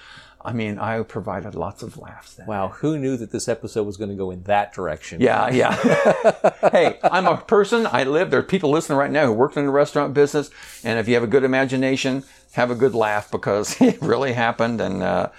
I 0.46 0.52
mean, 0.52 0.78
I 0.78 1.02
provided 1.02 1.56
lots 1.56 1.82
of 1.82 1.98
laughs. 1.98 2.34
Then. 2.34 2.46
Wow, 2.46 2.68
who 2.68 2.96
knew 2.96 3.16
that 3.16 3.32
this 3.32 3.48
episode 3.48 3.82
was 3.82 3.96
going 3.96 4.10
to 4.10 4.14
go 4.14 4.30
in 4.30 4.44
that 4.44 4.72
direction? 4.72 5.20
Yeah, 5.20 5.50
yeah. 5.50 5.74
hey, 6.70 7.00
I'm 7.02 7.26
a 7.26 7.36
person. 7.36 7.84
I 7.90 8.04
live. 8.04 8.30
There 8.30 8.38
are 8.38 8.44
people 8.44 8.70
listening 8.70 8.96
right 8.96 9.10
now 9.10 9.26
who 9.26 9.32
worked 9.32 9.56
in 9.56 9.66
the 9.66 9.72
restaurant 9.72 10.14
business, 10.14 10.50
and 10.84 11.00
if 11.00 11.08
you 11.08 11.14
have 11.14 11.24
a 11.24 11.26
good 11.26 11.42
imagination, 11.42 12.22
have 12.52 12.70
a 12.70 12.76
good 12.76 12.94
laugh 12.94 13.28
because 13.28 13.80
it 13.80 14.00
really 14.00 14.34
happened, 14.34 14.80
and 14.80 15.02
uh, 15.02 15.30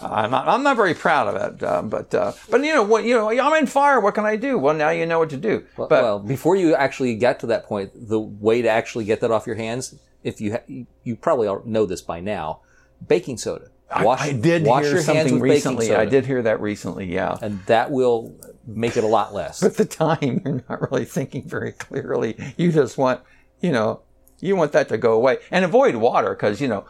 I'm 0.00 0.30
not. 0.30 0.48
I'm 0.48 0.62
not 0.62 0.76
very 0.76 0.94
proud 0.94 1.36
of 1.36 1.54
it. 1.54 1.62
Uh, 1.62 1.82
but 1.82 2.14
uh, 2.14 2.32
but 2.48 2.64
you 2.64 2.74
know 2.74 2.82
what? 2.82 3.04
You 3.04 3.14
know, 3.14 3.28
I'm 3.28 3.60
in 3.60 3.66
fire. 3.66 4.00
What 4.00 4.14
can 4.14 4.24
I 4.24 4.36
do? 4.36 4.56
Well, 4.56 4.74
now 4.74 4.88
you 4.88 5.04
know 5.04 5.18
what 5.18 5.30
to 5.30 5.36
do. 5.36 5.66
Well, 5.76 5.88
but, 5.88 6.02
well 6.02 6.18
before 6.18 6.56
you 6.56 6.74
actually 6.74 7.14
get 7.16 7.40
to 7.40 7.46
that 7.48 7.66
point, 7.66 7.90
the 7.94 8.18
way 8.18 8.62
to 8.62 8.70
actually 8.70 9.04
get 9.04 9.20
that 9.20 9.30
off 9.30 9.46
your 9.46 9.56
hands, 9.56 9.96
if 10.24 10.40
you 10.40 10.52
ha- 10.52 10.84
you 11.04 11.14
probably 11.14 11.54
know 11.66 11.84
this 11.84 12.00
by 12.00 12.20
now, 12.20 12.60
baking 13.06 13.36
soda 13.36 13.68
Wash, 14.02 14.20
I, 14.20 14.26
I 14.26 14.32
did 14.32 14.64
wash 14.64 14.84
hear 14.84 15.00
something 15.00 15.38
recently. 15.38 15.94
I 15.94 16.06
did 16.06 16.26
hear 16.26 16.42
that 16.42 16.60
recently, 16.60 17.12
yeah. 17.12 17.38
And 17.40 17.64
that 17.66 17.90
will 17.90 18.34
make 18.66 18.96
it 18.96 19.04
a 19.04 19.06
lot 19.06 19.32
less. 19.32 19.60
but 19.60 19.72
at 19.72 19.76
the 19.76 19.84
time, 19.84 20.42
you're 20.44 20.64
not 20.68 20.90
really 20.90 21.04
thinking 21.04 21.48
very 21.48 21.72
clearly. 21.72 22.36
You 22.56 22.72
just 22.72 22.98
want, 22.98 23.20
you 23.60 23.70
know, 23.70 24.02
you 24.40 24.56
want 24.56 24.72
that 24.72 24.88
to 24.88 24.98
go 24.98 25.12
away 25.12 25.38
and 25.50 25.64
avoid 25.64 25.94
water 25.96 26.30
because, 26.30 26.60
you 26.60 26.68
know, 26.68 26.84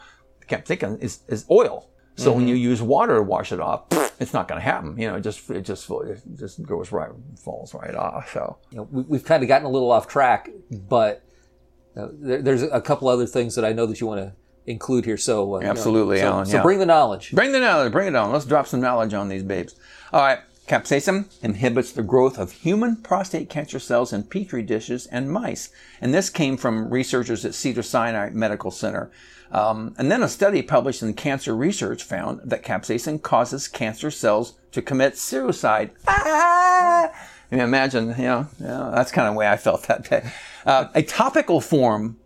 capsicum 0.46 0.96
is, 1.00 1.20
is 1.28 1.44
oil. 1.50 1.88
So 2.16 2.30
mm-hmm. 2.30 2.38
when 2.38 2.48
you 2.48 2.54
use 2.54 2.80
water 2.80 3.16
to 3.16 3.22
wash 3.22 3.52
it 3.52 3.60
off, 3.60 3.84
it's 4.18 4.32
not 4.32 4.48
going 4.48 4.58
to 4.58 4.64
happen. 4.64 4.98
You 4.98 5.08
know, 5.08 5.16
it 5.16 5.20
just 5.20 5.48
it 5.50 5.62
just 5.62 5.90
it 5.90 6.22
just 6.34 6.62
goes 6.62 6.92
right 6.92 7.10
falls 7.38 7.74
right 7.74 7.94
off. 7.94 8.32
So 8.32 8.56
you 8.70 8.78
know, 8.78 8.88
we, 8.90 9.18
have 9.18 9.26
kind 9.26 9.42
of 9.42 9.48
gotten 9.48 9.66
a 9.66 9.70
little 9.70 9.92
off 9.92 10.08
track, 10.08 10.48
but 10.70 11.22
uh, 11.94 12.08
there, 12.12 12.40
there's 12.40 12.62
a 12.62 12.80
couple 12.80 13.08
other 13.08 13.26
things 13.26 13.54
that 13.54 13.66
I 13.66 13.72
know 13.72 13.84
that 13.84 14.00
you 14.00 14.06
want 14.06 14.22
to 14.22 14.32
include 14.66 15.04
here. 15.04 15.16
So 15.16 15.56
uh, 15.56 15.60
absolutely, 15.60 16.18
you 16.18 16.22
know, 16.22 16.28
so, 16.28 16.34
Alan. 16.34 16.46
So 16.46 16.62
bring 16.62 16.78
the 16.78 16.86
knowledge. 16.86 17.32
Bring 17.32 17.52
the 17.52 17.60
knowledge. 17.60 17.92
Bring 17.92 18.08
it 18.08 18.16
on. 18.16 18.32
Let's 18.32 18.44
drop 18.44 18.66
some 18.66 18.80
knowledge 18.80 19.14
on 19.14 19.28
these 19.28 19.42
babes. 19.42 19.74
All 20.12 20.20
right. 20.20 20.40
Capsaicin 20.66 21.26
inhibits 21.42 21.92
the 21.92 22.02
growth 22.02 22.38
of 22.38 22.50
human 22.50 22.96
prostate 22.96 23.48
cancer 23.48 23.78
cells 23.78 24.12
in 24.12 24.24
petri 24.24 24.64
dishes 24.64 25.06
and 25.06 25.30
mice. 25.30 25.70
And 26.00 26.12
this 26.12 26.28
came 26.28 26.56
from 26.56 26.90
researchers 26.90 27.44
at 27.44 27.54
Cedars-Sinai 27.54 28.30
Medical 28.30 28.72
Center. 28.72 29.12
Um, 29.52 29.94
and 29.96 30.10
then 30.10 30.24
a 30.24 30.28
study 30.28 30.62
published 30.62 31.02
in 31.02 31.14
Cancer 31.14 31.54
Research 31.54 32.02
found 32.02 32.40
that 32.44 32.64
capsaicin 32.64 33.22
causes 33.22 33.68
cancer 33.68 34.10
cells 34.10 34.58
to 34.72 34.82
commit 34.82 35.16
suicide. 35.16 35.92
Ah! 36.08 37.12
You 37.50 37.58
imagine, 37.58 38.08
you 38.08 38.24
know, 38.24 38.48
you 38.58 38.66
know, 38.66 38.90
that's 38.92 39.12
kind 39.12 39.28
of 39.28 39.34
the 39.34 39.38
way 39.38 39.46
I 39.46 39.56
felt 39.56 39.84
that 39.84 40.10
day. 40.10 40.32
Uh, 40.64 40.88
a 40.96 41.02
topical 41.02 41.60
form 41.60 42.18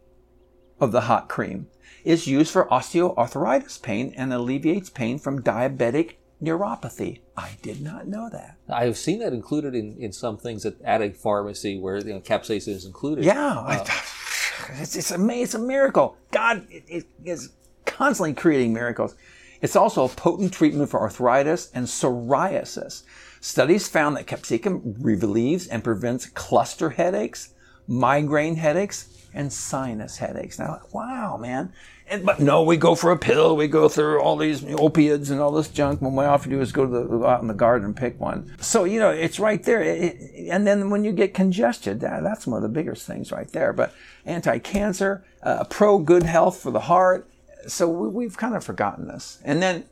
of 0.81 0.93
the 0.93 1.03
hot 1.03 1.29
cream 1.29 1.67
is 2.05 2.27
used 2.27 2.53
for 2.53 2.67
osteoarthritis 2.67 3.83
pain 3.83 4.15
and 4.17 4.33
alleviates 4.33 4.91
pain 4.91 5.19
from 5.19 5.43
diabetic 5.43 6.15
neuropathy. 6.43 7.21
I 7.37 7.57
did 7.63 7.81
not 7.81 8.07
know 8.07 8.29
that. 8.31 8.57
I've 8.69 8.97
seen 8.97 9.19
that 9.21 9.33
included 9.33 9.75
in, 9.75 9.97
in 9.99 10.13
some 10.13 10.37
things 10.39 10.65
at, 10.65 10.81
at 10.83 11.03
a 11.03 11.11
pharmacy 11.11 11.79
where 11.79 11.99
you 11.99 12.15
know, 12.15 12.21
capsaicin 12.21 12.69
is 12.69 12.85
included. 12.85 13.25
Yeah, 13.25 13.59
uh, 13.59 13.85
it's, 14.81 14.97
it's, 14.97 15.11
a, 15.11 15.29
it's 15.31 15.55
a 15.55 15.59
miracle. 15.59 16.17
God 16.31 16.67
it 16.71 17.07
is 17.25 17.53
constantly 17.85 18.35
creating 18.35 18.73
miracles. 18.73 19.15
It's 19.61 19.77
also 19.77 20.05
a 20.05 20.09
potent 20.09 20.53
treatment 20.53 20.91
for 20.91 21.01
arthritis 21.01 21.71
and 21.75 21.87
psoriasis. 21.87 23.03
Studies 23.43 23.89
found 23.89 24.17
that 24.17 24.27
capsicum 24.27 24.95
relieves 24.99 25.67
and 25.67 25.85
prevents 25.85 26.27
cluster 26.27 26.91
headaches, 26.91 27.55
migraine 27.87 28.57
headaches, 28.57 29.10
and 29.35 29.53
sinus 29.53 30.19
headaches. 30.19 30.59
Now, 30.59 30.81
wow, 30.93 31.37
man. 31.37 31.73
And, 32.09 32.27
but 32.27 32.41
no, 32.41 32.63
we 32.65 32.77
go 32.77 32.97
for 32.97 33.13
a 33.13 33.17
pill. 33.17 33.57
We 33.57 33.69
go 33.69 33.89
through 33.89 34.21
all 34.21 34.37
these 34.37 34.65
opiates 34.65 35.31
and 35.31 35.41
all 35.41 35.53
this 35.53 35.69
junk. 35.69 36.03
When 36.03 36.17
we 36.17 36.25
often 36.25 36.51
do 36.51 36.61
is 36.61 36.73
go 36.73 36.85
the, 36.85 37.05
go 37.05 37.25
out 37.25 37.41
in 37.41 37.47
the 37.47 37.55
garden 37.55 37.87
and 37.87 37.97
pick 37.97 38.19
one. 38.19 38.53
So, 38.61 38.83
you 38.83 38.99
know, 38.99 39.11
it's 39.11 39.39
right 39.39 39.63
there. 39.63 39.81
It, 39.81 40.49
and 40.51 40.67
then 40.67 40.91
when 40.91 41.05
you 41.05 41.13
get 41.13 41.35
congested, 41.35 42.01
that, 42.01 42.25
that's 42.25 42.49
one 42.49 42.57
of 42.57 42.63
the 42.63 42.69
biggest 42.69 43.07
things 43.07 43.31
right 43.31 43.49
there. 43.53 43.73
But 43.73 43.95
anti-cancer, 44.27 45.25
uh, 45.45 45.65
pro 45.65 45.99
good 45.99 46.25
health 46.25 46.59
for 46.61 46.73
the 46.73 46.81
heart. 46.81 47.29
So 47.69 47.89
we, 47.89 48.09
we've 48.09 48.37
kind 48.37 48.57
of 48.57 48.65
forgotten 48.65 49.07
this. 49.07 49.39
And 49.45 49.63
then, 49.63 49.85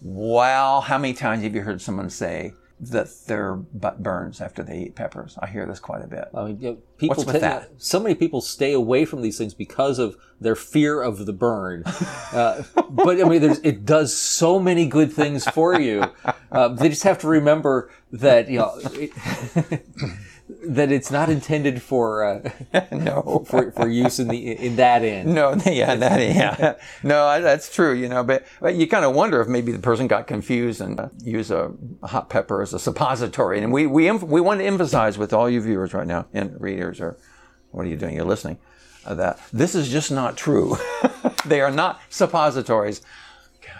wow, 0.00 0.80
how 0.80 0.98
many 0.98 1.14
times 1.14 1.44
have 1.44 1.54
you 1.54 1.62
heard 1.62 1.80
someone 1.80 2.10
say, 2.10 2.54
that 2.90 3.08
their 3.26 3.54
butt 3.54 4.02
burns 4.02 4.40
after 4.40 4.62
they 4.64 4.78
eat 4.80 4.96
peppers. 4.96 5.38
I 5.40 5.46
hear 5.46 5.64
this 5.66 5.78
quite 5.78 6.02
a 6.02 6.08
bit. 6.08 6.24
I 6.34 6.44
mean, 6.44 6.60
you 6.60 6.70
know, 6.70 6.78
people 6.98 7.14
What's 7.16 7.24
with 7.26 7.40
tend- 7.40 7.44
that? 7.44 7.70
so 7.76 8.00
many 8.00 8.16
people 8.16 8.40
stay 8.40 8.72
away 8.72 9.04
from 9.04 9.22
these 9.22 9.38
things 9.38 9.54
because 9.54 10.00
of 10.00 10.16
their 10.40 10.56
fear 10.56 11.00
of 11.00 11.26
the 11.26 11.32
burn. 11.32 11.84
Uh, 12.32 12.62
but 12.88 13.20
I 13.20 13.24
mean, 13.28 13.42
there's, 13.42 13.58
it 13.58 13.84
does 13.84 14.16
so 14.16 14.58
many 14.58 14.86
good 14.86 15.12
things 15.12 15.44
for 15.44 15.78
you. 15.78 16.02
Uh, 16.50 16.68
they 16.68 16.88
just 16.88 17.02
have 17.02 17.18
to 17.18 17.28
remember 17.28 17.90
that 18.10 18.48
you 18.48 18.58
know 18.58 18.80
it, 18.84 19.10
that 20.64 20.90
it's 20.92 21.10
not 21.10 21.28
intended 21.28 21.80
for 21.82 22.24
uh, 22.24 22.50
no. 22.92 23.44
for, 23.48 23.70
for 23.72 23.88
use 23.88 24.18
in 24.18 24.28
the 24.28 24.52
in 24.52 24.76
that 24.76 25.02
end. 25.02 25.34
No, 25.34 25.54
yeah, 25.66 25.94
that, 25.94 26.20
yeah, 26.20 26.74
no, 27.02 27.24
I- 27.26 27.40
that's 27.40 27.72
true. 27.74 27.94
You 27.94 28.08
know, 28.08 28.22
but, 28.22 28.44
but 28.60 28.74
you 28.74 28.86
kind 28.86 29.04
of 29.04 29.14
wonder 29.14 29.40
if 29.40 29.48
maybe 29.48 29.72
the 29.72 29.78
person 29.78 30.06
got 30.06 30.26
confused 30.26 30.80
and 30.80 30.98
uh, 31.00 31.08
used 31.22 31.50
a 31.50 31.72
hot 32.02 32.28
pepper 32.30 32.62
as 32.62 32.72
a 32.74 32.78
suppository. 32.78 33.60
And 33.62 33.72
we 33.72 33.86
we 33.86 34.10
we 34.10 34.40
want 34.40 34.60
to 34.60 34.66
emphasize 34.66 35.18
with 35.18 35.32
all 35.32 35.48
you 35.48 35.60
viewers 35.60 35.94
right 35.94 36.06
now 36.06 36.26
and 36.32 36.60
readers, 36.60 37.00
or 37.00 37.16
what 37.70 37.86
are 37.86 37.88
you 37.88 37.96
doing? 37.96 38.14
You're 38.16 38.24
listening. 38.24 38.58
Uh, 39.04 39.14
that 39.14 39.40
this 39.52 39.74
is 39.74 39.88
just 39.90 40.10
not 40.12 40.36
true. 40.36 40.76
they 41.44 41.60
are 41.60 41.72
not 41.72 42.00
suppositories. 42.08 43.02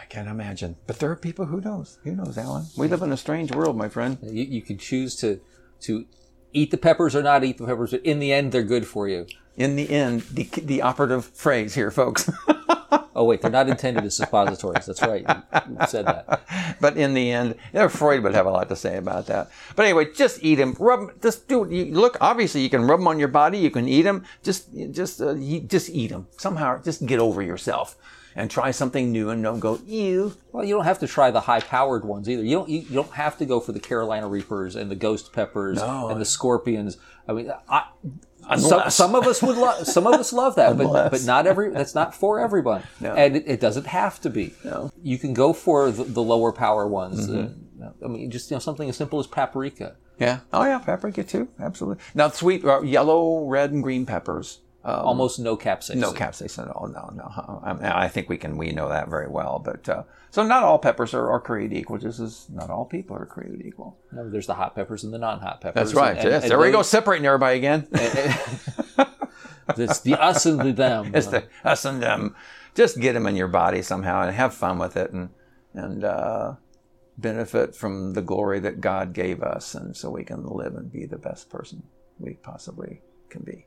I 0.01 0.05
can't 0.07 0.29
imagine, 0.29 0.77
but 0.87 0.99
there 0.99 1.11
are 1.11 1.17
people 1.17 1.47
who 1.47 1.61
knows. 1.61 1.99
Who 2.05 2.15
knows, 2.15 2.37
Alan? 2.37 2.67
We 2.77 2.87
live 2.87 3.01
in 3.03 3.13
a 3.13 3.17
strange 3.17 3.51
world, 3.55 3.77
my 3.79 3.89
friend. 3.89 4.19
You, 4.23 4.45
you 4.45 4.61
can 4.63 4.77
choose 4.79 5.17
to 5.17 5.41
to 5.83 6.05
eat 6.53 6.71
the 6.71 6.79
peppers 6.79 7.15
or 7.15 7.23
not 7.23 7.45
eat 7.45 7.59
the 7.59 7.67
peppers, 7.67 7.91
but 7.93 8.03
in 8.05 8.19
the 8.19 8.33
end, 8.33 8.53
they're 8.53 8.63
good 8.63 8.87
for 8.87 9.09
you. 9.09 9.27
In 9.57 9.77
the 9.77 9.91
end, 9.91 10.23
the 10.33 10.45
the 10.45 10.83
operative 10.83 11.27
phrase 11.27 11.75
here, 11.75 11.91
folks. 11.91 12.31
Oh 13.15 13.25
wait, 13.25 13.43
they're 13.43 13.51
not 13.51 13.69
intended 13.69 14.05
as 14.05 14.17
suppositories. 14.17 14.87
That's 14.87 15.03
right. 15.03 15.25
You, 15.29 15.87
said 15.87 16.07
that. 16.07 16.77
but 16.81 16.97
in 16.97 17.13
the 17.13 17.31
end, 17.31 17.57
Freud 17.91 18.23
would 18.23 18.35
have 18.35 18.47
a 18.47 18.51
lot 18.51 18.69
to 18.71 18.77
say 18.77 18.97
about 18.97 19.27
that. 19.27 19.51
But 19.77 19.85
anyway, 19.85 20.13
just 20.15 20.43
eat 20.43 20.55
them. 20.55 20.75
Rub. 20.79 21.21
Just 21.21 21.47
do. 21.47 21.67
You 21.71 21.95
look. 21.95 22.17
Obviously, 22.21 22.63
you 22.63 22.71
can 22.71 22.83
rub 22.83 23.01
them 23.01 23.09
on 23.09 23.19
your 23.19 23.29
body. 23.29 23.59
You 23.59 23.71
can 23.71 23.87
eat 23.87 24.03
them. 24.03 24.25
Just, 24.43 24.69
just, 24.93 25.21
uh, 25.21 25.35
just 25.35 25.91
eat 25.91 26.09
them. 26.09 26.27
Somehow, 26.39 26.81
just 26.83 27.05
get 27.05 27.19
over 27.19 27.43
yourself 27.43 27.97
and 28.35 28.51
try 28.51 28.71
something 28.71 29.13
new 29.13 29.31
and 29.31 29.43
don't 29.43 29.61
go 29.61 29.79
ew. 29.87 30.35
Well, 30.53 30.65
you 30.65 30.75
don't 30.75 30.85
have 30.85 30.99
to 31.01 31.07
try 31.07 31.31
the 31.31 31.41
high-powered 31.41 32.05
ones 32.05 32.29
either. 32.29 32.43
You 32.43 32.57
don't. 32.57 32.69
You, 32.69 32.81
you 32.81 32.95
don't 32.95 33.13
have 33.13 33.39
to 33.39 33.45
go 33.47 33.61
for 33.61 33.73
the 33.73 33.81
Carolina 33.81 34.29
Reapers 34.29 34.77
and 34.77 34.91
the 34.91 34.97
Ghost 34.97 35.33
Peppers 35.33 35.79
No. 35.79 36.09
and 36.09 36.21
the 36.21 36.25
Scorpions. 36.25 36.99
I 37.29 37.33
mean, 37.33 37.53
I, 37.69 37.87
some, 38.59 38.91
some 38.91 39.15
of 39.15 39.27
us 39.27 39.41
would 39.43 39.57
love. 39.57 39.87
Some 39.87 40.07
of 40.07 40.15
us 40.15 40.33
love 40.33 40.57
that, 40.57 40.77
but 40.77 41.11
but 41.11 41.25
not 41.25 41.47
every. 41.47 41.71
That's 41.71 41.95
not 41.95 42.15
for 42.15 42.41
everyone, 42.41 42.83
and 43.01 43.37
it, 43.37 43.45
it 43.47 43.61
doesn't 43.61 43.87
have 43.87 44.21
to 44.23 44.31
be. 44.31 44.55
No. 44.65 44.91
You 45.03 45.19
can 45.19 45.33
go 45.35 45.53
for 45.53 45.91
the, 45.91 46.05
the 46.05 46.23
lower 46.23 46.53
power 46.53 46.87
ones. 46.87 47.31
Uh, 47.31 47.51
I 48.05 48.09
mean, 48.09 48.31
just 48.31 48.51
you 48.51 48.57
know, 48.57 48.61
something 48.61 48.89
as 48.89 48.97
simple 48.97 49.19
as 49.21 49.27
paprika. 49.27 49.97
Yeah. 50.19 50.41
Oh 50.53 50.65
yeah, 50.65 50.79
paprika 50.79 51.25
too. 51.25 51.49
Absolutely. 51.61 52.03
Now, 52.15 52.29
sweet 52.29 52.65
uh, 52.65 52.83
yellow, 52.83 53.47
red, 53.47 53.73
and 53.73 53.83
green 53.83 54.07
peppers. 54.07 54.61
Um, 54.85 54.95
Almost 55.07 55.39
no 55.39 55.57
capsaicin. 55.57 55.97
No 55.97 56.13
capsaicin 56.13 56.69
at 56.69 56.75
all. 56.75 56.89
No, 56.89 57.11
no. 57.15 57.61
I, 57.63 58.05
I 58.07 58.09
think 58.09 58.29
we 58.29 58.37
can 58.37 58.57
we 58.57 58.73
know 58.73 58.89
that 58.89 59.09
very 59.09 59.29
well. 59.29 59.61
But 59.65 59.89
uh, 59.89 60.03
so 60.31 60.43
not 60.45 60.65
all 60.65 60.79
peppers 60.79 61.15
are, 61.15 61.31
are 61.31 61.41
created 61.41 61.77
equal. 61.77 61.99
Just 61.99 62.19
as 62.19 62.47
not 62.51 62.69
all 62.69 62.85
people 62.85 63.17
are 63.17 63.25
created 63.27 63.65
equal. 63.65 63.97
No, 64.11 64.29
there's 64.29 64.49
the 64.49 64.55
hot 64.55 64.75
peppers 64.75 65.05
and 65.05 65.15
the 65.15 65.19
non-hot 65.19 65.61
peppers. 65.61 65.93
That's 65.93 65.95
right. 65.95 66.17
And- 66.17 66.19
and- 66.21 66.31
yes. 66.31 66.43
and 66.43 66.51
there 66.51 66.59
we 66.59 66.73
go, 66.73 66.83
separating 66.83 67.27
everybody 67.27 67.59
again. 67.59 67.87
It's 69.77 70.01
the 70.01 70.21
us 70.21 70.45
and 70.45 70.61
the 70.61 70.73
them. 70.73 71.13
it's 71.15 71.29
the 71.29 71.45
us 71.65 71.85
and 71.85 72.03
them. 72.03 72.35
Just 72.75 72.99
get 73.01 73.13
them 73.13 73.27
in 73.27 73.37
your 73.37 73.49
body 73.49 73.81
somehow 73.81 74.23
and 74.23 74.35
have 74.35 74.53
fun 74.53 74.79
with 74.79 74.97
it 74.97 75.13
and 75.13 75.31
and 75.73 76.05
uh, 76.05 76.55
benefit 77.17 77.75
from 77.75 78.13
the 78.15 78.23
glory 78.23 78.59
that 78.61 78.81
God 78.81 79.13
gave 79.15 79.41
us, 79.43 79.75
and 79.75 79.97
so 79.97 80.11
we 80.11 80.25
can 80.25 80.45
live 80.45 80.75
and 80.75 80.93
be 80.93 81.07
the 81.07 81.17
best 81.17 81.49
person 81.49 81.85
we 82.19 82.35
possibly 82.35 83.01
can 83.31 83.43
be. 83.45 83.65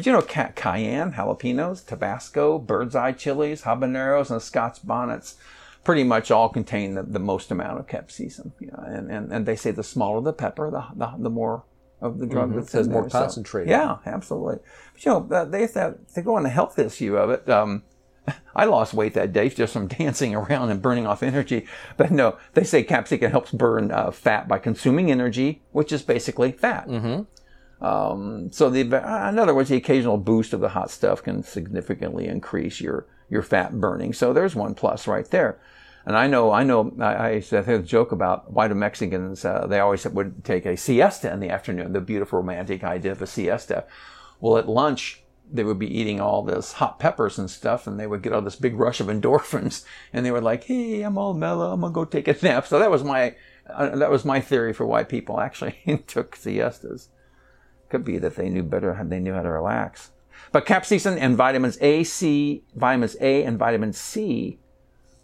But 0.00 0.06
you 0.06 0.12
know, 0.12 0.22
ca- 0.22 0.52
cayenne, 0.54 1.12
jalapenos, 1.12 1.84
Tabasco, 1.84 2.58
bird's 2.58 2.96
eye 2.96 3.12
chilies, 3.12 3.64
habaneros, 3.64 4.30
and 4.30 4.40
Scots 4.40 4.78
bonnets 4.78 5.36
pretty 5.84 6.04
much 6.04 6.30
all 6.30 6.48
contain 6.48 6.94
the, 6.94 7.02
the 7.02 7.18
most 7.18 7.50
amount 7.50 7.78
of 7.80 7.86
capsaicin. 7.86 8.52
You 8.60 8.68
know, 8.68 8.82
and, 8.86 9.10
and, 9.10 9.30
and 9.30 9.44
they 9.44 9.56
say 9.56 9.72
the 9.72 9.82
smaller 9.84 10.22
the 10.22 10.32
pepper, 10.32 10.70
the, 10.70 10.84
the, 10.96 11.12
the 11.18 11.28
more 11.28 11.64
of 12.00 12.18
the 12.18 12.24
drug 12.24 12.54
that's 12.54 12.74
It's 12.74 12.86
in 12.86 12.92
more 12.94 13.02
there. 13.02 13.10
So- 13.10 13.18
concentrated. 13.20 13.68
yeah, 13.68 13.98
absolutely. 14.06 14.60
But 14.94 15.04
you 15.04 15.10
know, 15.12 15.44
they 15.44 15.66
they, 15.66 15.92
they 16.16 16.22
go 16.22 16.36
on 16.36 16.44
the 16.44 16.48
health 16.48 16.78
issue 16.78 17.18
of 17.18 17.28
it. 17.28 17.46
Um, 17.50 17.82
I 18.56 18.64
lost 18.64 18.94
weight 18.94 19.12
that 19.12 19.34
day 19.34 19.50
just 19.50 19.74
from 19.74 19.86
dancing 19.98 20.34
around 20.34 20.70
and 20.70 20.80
burning 20.80 21.06
off 21.06 21.22
energy. 21.22 21.66
But 21.98 22.10
no, 22.10 22.38
they 22.54 22.64
say 22.64 22.84
capsaicin 22.84 23.30
helps 23.30 23.50
burn 23.50 23.90
uh, 23.90 24.12
fat 24.12 24.48
by 24.48 24.60
consuming 24.60 25.10
energy, 25.10 25.60
which 25.72 25.92
is 25.92 26.00
basically 26.00 26.52
fat. 26.52 26.88
Um, 27.80 28.52
so 28.52 28.68
the 28.68 28.80
in 28.80 29.38
other 29.38 29.54
words, 29.54 29.70
the 29.70 29.76
occasional 29.76 30.18
boost 30.18 30.52
of 30.52 30.60
the 30.60 30.70
hot 30.70 30.90
stuff 30.90 31.22
can 31.22 31.42
significantly 31.42 32.26
increase 32.26 32.80
your 32.80 33.06
your 33.28 33.42
fat 33.42 33.80
burning. 33.80 34.12
So 34.12 34.32
there's 34.32 34.54
one 34.54 34.74
plus 34.74 35.06
right 35.06 35.28
there. 35.30 35.60
And 36.06 36.16
I 36.16 36.26
know, 36.26 36.50
I 36.50 36.64
know, 36.64 36.92
I, 36.98 37.28
I 37.28 37.44
have 37.50 37.68
a 37.68 37.78
joke 37.80 38.10
about 38.10 38.50
why 38.50 38.68
do 38.68 38.74
Mexicans, 38.74 39.44
uh, 39.44 39.66
they 39.66 39.80
always 39.80 40.06
would 40.06 40.44
take 40.44 40.64
a 40.64 40.76
siesta 40.76 41.30
in 41.30 41.40
the 41.40 41.50
afternoon, 41.50 41.92
the 41.92 42.00
beautiful 42.00 42.38
romantic 42.38 42.82
idea 42.82 43.12
of 43.12 43.20
a 43.20 43.26
siesta. 43.26 43.84
Well, 44.40 44.56
at 44.56 44.68
lunch, 44.68 45.22
they 45.52 45.64
would 45.64 45.78
be 45.78 45.98
eating 45.98 46.20
all 46.20 46.42
this 46.42 46.72
hot 46.72 46.98
peppers 46.98 47.38
and 47.38 47.50
stuff, 47.50 47.86
and 47.86 47.98
they 47.98 48.06
would 48.06 48.22
get 48.22 48.32
all 48.32 48.40
this 48.40 48.56
big 48.56 48.78
rush 48.78 49.00
of 49.00 49.06
endorphins, 49.08 49.84
and 50.12 50.24
they 50.24 50.30
were 50.30 50.40
like, 50.40 50.64
"Hey, 50.64 51.02
I'm 51.02 51.18
all 51.18 51.34
mellow. 51.34 51.72
I'm 51.72 51.80
gonna 51.80 51.92
go 51.92 52.04
take 52.04 52.28
a 52.28 52.36
nap." 52.42 52.66
So 52.66 52.78
that 52.78 52.90
was 52.90 53.04
my 53.04 53.34
uh, 53.68 53.96
that 53.96 54.10
was 54.10 54.24
my 54.24 54.40
theory 54.40 54.72
for 54.72 54.86
why 54.86 55.04
people 55.04 55.40
actually 55.40 55.76
took 56.06 56.36
siestas. 56.36 57.08
Could 57.90 58.04
be 58.04 58.18
that 58.18 58.36
they 58.36 58.48
knew 58.48 58.62
better, 58.62 58.98
they 59.04 59.20
knew 59.20 59.34
how 59.34 59.42
to 59.42 59.50
relax. 59.50 60.12
But 60.52 60.64
capsaicin 60.64 61.18
and 61.18 61.36
vitamins 61.36 61.76
A, 61.82 62.02
C, 62.04 62.64
vitamins 62.74 63.16
A 63.20 63.44
and 63.44 63.58
vitamin 63.58 63.92
C 63.92 64.58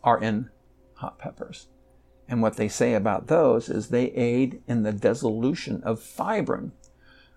are 0.04 0.22
in 0.22 0.50
hot 0.94 1.18
peppers. 1.18 1.68
And 2.28 2.42
what 2.42 2.56
they 2.56 2.68
say 2.68 2.94
about 2.94 3.28
those 3.28 3.68
is 3.68 3.88
they 3.88 4.06
aid 4.12 4.62
in 4.66 4.82
the 4.82 4.92
dissolution 4.92 5.80
of 5.84 6.00
fibrin, 6.00 6.72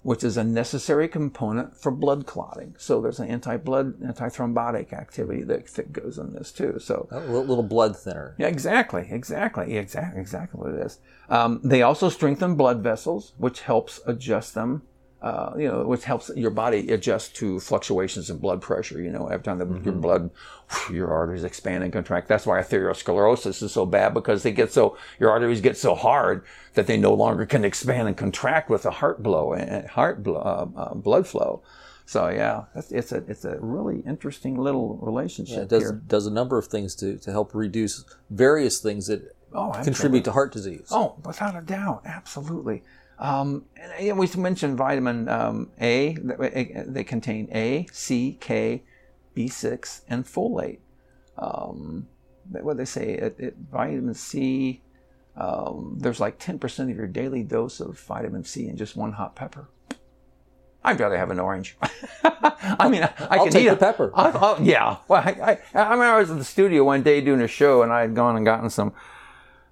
which 0.01 0.23
is 0.23 0.35
a 0.35 0.43
necessary 0.43 1.07
component 1.07 1.75
for 1.75 1.91
blood 1.91 2.25
clotting. 2.25 2.73
So 2.77 2.99
there's 2.99 3.19
an 3.19 3.27
anti-blood, 3.29 4.01
anti-thrombotic 4.03 4.91
activity 4.93 5.43
that, 5.43 5.67
that 5.75 5.93
goes 5.93 6.17
in 6.17 6.33
this 6.33 6.51
too. 6.51 6.79
So 6.79 7.07
A 7.11 7.19
little, 7.19 7.43
little 7.45 7.63
blood 7.63 7.95
thinner. 7.97 8.35
yeah, 8.39 8.47
exactly, 8.47 9.07
exactly, 9.11 9.77
exactly, 9.77 10.19
exactly 10.21 10.59
what 10.59 10.73
it 10.73 10.85
is. 10.85 10.99
Um, 11.29 11.61
they 11.63 11.83
also 11.83 12.09
strengthen 12.09 12.55
blood 12.55 12.81
vessels, 12.81 13.33
which 13.37 13.61
helps 13.61 13.99
adjust 14.07 14.55
them. 14.55 14.81
Uh, 15.21 15.53
you 15.57 15.67
know, 15.67 15.85
which 15.85 16.05
helps 16.05 16.31
your 16.37 16.49
body 16.49 16.91
adjust 16.93 17.35
to 17.35 17.59
fluctuations 17.59 18.29
in 18.29 18.37
blood 18.37 18.61
pressure. 18.61 19.01
You 19.01 19.11
know, 19.11 19.27
every 19.27 19.43
time 19.43 19.57
the, 19.57 19.65
your 19.83 19.93
blood, 19.93 20.29
your 20.89 21.11
arteries 21.11 21.43
expand 21.43 21.83
and 21.83 21.91
contract. 21.91 22.29
That's 22.29 22.45
why 22.45 22.61
atherosclerosis 22.61 23.61
is 23.61 23.73
so 23.73 23.85
bad 23.85 24.13
because 24.13 24.43
they 24.43 24.53
get 24.53 24.71
so 24.71 24.95
your 25.19 25.29
arteries 25.29 25.59
get 25.59 25.75
so 25.75 25.93
hard 25.93 26.45
that 26.75 26.87
they 26.87 26.95
no 26.95 27.13
longer 27.13 27.45
can 27.45 27.65
expand 27.65 28.07
and 28.07 28.15
contract 28.15 28.69
with 28.69 28.85
a 28.85 28.91
heart 28.91 29.21
blow 29.21 29.51
and 29.51 29.87
heart 29.89 30.23
blo- 30.23 30.37
uh, 30.37 30.67
uh, 30.79 30.93
blood 30.93 31.27
flow. 31.27 31.61
So 32.05 32.29
yeah, 32.29 32.63
it's, 32.73 32.91
it's 32.91 33.11
a 33.11 33.17
it's 33.27 33.43
a 33.43 33.57
really 33.59 33.99
interesting 34.07 34.57
little 34.57 34.97
relationship 35.01 35.63
It 35.63 35.69
does 35.69 35.83
here. 35.83 36.01
does 36.07 36.27
a 36.27 36.31
number 36.31 36.57
of 36.57 36.67
things 36.67 36.95
to, 36.95 37.17
to 37.17 37.31
help 37.31 37.53
reduce 37.53 38.05
various 38.29 38.79
things 38.79 39.07
that 39.07 39.35
Oh, 39.51 39.71
contribute 39.83 40.23
to 40.25 40.31
heart 40.31 40.53
disease. 40.53 40.87
Oh, 40.91 41.15
without 41.25 41.55
a 41.57 41.61
doubt, 41.61 42.03
absolutely. 42.05 42.83
Um, 43.19 43.65
and 43.75 44.17
we 44.17 44.27
mentioned 44.37 44.77
vitamin 44.77 45.27
um, 45.27 45.71
A. 45.81 46.15
They 46.15 47.03
contain 47.03 47.49
A, 47.53 47.85
C, 47.91 48.37
K, 48.39 48.83
B6, 49.35 50.01
and 50.07 50.25
folate. 50.25 50.79
Um, 51.37 52.07
what 52.49 52.77
they 52.77 52.85
say, 52.85 53.13
it, 53.13 53.35
it, 53.37 53.55
vitamin 53.71 54.13
C. 54.13 54.81
Um, 55.35 55.97
there's 55.99 56.19
like 56.19 56.39
10% 56.39 56.89
of 56.89 56.95
your 56.95 57.07
daily 57.07 57.43
dose 57.43 57.79
of 57.79 57.99
vitamin 57.99 58.43
C 58.43 58.67
in 58.67 58.77
just 58.77 58.95
one 58.95 59.13
hot 59.13 59.35
pepper. 59.35 59.69
I'd 60.83 60.99
rather 60.99 61.17
have 61.17 61.29
an 61.29 61.39
orange. 61.39 61.77
I 62.23 62.87
mean, 62.89 63.03
I, 63.03 63.13
I 63.19 63.37
can 63.49 63.57
eat 63.57 63.67
a- 63.67 63.75
pepper. 63.75 64.11
I, 64.15 64.29
I, 64.29 64.59
yeah. 64.61 64.97
Well, 65.09 65.21
I, 65.21 65.59
I, 65.73 65.79
I 65.79 65.83
remember 65.91 66.05
I 66.05 66.19
was 66.19 66.31
at 66.31 66.37
the 66.37 66.45
studio 66.45 66.85
one 66.85 67.03
day 67.03 67.19
doing 67.19 67.41
a 67.41 67.47
show, 67.47 67.83
and 67.83 67.91
I 67.91 68.01
had 68.01 68.15
gone 68.15 68.37
and 68.37 68.45
gotten 68.45 68.69
some 68.69 68.93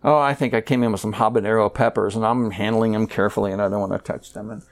oh, 0.08 0.18
I 0.18 0.34
think 0.34 0.54
I 0.54 0.62
came 0.62 0.82
in 0.84 0.92
with 0.92 1.02
some 1.02 1.14
habanero 1.14 1.72
peppers 1.74 2.16
and 2.16 2.26
I'm 2.26 2.50
handling 2.52 2.94
them 2.94 3.08
carefully 3.08 3.52
and 3.52 3.62
I 3.62 3.70
don't 3.70 3.82
want 3.88 3.92
to 3.94 4.00
touch 4.00 4.34
them. 4.34 4.50
And, 4.50 4.64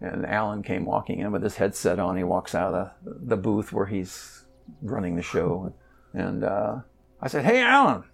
and 0.00 0.26
Alan 0.26 0.62
came 0.62 0.84
walking 0.84 1.20
in 1.20 1.30
with 1.30 1.42
his 1.42 1.56
headset 1.56 1.98
on. 1.98 2.16
He 2.16 2.24
walks 2.24 2.54
out 2.54 2.74
of 2.74 2.90
the, 3.04 3.14
the 3.20 3.36
booth 3.36 3.72
where 3.72 3.86
he's 3.86 4.44
running 4.82 5.16
the 5.16 5.22
show. 5.22 5.72
And 6.14 6.42
uh, 6.42 6.78
I 7.20 7.28
said, 7.28 7.44
Hey, 7.44 7.60
Alan, 7.60 8.04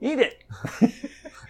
eat 0.00 0.18
it. 0.18 0.42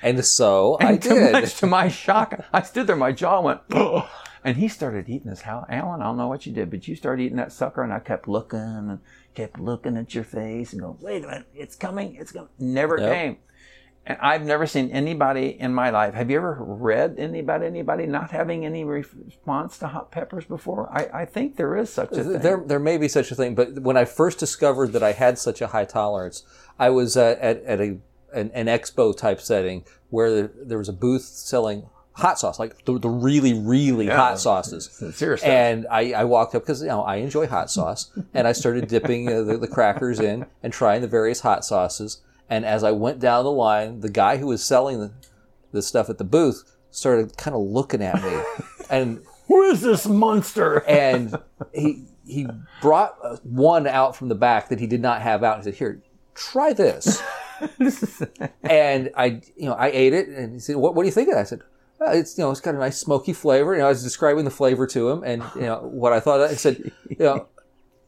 And 0.02 0.24
so 0.24 0.78
I 0.80 0.92
And 0.92 1.02
to 1.02 1.08
did. 1.10 1.32
much 1.32 1.56
to 1.56 1.66
my 1.66 1.88
shock, 1.88 2.40
I 2.54 2.62
stood 2.62 2.86
there, 2.86 2.96
my 2.96 3.12
jaw 3.12 3.42
went, 3.42 3.60
and 4.44 4.56
he 4.56 4.66
started 4.66 5.10
eating 5.10 5.28
this. 5.28 5.42
How, 5.42 5.66
Alan, 5.68 6.00
I 6.00 6.04
don't 6.04 6.16
know 6.16 6.28
what 6.28 6.46
you 6.46 6.54
did, 6.54 6.70
but 6.70 6.88
you 6.88 6.96
started 6.96 7.22
eating 7.22 7.36
that 7.36 7.52
sucker, 7.52 7.82
and 7.82 7.92
I 7.92 7.98
kept 7.98 8.26
looking 8.26 8.58
and 8.60 9.00
kept 9.34 9.60
looking 9.60 9.98
at 9.98 10.14
your 10.14 10.24
face 10.24 10.72
and 10.72 10.80
going, 10.80 10.96
wait 11.02 11.22
a 11.24 11.26
minute, 11.26 11.48
it's 11.54 11.76
coming, 11.76 12.16
it's 12.18 12.32
coming. 12.32 12.48
Never 12.58 12.98
Yep. 12.98 13.12
came. 13.12 13.36
And 14.06 14.18
I've 14.20 14.44
never 14.44 14.66
seen 14.66 14.90
anybody 14.90 15.60
in 15.60 15.74
my 15.74 15.90
life. 15.90 16.14
Have 16.14 16.30
you 16.30 16.38
ever 16.38 16.56
read 16.58 17.16
anybody 17.18 17.66
anybody 17.66 18.06
not 18.06 18.30
having 18.30 18.64
any 18.64 18.82
response 18.82 19.78
to 19.78 19.88
hot 19.88 20.10
peppers 20.10 20.46
before? 20.46 20.90
I, 20.90 21.22
I 21.22 21.24
think 21.26 21.56
there 21.56 21.76
is 21.76 21.92
such 21.92 22.12
a 22.12 22.24
thing. 22.24 22.38
There, 22.38 22.62
there 22.64 22.78
may 22.78 22.96
be 22.96 23.08
such 23.08 23.30
a 23.30 23.34
thing, 23.34 23.54
but 23.54 23.80
when 23.80 23.96
I 23.96 24.06
first 24.06 24.38
discovered 24.38 24.92
that 24.92 25.02
I 25.02 25.12
had 25.12 25.38
such 25.38 25.60
a 25.60 25.68
high 25.68 25.84
tolerance, 25.84 26.44
I 26.78 26.90
was 26.90 27.16
uh, 27.16 27.36
at, 27.40 27.62
at 27.64 27.80
a 27.80 27.98
an, 28.32 28.50
an, 28.54 28.66
expo 28.66 29.16
type 29.16 29.40
setting 29.40 29.84
where 30.10 30.32
there, 30.32 30.50
there 30.54 30.78
was 30.78 30.88
a 30.88 30.92
booth 30.92 31.22
selling 31.22 31.88
hot 32.12 32.38
sauce, 32.38 32.58
like 32.58 32.84
the, 32.84 32.98
the 32.98 33.08
really, 33.08 33.54
really 33.54 34.06
yeah, 34.06 34.16
hot 34.16 34.38
sauces. 34.38 34.88
Seriously. 35.14 35.48
And 35.48 35.86
I, 35.90 36.12
I 36.12 36.24
walked 36.24 36.54
up 36.54 36.62
because 36.62 36.82
you 36.82 36.88
know 36.88 37.02
I 37.02 37.16
enjoy 37.16 37.46
hot 37.46 37.70
sauce, 37.70 38.10
and 38.34 38.46
I 38.46 38.52
started 38.52 38.88
dipping 38.88 39.28
uh, 39.28 39.42
the, 39.42 39.58
the 39.58 39.68
crackers 39.68 40.20
in 40.20 40.46
and 40.62 40.72
trying 40.72 41.00
the 41.00 41.08
various 41.08 41.40
hot 41.40 41.64
sauces. 41.64 42.20
And 42.50 42.66
as 42.66 42.82
I 42.84 42.90
went 42.90 43.20
down 43.20 43.44
the 43.44 43.52
line, 43.52 44.00
the 44.00 44.10
guy 44.10 44.36
who 44.36 44.48
was 44.48 44.62
selling 44.62 45.00
the, 45.00 45.12
the 45.72 45.82
stuff 45.82 46.10
at 46.10 46.18
the 46.18 46.24
booth 46.24 46.76
started 46.90 47.36
kind 47.36 47.54
of 47.54 47.62
looking 47.62 48.02
at 48.02 48.20
me, 48.22 48.42
and 48.90 49.22
who 49.46 49.62
is 49.62 49.80
this 49.80 50.06
monster? 50.06 50.84
and 50.88 51.38
he 51.72 52.04
he 52.26 52.48
brought 52.82 53.16
uh, 53.22 53.36
one 53.44 53.86
out 53.86 54.16
from 54.16 54.28
the 54.28 54.34
back 54.34 54.68
that 54.68 54.80
he 54.80 54.86
did 54.86 55.00
not 55.00 55.22
have 55.22 55.44
out. 55.44 55.58
He 55.58 55.64
said, 55.64 55.74
"Here, 55.74 56.02
try 56.34 56.72
this." 56.72 57.22
and 58.62 59.10
I, 59.16 59.42
you 59.56 59.66
know, 59.66 59.74
I 59.74 59.88
ate 59.88 60.12
it, 60.12 60.28
and 60.28 60.52
he 60.52 60.58
said, 60.58 60.76
"What, 60.76 60.94
what 60.96 61.04
do 61.04 61.06
you 61.06 61.12
think 61.12 61.28
of 61.28 61.34
that?" 61.34 61.40
I 61.42 61.44
said, 61.44 61.62
uh, 62.00 62.10
it's 62.12 62.36
you 62.36 62.44
know 62.44 62.50
it's 62.50 62.60
got 62.60 62.74
a 62.74 62.78
nice 62.78 62.98
smoky 62.98 63.32
flavor. 63.32 63.74
You 63.74 63.80
know, 63.80 63.86
I 63.86 63.90
was 63.90 64.02
describing 64.02 64.44
the 64.44 64.50
flavor 64.50 64.86
to 64.88 65.10
him, 65.10 65.22
and 65.22 65.44
you 65.54 65.62
know 65.62 65.80
what 65.82 66.12
I 66.12 66.20
thought. 66.20 66.40
I 66.40 66.54
said, 66.54 66.90
you 67.08 67.16
know, 67.18 67.46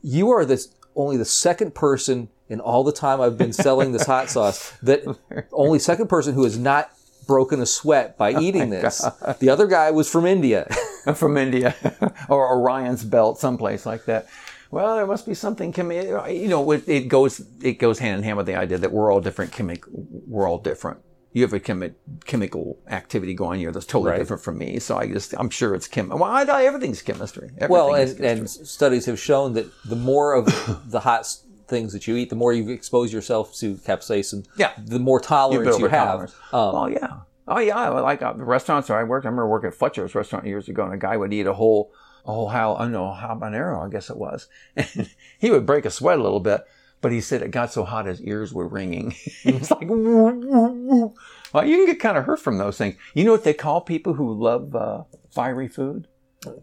you 0.03 0.31
are 0.31 0.45
this 0.45 0.75
only 0.97 1.17
the 1.17 1.25
second 1.25 1.75
person 1.75 2.29
in 2.53 2.61
all 2.61 2.85
the 2.85 2.93
time 2.93 3.21
I've 3.21 3.39
been 3.39 3.53
selling 3.53 3.93
this 3.93 4.07
hot 4.07 4.31
sauce 4.31 4.73
that 4.83 5.05
only 5.53 5.79
second 5.79 6.09
person 6.09 6.35
who 6.35 6.45
has 6.45 6.59
not 6.59 6.91
broken 7.27 7.61
a 7.61 7.67
sweat 7.67 8.19
by 8.19 8.35
oh 8.35 8.41
eating 8.41 8.73
oh 8.75 8.81
this. 8.81 9.01
God. 9.01 9.37
The 9.41 9.49
other 9.49 9.67
guy 9.67 9.91
was 9.91 10.11
from 10.11 10.27
India. 10.27 10.67
from 11.15 11.37
India, 11.37 11.75
or 12.29 12.49
Orion's 12.49 13.05
Belt, 13.05 13.39
someplace 13.39 13.87
like 13.87 14.05
that. 14.05 14.29
Well, 14.71 14.97
there 14.97 15.07
must 15.07 15.27
be 15.27 15.35
something. 15.35 15.75
You 15.77 16.49
know, 16.49 16.71
it 16.71 17.09
goes 17.09 17.45
it 17.61 17.75
goes 17.75 17.99
hand 17.99 18.19
in 18.19 18.23
hand 18.25 18.37
with 18.37 18.47
the 18.47 18.57
idea 18.57 18.79
that 18.79 18.93
we're 18.93 19.13
all 19.13 19.21
different. 19.21 19.53
Chemical, 19.53 19.91
we're 20.27 20.49
all 20.49 20.59
different 20.59 21.01
you 21.33 21.43
have 21.43 21.53
a 21.53 21.61
chemi- 21.61 21.95
chemical 22.25 22.79
activity 22.89 23.35
going 23.35 23.59
here 23.59 23.73
that's 23.73 23.87
totally 23.87 24.11
right. 24.11 24.19
different 24.19 24.43
from 24.43 24.59
me. 24.59 24.79
So 24.79 24.99
I 24.99 25.07
just, 25.07 25.35
I'm 25.39 25.49
sure 25.49 25.75
it's 25.75 25.89
chem. 25.89 26.11
Well, 26.11 26.25
I, 26.25 26.65
everything's 26.65 27.01
chemistry. 27.01 27.49
Everything 27.57 27.71
well, 27.71 27.95
and, 27.95 28.17
chemistry. 28.17 28.61
and, 28.61 28.69
studies 28.69 29.07
have 29.07 29.19
shown 29.19 29.55
that 29.55 29.67
the 29.85 29.97
more 29.97 30.35
of 30.35 30.47
the 30.91 31.01
hot 31.01 31.27
things 31.73 31.93
that 31.95 32.07
you 32.07 32.17
eat, 32.17 32.29
the 32.29 32.37
more 32.37 32.53
you 32.53 32.69
expose 32.69 33.13
yourself 33.13 33.57
to 33.57 33.77
capsaicin, 33.77 34.47
yeah. 34.57 34.73
the 34.79 34.99
more 34.99 35.19
tolerance 35.19 35.79
you, 35.79 35.85
you 35.85 35.91
have. 35.91 36.07
Tolerance. 36.07 36.35
Um, 36.53 36.75
oh 36.75 36.87
yeah, 36.87 37.21
oh 37.49 37.59
yeah. 37.59 37.89
Like 37.89 38.23
uh, 38.23 38.35
the 38.35 38.45
restaurants 38.45 38.89
where 38.89 38.99
I 38.99 39.05
worked, 39.05 39.25
I 39.25 39.31
remember 39.31 39.49
working 39.49 39.69
at 39.69 39.75
Fletcher's 39.75 40.15
restaurant 40.15 40.47
years 40.47 40.69
ago, 40.69 40.85
and 40.85 40.93
a 40.93 40.99
guy 40.99 41.17
would 41.17 41.33
eat 41.33 41.47
a 41.47 41.55
whole, 41.55 41.93
a 42.27 42.33
whole 42.33 42.49
how 42.49 42.75
I 42.75 42.83
don't 42.83 42.93
know 42.93 43.07
habanero, 43.07 43.85
I 43.85 43.89
guess 43.89 44.11
it 44.11 44.19
was, 44.19 44.49
and 44.77 45.11
he 45.39 45.51
would 45.51 45.67
break 45.67 45.87
a 45.87 45.91
sweat 45.91 46.19
a 46.19 46.23
little 46.23 46.41
bit. 46.41 46.63
But 47.01 47.11
he 47.11 47.21
said 47.21 47.43
it 47.43 47.51
got 47.51 47.73
so 47.73 47.85
hot 47.85 48.07
his 48.07 48.21
ears 48.21 48.53
were 48.53 48.69
ringing. 48.69 49.17
it's 49.43 49.73
like, 49.73 49.89
woo, 49.89 49.99
woo, 49.99 50.73
woo. 50.73 51.15
well, 51.53 51.67
you 51.67 51.79
can 51.79 51.87
get 51.87 52.01
kind 52.01 52.17
of 52.17 52.27
hurt 52.27 52.39
from 52.39 52.59
those 52.59 52.79
things. 52.79 52.95
You 53.15 53.25
know 53.25 53.33
what 53.33 53.43
they 53.43 53.55
call 53.55 53.81
people 53.81 54.15
who 54.15 54.33
love 54.41 54.77
uh, 54.77 55.03
fiery 55.31 55.67
food? 55.67 56.07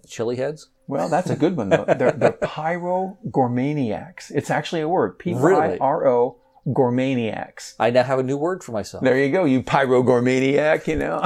Chili 0.08 0.36
heads? 0.36 0.70
Well, 0.88 1.10
that's 1.10 1.30
a 1.30 1.36
good 1.36 1.56
one 1.56 1.70
though. 1.70 1.86
they're, 1.86 2.12
they're 2.12 2.32
pyrogourmaniacs. 2.42 4.32
It's 4.34 4.50
actually 4.50 4.82
a 4.82 4.88
word. 4.88 5.20
P-Y-R-O 5.20 6.38
gourmaniacs. 6.68 7.76
I 7.80 7.90
now 7.90 8.04
have 8.04 8.20
a 8.20 8.24
new 8.24 8.38
word 8.38 8.64
for 8.64 8.72
myself. 8.72 9.04
There 9.04 9.18
you 9.18 9.32
go, 9.32 9.46
you 9.46 9.64
pyrogourmaniac, 9.64 10.88
you 10.88 10.98
know. 10.98 11.24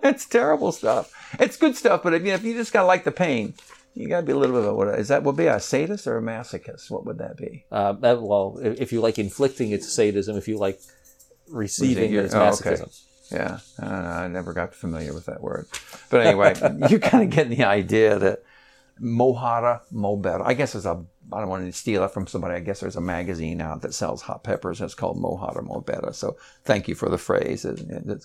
it's 0.02 0.26
terrible 0.26 0.72
stuff. 0.72 1.12
It's 1.38 1.56
good 1.56 1.76
stuff, 1.76 2.02
but 2.02 2.14
if 2.14 2.24
you, 2.24 2.32
if 2.32 2.44
you 2.44 2.54
just 2.54 2.72
got 2.72 2.82
to 2.82 2.86
like 2.86 3.04
the 3.04 3.12
pain, 3.12 3.54
you 3.94 4.08
got 4.08 4.20
to 4.20 4.26
be 4.26 4.32
a 4.32 4.36
little 4.36 4.54
bit 4.56 4.64
of 4.64 4.70
a, 4.70 4.74
what 4.74 4.88
is 4.98 5.08
that? 5.08 5.22
Would 5.24 5.36
be 5.36 5.46
a 5.46 5.60
sadist 5.60 6.06
or 6.06 6.18
a 6.18 6.22
masochist? 6.22 6.90
What 6.90 7.04
would 7.06 7.18
that 7.18 7.36
be? 7.36 7.64
Uh, 7.70 7.94
well, 8.00 8.58
if 8.62 8.92
you 8.92 9.00
like 9.00 9.18
inflicting, 9.18 9.72
it's 9.72 9.92
sadism. 9.92 10.36
If 10.36 10.46
you 10.46 10.58
like 10.58 10.80
receiving, 11.48 12.14
it's 12.14 12.34
oh, 12.34 12.38
masochism. 12.38 12.82
Okay. 12.82 12.92
Yeah, 13.30 13.58
I, 13.78 13.86
I 14.24 14.28
never 14.28 14.52
got 14.52 14.74
familiar 14.74 15.12
with 15.12 15.26
that 15.26 15.42
word, 15.42 15.66
but 16.10 16.26
anyway, 16.26 16.54
you're 16.88 17.00
kind 17.00 17.24
of 17.24 17.30
get 17.30 17.48
the 17.48 17.64
idea 17.64 18.18
that 18.18 18.42
mo 18.98 19.32
hotter, 19.34 19.80
mo 19.90 20.16
better. 20.16 20.44
I 20.44 20.54
guess 20.54 20.72
there's 20.72 20.86
a 20.86 21.04
I 21.32 21.40
don't 21.40 21.48
want 21.48 21.66
to 21.66 21.72
steal 21.72 22.04
it 22.04 22.10
from 22.10 22.26
somebody. 22.26 22.54
I 22.54 22.60
guess 22.60 22.80
there's 22.80 22.96
a 22.96 23.00
magazine 23.00 23.60
out 23.60 23.82
that 23.82 23.92
sells 23.92 24.22
hot 24.22 24.44
peppers, 24.44 24.80
and 24.80 24.86
it's 24.86 24.94
called 24.94 25.18
Mo 25.18 25.36
Hotter, 25.36 25.62
Mo 25.62 25.80
Better. 25.80 26.12
So 26.12 26.36
thank 26.64 26.88
you 26.88 26.94
for 26.94 27.08
the 27.08 27.18
phrase. 27.18 27.66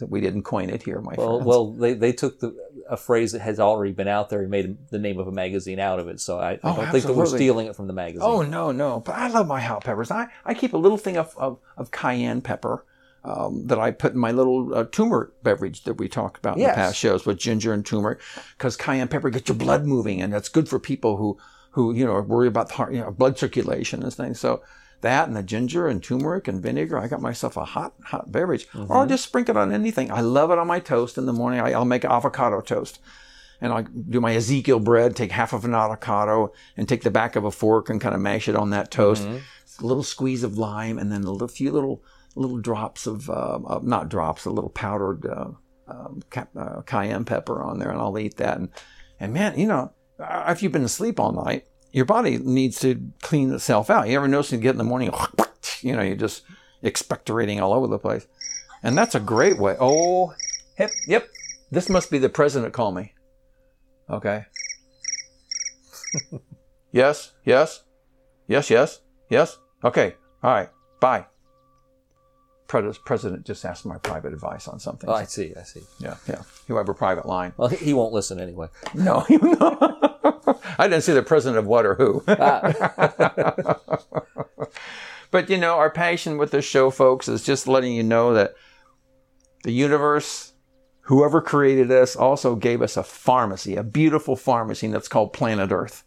We 0.07 0.21
didn't 0.21 0.43
coin 0.43 0.69
it 0.69 0.83
here, 0.83 1.01
my 1.01 1.15
well, 1.17 1.37
friends. 1.37 1.45
Well, 1.45 1.73
they, 1.73 1.93
they 1.93 2.13
took 2.13 2.39
the, 2.39 2.55
a 2.89 2.95
phrase 2.95 3.33
that 3.33 3.41
has 3.41 3.59
already 3.59 3.91
been 3.91 4.07
out 4.07 4.29
there 4.29 4.41
and 4.41 4.49
made 4.49 4.77
the 4.89 4.99
name 4.99 5.19
of 5.19 5.27
a 5.27 5.31
magazine 5.31 5.79
out 5.79 5.99
of 5.99 6.07
it. 6.07 6.21
So 6.21 6.39
I, 6.39 6.53
I 6.53 6.59
oh, 6.63 6.75
don't 6.77 6.91
think 6.91 7.03
that 7.03 7.13
we're 7.13 7.25
stealing 7.25 7.67
it 7.67 7.75
from 7.75 7.87
the 7.87 7.93
magazine. 7.93 8.21
Oh, 8.23 8.41
no, 8.41 8.71
no. 8.71 9.01
But 9.01 9.15
I 9.15 9.27
love 9.27 9.47
my 9.47 9.59
hot 9.59 9.83
peppers. 9.83 10.09
I, 10.09 10.27
I 10.45 10.53
keep 10.53 10.73
a 10.73 10.77
little 10.77 10.97
thing 10.97 11.17
of, 11.17 11.35
of, 11.37 11.59
of 11.75 11.91
cayenne 11.91 12.41
pepper. 12.41 12.85
Um, 13.25 13.67
that 13.67 13.79
I 13.79 13.91
put 13.91 14.11
in 14.11 14.19
my 14.19 14.33
little 14.33 14.75
uh, 14.75 14.83
turmeric 14.83 15.41
beverage 15.43 15.85
that 15.85 15.93
we 15.93 16.09
talked 16.09 16.37
about 16.39 16.55
in 16.57 16.63
yes. 16.63 16.71
the 16.71 16.75
past 16.75 16.97
shows 16.97 17.25
with 17.25 17.37
ginger 17.37 17.71
and 17.71 17.85
turmeric, 17.85 18.19
because 18.57 18.75
cayenne 18.75 19.07
pepper 19.07 19.29
gets 19.29 19.47
your 19.47 19.57
blood 19.57 19.85
moving, 19.85 20.21
and 20.21 20.33
that's 20.33 20.49
good 20.49 20.67
for 20.67 20.77
people 20.77 21.15
who 21.15 21.37
who 21.71 21.93
you 21.93 22.05
know 22.05 22.19
worry 22.19 22.49
about 22.49 22.67
the 22.67 22.73
heart, 22.73 22.93
you 22.93 22.99
know, 22.99 23.11
blood 23.11 23.37
circulation 23.37 24.03
and 24.03 24.13
things. 24.13 24.41
So 24.41 24.61
that 25.03 25.27
and 25.27 25.37
the 25.37 25.43
ginger 25.43 25.87
and 25.87 26.01
turmeric 26.01 26.47
and 26.47 26.61
vinegar, 26.61 26.97
I 26.97 27.07
got 27.07 27.21
myself 27.21 27.55
a 27.55 27.65
hot 27.65 27.93
hot 28.03 28.31
beverage. 28.31 28.67
Mm-hmm. 28.69 28.91
Or 28.91 28.97
I'll 28.97 29.07
just 29.07 29.25
sprinkle 29.25 29.55
it 29.55 29.59
on 29.59 29.71
anything. 29.71 30.11
I 30.11 30.21
love 30.21 30.49
it 30.49 30.57
on 30.57 30.67
my 30.67 30.79
toast 30.79 31.17
in 31.17 31.25
the 31.25 31.33
morning. 31.33 31.59
I, 31.59 31.77
will 31.77 31.85
make 31.85 32.05
avocado 32.05 32.61
toast. 32.61 32.99
And 33.61 33.71
I'll 33.71 33.83
do 33.83 34.19
my 34.19 34.35
Ezekiel 34.35 34.79
bread, 34.79 35.15
take 35.15 35.31
half 35.31 35.53
of 35.53 35.63
an 35.63 35.73
avocado 35.73 36.51
and 36.75 36.89
take 36.89 37.03
the 37.03 37.11
back 37.11 37.35
of 37.37 37.45
a 37.45 37.51
fork 37.51 37.89
and 37.89 38.01
kind 38.01 38.13
of 38.15 38.19
mash 38.19 38.49
it 38.49 38.55
on 38.55 38.71
that 38.71 38.91
toast. 38.91 39.23
Mm-hmm. 39.23 39.83
A 39.83 39.87
little 39.87 40.03
squeeze 40.03 40.43
of 40.43 40.57
lime 40.57 40.97
and 40.97 41.11
then 41.11 41.23
a 41.23 41.31
little, 41.31 41.47
few 41.47 41.71
little 41.71 42.03
little 42.35 42.57
drops 42.57 43.07
of, 43.07 43.29
uh, 43.29 43.59
uh, 43.65 43.79
not 43.83 44.09
drops, 44.09 44.45
a 44.45 44.51
little 44.51 44.69
powdered 44.69 45.25
uh, 45.25 45.51
um, 45.87 46.21
uh, 46.55 46.81
cayenne 46.81 47.25
pepper 47.25 47.61
on 47.61 47.79
there, 47.79 47.89
and 47.89 47.99
I'll 47.99 48.17
eat 48.17 48.37
that. 48.37 48.57
And, 48.57 48.69
and 49.19 49.33
man, 49.33 49.57
you 49.57 49.67
know, 49.67 49.93
if 50.19 50.63
you've 50.63 50.71
been 50.71 50.83
asleep 50.83 51.19
all 51.19 51.31
night, 51.31 51.65
your 51.91 52.05
body 52.05 52.37
needs 52.37 52.79
to 52.79 53.11
clean 53.21 53.53
itself 53.53 53.89
out. 53.89 54.07
You 54.07 54.15
ever 54.17 54.27
notice 54.27 54.51
you 54.51 54.57
get 54.57 54.71
in 54.71 54.77
the 54.77 54.83
morning, 54.83 55.11
you 55.81 55.95
know, 55.95 56.01
you're 56.01 56.15
just 56.15 56.43
expectorating 56.83 57.61
all 57.61 57.73
over 57.73 57.87
the 57.87 57.99
place. 57.99 58.27
And 58.81 58.97
that's 58.97 59.15
a 59.15 59.19
great 59.19 59.57
way. 59.57 59.77
Oh, 59.79 60.33
yep, 60.77 60.89
yep. 61.07 61.29
This 61.71 61.89
must 61.89 62.11
be 62.11 62.17
the 62.17 62.29
president 62.29 62.73
call 62.73 62.91
me. 62.91 63.13
Okay. 64.09 64.45
yes, 66.91 67.33
yes, 67.45 67.83
yes, 68.47 68.69
yes, 68.69 68.99
yes. 69.29 69.57
Okay. 69.83 70.15
All 70.43 70.51
right. 70.51 70.69
Bye. 70.99 71.25
President 73.05 73.45
just 73.45 73.65
asked 73.65 73.85
my 73.85 73.97
private 73.97 74.33
advice 74.33 74.67
on 74.67 74.79
something. 74.79 75.09
Oh, 75.09 75.13
I 75.13 75.25
see. 75.25 75.53
I 75.59 75.63
see. 75.63 75.81
Yeah, 75.99 76.15
yeah. 76.27 76.41
You 76.67 76.75
have 76.77 76.89
a 76.89 76.93
private 76.93 77.25
line. 77.25 77.53
Well, 77.57 77.69
he 77.69 77.93
won't 77.93 78.13
listen 78.13 78.39
anyway. 78.39 78.67
No, 78.93 79.25
I 80.77 80.87
didn't 80.87 81.03
see 81.03 81.13
the 81.13 81.23
president 81.23 81.59
of 81.59 81.67
what 81.67 81.85
or 81.85 81.95
who. 81.95 82.23
Ah. 82.27 83.79
but 85.31 85.49
you 85.49 85.57
know, 85.57 85.75
our 85.75 85.89
passion 85.89 86.37
with 86.37 86.51
this 86.51 86.65
show, 86.65 86.89
folks, 86.89 87.27
is 87.27 87.43
just 87.43 87.67
letting 87.67 87.93
you 87.93 88.03
know 88.03 88.33
that 88.33 88.55
the 89.63 89.71
universe, 89.71 90.53
whoever 91.01 91.41
created 91.41 91.91
us, 91.91 92.15
also 92.15 92.55
gave 92.55 92.81
us 92.81 92.97
a 92.97 93.03
pharmacy, 93.03 93.75
a 93.75 93.83
beautiful 93.83 94.35
pharmacy 94.35 94.87
that's 94.87 95.07
called 95.07 95.33
Planet 95.33 95.71
Earth. 95.71 96.03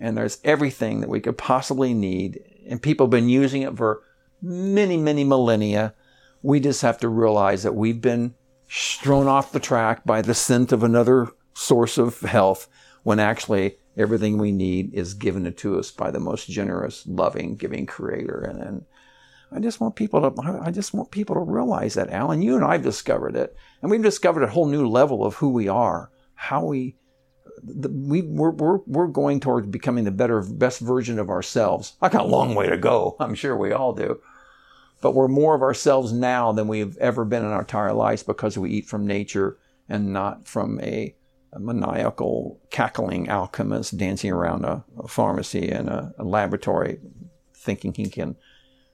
And 0.00 0.16
there's 0.16 0.40
everything 0.42 1.00
that 1.00 1.08
we 1.08 1.20
could 1.20 1.38
possibly 1.38 1.94
need. 1.94 2.40
And 2.68 2.82
people 2.82 3.06
have 3.06 3.10
been 3.10 3.28
using 3.28 3.62
it 3.62 3.76
for 3.76 4.02
many, 4.42 4.96
many 4.96 5.24
millennia. 5.24 5.94
We 6.42 6.60
just 6.60 6.82
have 6.82 6.98
to 6.98 7.08
realize 7.08 7.62
that 7.62 7.74
we've 7.74 8.00
been 8.00 8.34
thrown 8.68 9.28
off 9.28 9.52
the 9.52 9.60
track 9.60 10.04
by 10.04 10.22
the 10.22 10.34
scent 10.34 10.72
of 10.72 10.82
another 10.82 11.28
source 11.54 11.98
of 11.98 12.20
health 12.20 12.68
when 13.02 13.20
actually 13.20 13.76
everything 13.96 14.38
we 14.38 14.50
need 14.50 14.92
is 14.94 15.14
given 15.14 15.52
to 15.52 15.78
us 15.78 15.90
by 15.90 16.10
the 16.10 16.20
most 16.20 16.48
generous, 16.48 17.06
loving, 17.06 17.56
giving 17.56 17.86
creator. 17.86 18.40
And, 18.40 18.62
and 18.62 18.84
I 19.52 19.60
just 19.60 19.80
want 19.80 19.96
people 19.96 20.30
to, 20.30 20.60
I 20.62 20.70
just 20.70 20.94
want 20.94 21.10
people 21.10 21.36
to 21.36 21.42
realize 21.42 21.94
that, 21.94 22.10
Alan. 22.10 22.42
You 22.42 22.56
and 22.56 22.64
I've 22.64 22.82
discovered 22.82 23.36
it. 23.36 23.54
And 23.82 23.90
we've 23.90 24.02
discovered 24.02 24.42
a 24.42 24.48
whole 24.50 24.66
new 24.66 24.88
level 24.88 25.24
of 25.24 25.34
who 25.34 25.50
we 25.50 25.68
are, 25.68 26.10
how 26.34 26.64
we, 26.64 26.96
the, 27.62 27.90
we, 27.90 28.22
we're, 28.22 28.50
we're, 28.50 28.78
we're 28.86 29.06
going 29.06 29.40
towards 29.40 29.66
becoming 29.66 30.04
the 30.04 30.10
better, 30.10 30.42
best 30.42 30.80
version 30.80 31.18
of 31.18 31.28
ourselves. 31.28 31.92
I 32.00 32.08
got 32.08 32.22
a 32.24 32.28
long 32.28 32.54
way 32.54 32.68
to 32.70 32.78
go. 32.78 33.16
I'm 33.20 33.34
sure 33.34 33.56
we 33.56 33.72
all 33.72 33.92
do 33.92 34.20
but 35.02 35.14
we're 35.14 35.28
more 35.28 35.54
of 35.54 35.62
ourselves 35.62 36.12
now 36.12 36.52
than 36.52 36.68
we've 36.68 36.96
ever 36.98 37.26
been 37.26 37.44
in 37.44 37.50
our 37.50 37.60
entire 37.60 37.92
lives 37.92 38.22
because 38.22 38.56
we 38.56 38.70
eat 38.70 38.86
from 38.86 39.06
nature 39.06 39.58
and 39.88 40.12
not 40.12 40.46
from 40.46 40.80
a, 40.80 41.14
a 41.52 41.58
maniacal, 41.58 42.60
cackling 42.70 43.28
alchemist 43.28 43.98
dancing 43.98 44.30
around 44.30 44.64
a, 44.64 44.82
a 44.98 45.08
pharmacy 45.08 45.68
and 45.68 45.88
a, 45.88 46.14
a, 46.18 46.24
laboratory 46.24 47.00
thinking 47.52 47.92
he 47.92 48.08
can 48.08 48.36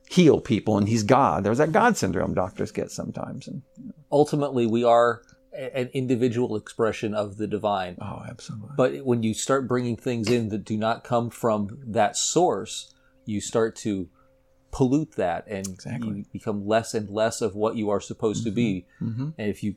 heal 0.09 0.41
people 0.41 0.79
and 0.79 0.89
he's 0.89 1.03
God. 1.03 1.45
There's 1.45 1.59
that 1.59 1.73
God 1.73 1.97
syndrome 1.99 2.35
doctors 2.35 2.73
get 2.73 2.91
sometimes. 2.91 3.47
And 3.47 3.63
Ultimately, 4.11 4.67
we 4.67 4.83
are 4.83 5.21
an 5.53 5.91
individual 5.93 6.57
expression 6.57 7.15
of 7.15 7.37
the 7.37 7.47
divine. 7.47 7.99
oh, 8.01 8.23
absolutely. 8.27 8.71
But 8.77 9.05
when 9.05 9.23
you 9.23 9.35
start 9.35 9.69
bringing 9.69 9.97
things 9.97 10.31
in 10.31 10.49
that 10.49 10.65
do 10.65 10.79
not 10.79 11.05
come 11.05 11.29
from 11.29 11.81
that 11.87 12.17
source, 12.17 12.95
you 13.27 13.43
start 13.43 13.77
to 13.77 14.09
pollute 14.71 15.13
that 15.17 15.47
and 15.49 15.67
Exactly. 15.67 16.19
you 16.19 16.25
become 16.33 16.67
less 16.67 16.95
and 16.95 17.09
less 17.11 17.41
of 17.41 17.55
what 17.55 17.77
you 17.77 17.91
are 17.91 18.01
supposed 18.01 18.45
to 18.45 18.51
be. 18.51 18.87
Mm-hmm. 19.01 19.31
And 19.39 19.49
if 19.51 19.63
you 19.63 19.77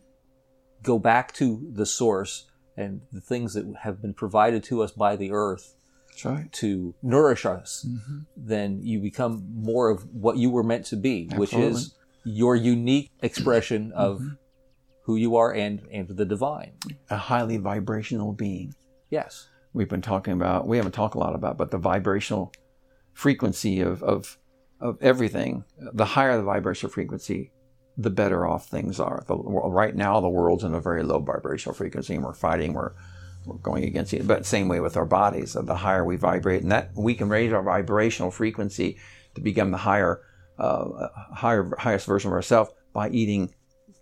go 0.83 0.99
back 0.99 1.33
to 1.35 1.67
the 1.71 1.85
source 1.85 2.45
and 2.77 3.01
the 3.11 3.21
things 3.21 3.53
that 3.53 3.65
have 3.81 4.01
been 4.01 4.13
provided 4.13 4.63
to 4.65 4.81
us 4.81 4.91
by 4.91 5.15
the 5.15 5.31
earth 5.31 5.75
right. 6.25 6.51
to 6.53 6.93
nourish 7.01 7.45
us, 7.45 7.85
Mm-hmm. 7.87 8.17
then 8.35 8.79
you 8.83 8.99
become 8.99 9.45
more 9.53 9.89
of 9.89 10.03
what 10.13 10.37
you 10.37 10.49
were 10.49 10.63
meant 10.63 10.85
to 10.87 10.95
be, 10.97 11.27
which 11.35 11.53
is 11.53 11.93
your 12.23 12.55
unique 12.55 13.09
expression 13.21 13.91
of 13.93 14.19
Mm-hmm. 14.19 14.33
who 15.03 15.15
you 15.15 15.35
are 15.35 15.53
and, 15.53 15.81
and 15.91 16.07
the 16.09 16.25
divine. 16.25 16.73
A 17.09 17.17
highly 17.17 17.57
vibrational 17.57 18.33
being. 18.33 18.73
Yes. 19.09 19.47
We've 19.73 19.89
been 19.89 20.01
talking 20.01 20.33
about. 20.33 20.67
We 20.67 20.77
haven't 20.77 20.91
talked 20.93 21.15
a 21.15 21.17
lot 21.17 21.33
about, 21.33 21.57
but 21.57 21.71
the 21.71 21.77
vibrational 21.77 22.51
frequency 23.13 23.81
of 23.81 24.01
of 24.03 24.37
of 24.81 24.97
everything. 25.01 25.63
The 25.77 26.05
higher 26.05 26.35
the 26.37 26.43
vibrational 26.43 26.91
frequency, 26.91 27.51
the 27.97 28.09
better 28.09 28.45
off 28.45 28.67
things 28.67 28.99
are. 28.99 29.23
The, 29.27 29.35
right 29.35 29.95
now, 29.95 30.19
the 30.19 30.29
world's 30.29 30.63
in 30.63 30.73
a 30.73 30.81
very 30.81 31.03
low 31.03 31.19
vibrational 31.19 31.75
frequency, 31.75 32.15
and 32.15 32.23
we're 32.23 32.33
fighting. 32.33 32.73
We're 32.73 32.93
we're 33.45 33.57
going 33.57 33.83
against 33.85 34.13
it. 34.13 34.27
But 34.27 34.45
same 34.45 34.67
way 34.67 34.79
with 34.79 34.97
our 34.97 35.05
bodies. 35.05 35.53
The 35.53 35.75
higher 35.75 36.05
we 36.05 36.15
vibrate, 36.15 36.61
and 36.61 36.71
that 36.71 36.91
we 36.95 37.15
can 37.15 37.29
raise 37.29 37.53
our 37.53 37.63
vibrational 37.63 38.31
frequency 38.31 38.97
to 39.35 39.41
become 39.41 39.71
the 39.71 39.77
higher, 39.77 40.21
uh, 40.59 41.07
higher, 41.33 41.71
highest 41.79 42.05
version 42.05 42.29
of 42.29 42.33
ourselves 42.33 42.71
by 42.93 43.09
eating 43.09 43.53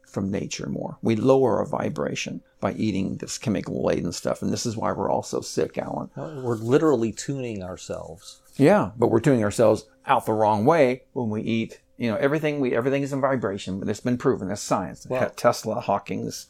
from 0.08 0.32
nature 0.32 0.68
more. 0.68 0.98
We 1.02 1.16
lower 1.16 1.60
our 1.60 1.66
vibration 1.66 2.42
by 2.60 2.74
eating 2.74 3.18
this 3.18 3.38
chemical 3.38 3.86
laden 3.86 4.12
stuff, 4.12 4.42
and 4.42 4.52
this 4.52 4.66
is 4.66 4.76
why 4.76 4.92
we're 4.92 5.10
all 5.10 5.24
so 5.24 5.40
sick, 5.42 5.78
Alan. 5.78 6.10
We're 6.44 6.56
literally 6.56 7.12
tuning 7.14 7.64
ourselves. 7.64 8.42
Yeah, 8.60 8.92
but 8.98 9.08
we're 9.08 9.20
tuning 9.22 9.44
ourselves 9.44 9.86
out 10.06 10.26
the 10.26 10.34
wrong 10.34 10.66
way 10.66 11.04
when 11.14 11.30
we 11.30 11.42
eat. 11.42 11.82
You 11.98 12.12
know, 12.12 12.18
everything 12.18 12.60
we 12.60 12.76
everything 12.76 13.04
is 13.04 13.12
in 13.14 13.22
vibration, 13.22 13.80
but 13.80 13.90
it's 13.90 14.00
been 14.00 14.18
proven. 14.18 14.48
That's 14.50 14.62
science. 14.62 15.06
Well- 15.10 15.30
Tesla, 15.32 15.80
Hawking's, 15.82 16.48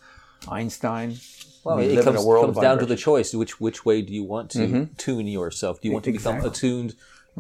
Einstein. 0.47 1.17
Well, 1.63 1.77
we 1.77 1.85
it 1.85 2.03
comes, 2.03 2.07
in 2.07 2.23
a 2.23 2.25
world 2.25 2.45
comes 2.45 2.59
down 2.59 2.79
to 2.79 2.85
the 2.85 2.95
choice. 2.95 3.33
Which 3.33 3.59
which 3.59 3.85
way 3.85 4.01
do 4.01 4.13
you 4.13 4.23
want 4.23 4.49
to 4.51 4.87
tune 4.97 5.27
yourself? 5.27 5.81
Do 5.81 5.87
you 5.87 5.93
want 5.93 6.05
to 6.05 6.11
become 6.11 6.37
Exactly. 6.37 6.49
attuned 6.51 6.95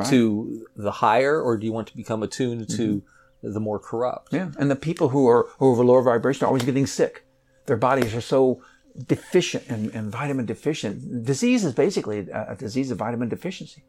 to 0.09 0.65
the 0.75 0.91
higher, 0.91 1.41
or 1.41 1.57
do 1.57 1.65
you 1.65 1.73
want 1.73 1.87
to 1.87 1.95
become 1.97 2.23
attuned 2.23 2.69
to 2.69 3.01
Mm-hmm. 3.43 3.53
the 3.53 3.59
more 3.59 3.79
corrupt? 3.79 4.33
Yeah, 4.33 4.51
and 4.59 4.69
the 4.69 4.75
people 4.75 5.09
who 5.09 5.27
are 5.27 5.47
who 5.57 5.69
have 5.71 5.79
a 5.79 5.83
lower 5.83 6.01
vibration 6.01 6.43
are 6.43 6.47
always 6.47 6.63
getting 6.63 6.85
sick. 6.87 7.25
Their 7.67 7.77
bodies 7.77 8.13
are 8.13 8.21
so 8.21 8.61
deficient 9.07 9.63
and, 9.69 9.93
and 9.93 10.11
vitamin 10.11 10.45
deficient. 10.45 11.23
Disease 11.25 11.63
is 11.63 11.73
basically 11.73 12.27
a 12.31 12.55
disease 12.59 12.91
of 12.91 12.97
vitamin 12.97 13.29
deficiency. 13.29 13.83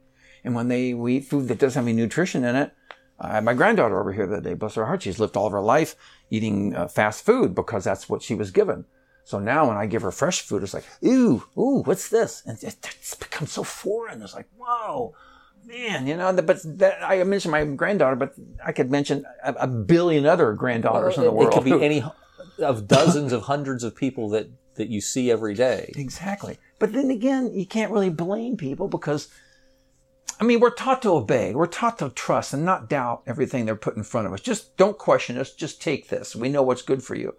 And 0.45 0.55
when 0.55 0.69
they 0.69 0.95
we 0.95 1.19
eat 1.19 1.25
food 1.25 1.49
that 1.49 1.59
doesn't 1.59 1.81
have 1.81 1.89
any 1.89 2.01
nutrition 2.01 2.45
in 2.45 2.57
it, 2.57 2.73
I 3.19 3.35
had 3.35 3.45
my 3.45 3.55
granddaughter 3.55 4.01
over 4.01 4.13
here 4.13 4.27
the 4.27 4.37
other 4.37 4.51
day. 4.51 4.55
Bless 4.55 4.75
her 4.75 4.87
heart, 4.87 5.03
she's 5.03 5.19
lived 5.19 5.37
all 5.37 5.47
of 5.47 5.53
her 5.53 5.61
life 5.61 5.95
eating 6.31 6.75
uh, 6.75 6.89
fast 6.89 7.25
food 7.25 7.55
because 7.55 7.85
that's 7.85 8.09
what 8.09 8.23
she 8.23 8.35
was 8.35 8.51
given. 8.51 8.85
So 9.25 9.39
now 9.39 9.69
when 9.69 9.77
I 9.77 9.87
give 9.87 10.03
her 10.03 10.11
fresh 10.11 10.41
food, 10.41 10.63
it's 10.63 10.75
like, 10.75 10.87
ooh, 11.05 11.45
ooh, 11.57 11.83
what's 11.85 12.09
this? 12.09 12.43
And 12.47 12.63
it, 12.63 12.77
it's 12.83 13.15
become 13.15 13.47
so 13.47 13.63
foreign. 13.63 14.23
It's 14.23 14.35
like, 14.35 14.49
whoa, 14.57 15.15
man, 15.67 16.07
you 16.07 16.17
know. 16.17 16.33
But 16.33 16.61
that, 16.79 16.99
I 17.03 17.23
mentioned 17.25 17.53
my 17.53 17.65
granddaughter, 17.65 18.17
but 18.17 18.35
I 18.65 18.73
could 18.73 18.91
mention 18.91 19.25
a, 19.45 19.53
a 19.53 19.67
billion 19.67 20.27
other 20.27 20.53
granddaughters 20.55 21.17
in 21.17 21.25
the 21.25 21.31
world. 21.31 21.53
It 21.53 21.55
could 21.55 21.65
be 21.65 21.85
any 21.85 22.03
of 22.59 22.89
dozens 22.89 23.33
of 23.33 23.43
hundreds 23.43 23.85
of 23.85 23.95
people 23.95 24.31
that 24.31 24.49
that 24.75 24.89
you 24.89 25.01
see 25.01 25.31
every 25.31 25.55
day. 25.55 25.93
Exactly. 25.95 26.59
But 26.79 26.93
then 26.93 27.11
again, 27.11 27.53
you 27.53 27.67
can't 27.67 27.93
really 27.93 28.09
blame 28.09 28.57
people 28.57 28.89
because, 28.89 29.29
I 30.41 30.45
mean, 30.45 30.61
we're 30.61 30.71
taught 30.71 31.03
to 31.03 31.11
obey. 31.11 31.55
We're 31.55 31.67
taught 31.67 31.99
to 31.99 32.09
trust 32.09 32.55
and 32.55 32.65
not 32.65 32.89
doubt 32.89 33.23
everything 33.27 33.67
they're 33.67 33.77
put 33.77 33.97
in 33.97 34.03
front 34.03 34.27
of 34.27 34.33
us. 34.33 34.41
Just 34.41 34.75
don't 34.79 34.97
question 34.97 35.37
us. 35.37 35.53
Just 35.53 35.83
take 35.83 36.09
this. 36.09 36.35
We 36.35 36.49
know 36.49 36.63
what's 36.63 36.81
good 36.81 37.03
for 37.03 37.15
you. 37.15 37.35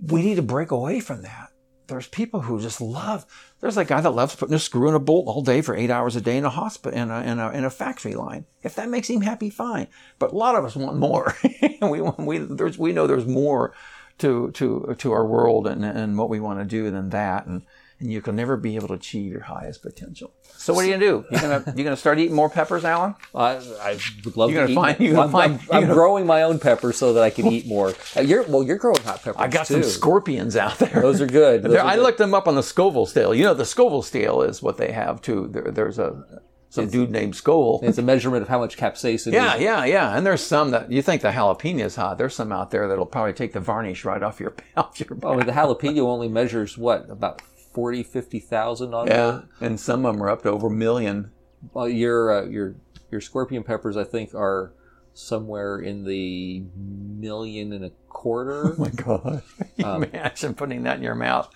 We 0.00 0.22
need 0.22 0.36
to 0.36 0.42
break 0.42 0.70
away 0.70 1.00
from 1.00 1.22
that. 1.22 1.50
There's 1.88 2.06
people 2.06 2.42
who 2.42 2.60
just 2.60 2.80
love. 2.80 3.26
There's 3.58 3.76
a 3.76 3.84
guy 3.84 4.00
that 4.00 4.10
loves 4.10 4.36
putting 4.36 4.54
a 4.54 4.60
screw 4.60 4.88
in 4.88 4.94
a 4.94 5.00
bolt 5.00 5.26
all 5.26 5.42
day 5.42 5.60
for 5.60 5.74
eight 5.74 5.90
hours 5.90 6.14
a 6.14 6.20
day 6.20 6.36
in 6.36 6.44
a 6.44 6.50
hospital 6.50 6.96
in 6.96 7.10
a, 7.10 7.20
in 7.22 7.40
a, 7.40 7.50
in 7.50 7.64
a 7.64 7.70
factory 7.70 8.14
line. 8.14 8.44
If 8.62 8.76
that 8.76 8.88
makes 8.88 9.10
him 9.10 9.22
happy, 9.22 9.50
fine. 9.50 9.88
But 10.20 10.30
a 10.30 10.36
lot 10.36 10.54
of 10.54 10.64
us 10.64 10.76
want 10.76 10.96
more. 10.98 11.34
we 11.82 12.00
want, 12.00 12.20
we 12.20 12.38
there's 12.38 12.78
we 12.78 12.92
know 12.92 13.08
there's 13.08 13.26
more 13.26 13.74
to 14.18 14.52
to 14.52 14.94
to 14.96 15.12
our 15.12 15.26
world 15.26 15.66
and 15.66 15.84
and 15.84 16.16
what 16.16 16.30
we 16.30 16.38
want 16.38 16.60
to 16.60 16.64
do 16.64 16.88
than 16.92 17.10
that. 17.10 17.46
And 17.46 17.62
and 18.00 18.10
you 18.10 18.20
can 18.22 18.34
never 18.34 18.56
be 18.56 18.76
able 18.76 18.88
to 18.88 18.94
achieve 18.94 19.30
your 19.30 19.42
highest 19.42 19.82
potential. 19.82 20.32
So 20.56 20.74
what 20.74 20.84
are 20.84 20.88
you 20.88 20.94
gonna 20.94 21.04
do? 21.06 21.24
You 21.30 21.40
gonna 21.40 21.64
you 21.76 21.84
gonna 21.84 21.96
start 21.96 22.18
eating 22.18 22.34
more 22.34 22.50
peppers, 22.50 22.84
Alan? 22.84 23.14
I, 23.34 23.56
I 23.82 23.98
would 24.24 24.36
love 24.36 24.50
You're 24.50 24.66
to 24.66 24.72
gonna 24.74 24.88
eat. 24.90 24.96
find- 24.96 25.00
you're 25.00 25.14
gonna 25.14 25.26
I'm, 25.26 25.30
find- 25.32 25.52
I'm, 25.54 25.60
you're 25.66 25.74
I'm 25.76 25.82
gonna- 25.82 25.94
growing 25.94 26.26
my 26.26 26.42
own 26.42 26.58
peppers 26.58 26.96
so 26.98 27.12
that 27.14 27.22
I 27.22 27.30
can 27.30 27.46
eat 27.46 27.66
more. 27.66 27.94
Uh, 28.16 28.20
You're 28.20 28.42
well. 28.44 28.62
You're 28.62 28.76
growing 28.78 29.02
hot 29.02 29.22
peppers 29.22 29.36
I 29.40 29.48
got 29.48 29.66
too. 29.66 29.74
some 29.74 29.82
scorpions 29.84 30.56
out 30.56 30.78
there. 30.78 31.00
Those 31.00 31.20
are 31.20 31.26
good. 31.26 31.62
Those 31.64 31.76
are 31.76 31.84
I 31.86 31.96
good. 31.96 32.02
looked 32.02 32.18
them 32.18 32.34
up 32.34 32.48
on 32.48 32.54
the 32.56 32.62
Scoville 32.62 33.06
scale. 33.06 33.34
You 33.34 33.44
know, 33.44 33.54
the 33.54 33.64
Scoville 33.64 34.02
scale 34.02 34.42
is 34.42 34.62
what 34.62 34.76
they 34.76 34.92
have 34.92 35.20
too. 35.22 35.48
There, 35.52 35.70
there's 35.70 35.98
a 35.98 36.24
some 36.72 36.88
dude 36.88 37.10
named 37.10 37.34
Scoville. 37.34 37.80
It's 37.82 37.98
a 37.98 38.02
measurement 38.02 38.42
of 38.42 38.48
how 38.48 38.60
much 38.60 38.76
capsaicin. 38.76 39.32
Yeah, 39.32 39.56
is. 39.56 39.62
yeah, 39.62 39.84
yeah. 39.86 40.16
And 40.16 40.24
there's 40.24 40.40
some 40.42 40.70
that 40.70 40.90
you 40.92 41.02
think 41.02 41.20
the 41.22 41.30
jalapeno 41.32 41.80
is 41.84 41.96
hot. 41.96 42.16
There's 42.16 42.34
some 42.34 42.52
out 42.52 42.70
there 42.70 42.86
that'll 42.86 43.06
probably 43.06 43.32
take 43.32 43.52
the 43.52 43.58
varnish 43.60 44.04
right 44.04 44.22
off 44.22 44.38
your 44.38 44.54
off 44.76 45.00
your 45.00 45.08
Oh, 45.22 45.36
the 45.40 45.50
jalapeno 45.52 46.02
only 46.02 46.28
measures 46.28 46.78
what 46.78 47.10
about 47.10 47.42
40, 47.72 48.02
50,000 48.02 48.94
on 48.94 49.06
Yeah, 49.06 49.42
and 49.60 49.78
some 49.78 50.04
of 50.04 50.14
them 50.14 50.22
are 50.22 50.30
up 50.30 50.42
to 50.42 50.50
over 50.50 50.66
a 50.66 50.70
million. 50.70 51.30
Well, 51.72 51.88
your 51.88 52.30
uh, 52.30 52.46
your 52.46 52.76
your 53.10 53.20
scorpion 53.20 53.62
peppers, 53.62 53.96
I 53.96 54.04
think, 54.04 54.34
are 54.34 54.72
somewhere 55.12 55.78
in 55.78 56.04
the 56.04 56.64
million 56.76 57.72
and 57.72 57.84
a 57.84 57.90
quarter. 58.08 58.74
Oh 58.78 58.80
my 58.80 58.88
god! 58.90 59.42
Um, 59.84 60.04
Imagine 60.04 60.54
putting 60.54 60.82
that 60.82 60.98
in 60.98 61.02
your 61.02 61.14
mouth. 61.14 61.50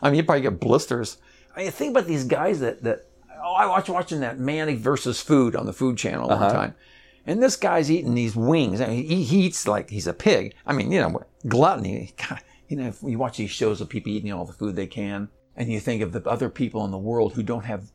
I 0.00 0.08
mean, 0.08 0.16
you 0.16 0.24
probably 0.24 0.42
get 0.42 0.60
blisters. 0.60 1.18
I 1.54 1.64
mean, 1.64 1.70
think 1.70 1.90
about 1.90 2.06
these 2.06 2.24
guys 2.24 2.60
that 2.60 2.82
that. 2.84 3.06
Oh, 3.42 3.54
I 3.54 3.66
watched 3.66 3.88
watching 3.88 4.20
that 4.20 4.38
Man 4.38 4.74
versus 4.78 5.20
Food 5.20 5.56
on 5.56 5.66
the 5.66 5.72
Food 5.72 5.96
Channel 5.96 6.28
one 6.28 6.38
uh-huh. 6.38 6.52
time, 6.52 6.74
and 7.26 7.42
this 7.42 7.56
guy's 7.56 7.90
eating 7.90 8.14
these 8.14 8.36
wings. 8.36 8.80
I 8.80 8.86
mean, 8.88 9.04
he, 9.04 9.24
he 9.24 9.46
eats 9.46 9.66
like 9.66 9.90
he's 9.90 10.06
a 10.06 10.12
pig. 10.12 10.54
I 10.66 10.72
mean, 10.72 10.92
you 10.92 11.00
know, 11.00 11.22
gluttony. 11.46 12.12
God, 12.28 12.40
you 12.68 12.76
know, 12.76 12.88
if 12.88 13.02
you 13.02 13.18
watch 13.18 13.38
these 13.38 13.50
shows 13.50 13.80
of 13.80 13.88
people 13.88 14.12
eating 14.12 14.32
all 14.32 14.44
the 14.44 14.52
food 14.52 14.76
they 14.76 14.86
can, 14.86 15.28
and 15.56 15.70
you 15.70 15.80
think 15.80 16.02
of 16.02 16.12
the 16.12 16.22
other 16.28 16.48
people 16.48 16.84
in 16.84 16.90
the 16.90 16.98
world 16.98 17.34
who 17.34 17.42
don't 17.42 17.64
have 17.64 17.90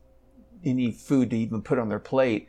any 0.64 0.92
food 0.92 1.30
to 1.30 1.38
even 1.38 1.62
put 1.62 1.80
on 1.80 1.90
their 1.90 2.00
plate, 2.00 2.48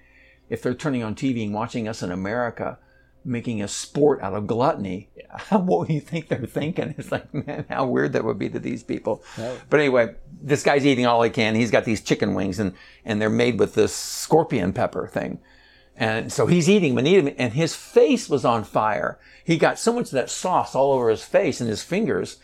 if 0.49 0.63
they're 0.63 0.75
turning 0.75 1.03
on 1.03 1.15
TV 1.15 1.45
and 1.45 1.55
watching 1.55 1.89
us 1.89 2.03
in 2.03 2.11
America 2.11 2.79
making 3.25 3.61
a 3.61 3.69
sport 3.69 4.23
out 4.23 4.35
of 4.35 4.47
gluttony, 4.47 5.11
what 5.51 5.89
do 5.89 5.95
you 5.95 6.01
think 6.01 6.29
they're 6.29 6.47
thinking? 6.47 6.95
It's 6.97 7.11
like, 7.11 7.33
man, 7.35 7.67
how 7.69 7.87
weird 7.87 8.13
that 8.13 8.25
would 8.25 8.39
be 8.39 8.49
to 8.51 8.61
these 8.61 8.85
people. 8.85 9.23
But 9.69 9.81
anyway, 9.81 10.15
this 10.41 10.63
guy's 10.63 10.87
eating 10.87 11.07
all 11.07 11.23
he 11.23 11.31
can. 11.31 11.55
He's 11.55 11.73
got 11.73 11.85
these 11.85 12.01
chicken 12.01 12.35
wings 12.35 12.59
and, 12.61 12.73
and 13.05 13.21
they're 13.21 13.29
made 13.29 13.59
with 13.59 13.75
this 13.75 13.95
scorpion 13.95 14.73
pepper 14.73 15.09
thing. 15.09 15.41
And 15.97 16.33
so 16.33 16.47
he's 16.47 16.69
eating 16.69 16.91
them 16.91 16.99
and 16.99 17.09
eating 17.09 17.25
them, 17.25 17.35
and 17.39 17.53
his 17.55 17.75
face 17.75 18.29
was 18.29 18.45
on 18.45 18.65
fire. 18.65 19.19
He 19.43 19.57
got 19.57 19.79
so 19.79 19.95
much 19.95 20.07
of 20.07 20.13
that 20.13 20.31
sauce 20.31 20.75
all 20.75 20.93
over 20.93 21.09
his 21.09 21.25
face 21.25 21.61
and 21.61 21.71
his 21.71 21.83
fingers 21.83 22.37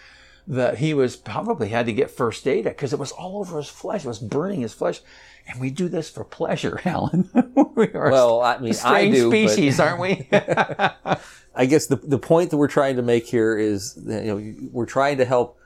that 0.47 0.78
he 0.78 0.93
was 0.95 1.16
probably 1.16 1.68
had 1.68 1.86
to 1.86 1.93
get 1.93 2.11
first 2.11 2.47
aid 2.49 2.64
because 2.64 2.93
it 2.93 2.99
was 2.99 3.12
all 3.12 3.38
over 3.38 3.59
his 3.59 3.68
flesh. 3.68 4.05
It 4.05 4.09
was 4.09 4.18
burning 4.18 4.61
his 4.62 4.72
flesh. 4.74 5.01
And 5.49 5.61
we 5.61 5.70
do 5.70 5.88
this 5.88 6.09
for 6.09 6.22
pleasure, 6.24 6.80
Alan. 6.84 7.28
we 7.74 7.93
are 7.95 8.11
Well, 8.11 8.43
I 8.43 8.59
mean, 8.59 8.66
a 8.66 8.70
I 8.70 8.72
strange 8.72 9.14
do, 9.16 9.30
but- 9.30 9.51
species, 9.51 9.80
aren't 9.80 10.01
we? 10.01 10.28
I 11.55 11.66
guess 11.66 11.86
the 11.86 11.97
the 11.97 12.18
point 12.18 12.51
that 12.51 12.57
we're 12.57 12.68
trying 12.68 12.97
to 12.97 13.03
make 13.03 13.26
here 13.26 13.59
is, 13.59 13.95
that, 13.95 14.24
you 14.24 14.34
know, 14.38 14.68
we're 14.72 14.86
trying 14.86 15.18
to 15.18 15.24
help 15.24 15.59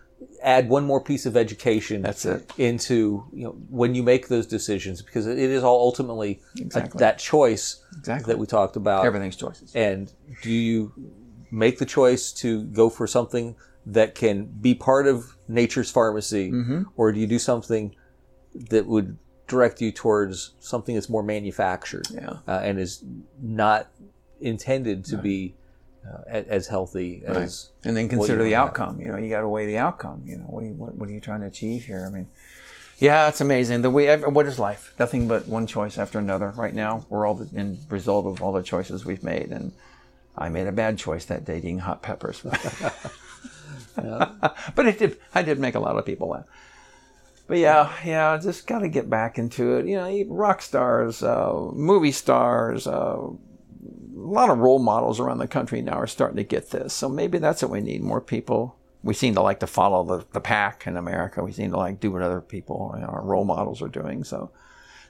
add 0.43 0.69
one 0.69 0.85
more 0.85 1.01
piece 1.01 1.27
of 1.27 1.37
education. 1.37 2.03
That's 2.03 2.25
it. 2.25 2.51
Into 2.59 3.25
you 3.33 3.45
know 3.45 3.51
when 3.71 3.95
you 3.95 4.03
make 4.03 4.29
those 4.29 4.47
decisions 4.47 5.01
because 5.03 5.27
it 5.27 5.39
is 5.39 5.63
all 5.63 5.79
ultimately 5.81 6.41
a- 6.59 6.63
Exactly. 6.63 6.99
that 6.99 7.19
choice 7.19 7.85
Exactly. 7.99 8.33
that 8.33 8.39
we 8.39 8.47
talked 8.47 8.77
about. 8.77 9.05
Everything's 9.05 9.37
choices. 9.37 9.73
And 9.77 10.11
do 10.43 10.51
you 10.51 10.93
make 11.51 11.79
the 11.79 11.87
choice 11.87 12.33
to 12.33 12.65
go 12.65 12.89
for 12.91 13.07
something 13.07 13.55
that 13.87 14.15
can 14.15 14.45
be 14.47 14.75
part 14.75 15.07
of 15.07 15.37
nature's 15.49 15.91
pharmacy, 15.91 16.51
Mm-hmm. 16.51 16.83
or 16.97 17.13
do 17.13 17.21
you 17.21 17.27
do 17.27 17.39
something 17.39 17.95
that 18.71 18.87
would 18.87 19.17
direct 19.47 19.81
you 19.81 19.93
towards 19.93 20.55
something 20.59 20.95
that's 20.97 21.09
more 21.09 21.23
manufactured 21.23 22.07
Yeah. 22.13 22.39
uh, 22.49 22.61
and 22.65 22.81
is 22.81 23.05
not 23.41 23.89
intended 24.41 25.05
to 25.07 25.17
be 25.17 25.55
uh, 26.05 26.23
as 26.29 26.67
healthy 26.67 27.23
as 27.27 27.71
And 27.85 27.97
then 27.97 28.09
consider 28.09 28.43
the 28.43 28.51
have. 28.53 28.69
outcome. 28.69 29.01
You 29.01 29.09
know, 29.09 29.19
you 29.19 29.29
got 29.31 29.41
to 29.43 29.49
weigh 29.49 29.67
the 29.67 29.79
outcome. 29.79 30.23
You 30.25 30.39
know, 30.39 30.45
what, 30.45 30.65
are 30.65 30.67
you, 30.67 30.73
what, 30.75 30.95
what 30.97 31.09
are 31.09 31.13
you 31.13 31.21
trying 31.21 31.41
to 31.41 31.47
achieve 31.47 31.85
here? 31.85 32.05
I 32.07 32.11
mean, 32.11 32.27
Yeah, 32.99 33.29
it's 33.29 33.41
amazing. 33.41 33.83
The 33.83 33.91
way 33.91 34.17
what 34.17 34.47
is 34.47 34.59
life? 34.59 34.95
Nothing 34.99 35.29
but 35.29 35.47
one 35.47 35.67
choice 35.67 35.97
after 35.99 36.19
another. 36.19 36.51
Right 36.57 36.75
now, 36.75 37.07
we're 37.09 37.25
all 37.27 37.35
the 37.35 37.57
end 37.57 37.79
result 37.89 38.27
of 38.27 38.43
all 38.43 38.53
the 38.53 38.63
choices 38.63 39.05
we've 39.05 39.23
made, 39.23 39.51
and 39.53 39.73
I 40.37 40.49
made 40.49 40.67
a 40.67 40.73
bad 40.73 40.97
choice 40.99 41.25
that 41.27 41.45
day 41.45 41.59
eating 41.59 41.79
hot 41.81 42.03
peppers. 42.03 42.43
but 44.75 44.87
it 44.87 44.99
did. 44.99 45.19
I 45.35 45.43
did 45.43 45.59
make 45.59 45.75
a 45.75 45.81
lot 45.81 45.97
of 45.97 46.07
people 46.07 46.29
laugh. 46.29 46.47
But 47.47 47.59
yeah, 47.59 47.93
yeah, 48.05 48.39
just 48.39 48.67
got 48.67 48.81
to 48.81 48.89
get 48.89 49.09
back 49.09 49.39
into 49.39 49.77
it. 49.77 49.87
You 49.87 49.97
know, 49.97 50.25
rock 50.29 50.63
stars, 50.63 51.23
uh, 51.23 51.71
movie 51.73 52.13
stars, 52.13 52.87
uh, 52.87 53.19
a 53.19 53.37
lot 54.17 54.51
of 54.51 54.59
role 54.59 54.81
models 54.81 55.21
around 55.21 55.39
the 55.39 55.47
country 55.47 55.81
now 55.81 55.95
are 55.95 56.09
starting 56.09 56.39
to 56.39 56.45
get 56.45 56.71
this. 56.71 56.93
So 56.93 57.09
maybe 57.09 57.39
that's 57.39 57.63
what 57.63 57.71
we 57.71 57.81
need: 57.81 58.03
more 58.03 58.21
people 58.21 58.77
we 59.07 59.15
seem 59.15 59.35
to 59.35 59.41
like 59.41 59.61
to 59.61 59.67
follow 59.69 60.03
the, 60.05 60.27
the 60.33 60.41
pack 60.41 60.87
in 60.87 60.97
America. 60.97 61.43
We 61.43 61.53
seem 61.53 61.71
to 61.71 61.77
like 61.77 62.01
do 62.01 62.11
what 62.11 62.23
other 62.23 62.41
people, 62.41 62.93
you 62.95 63.03
know, 63.03 63.07
our 63.07 63.23
role 63.23 63.45
models 63.45 63.81
are 63.81 63.89
doing. 63.89 64.25
So 64.25 64.51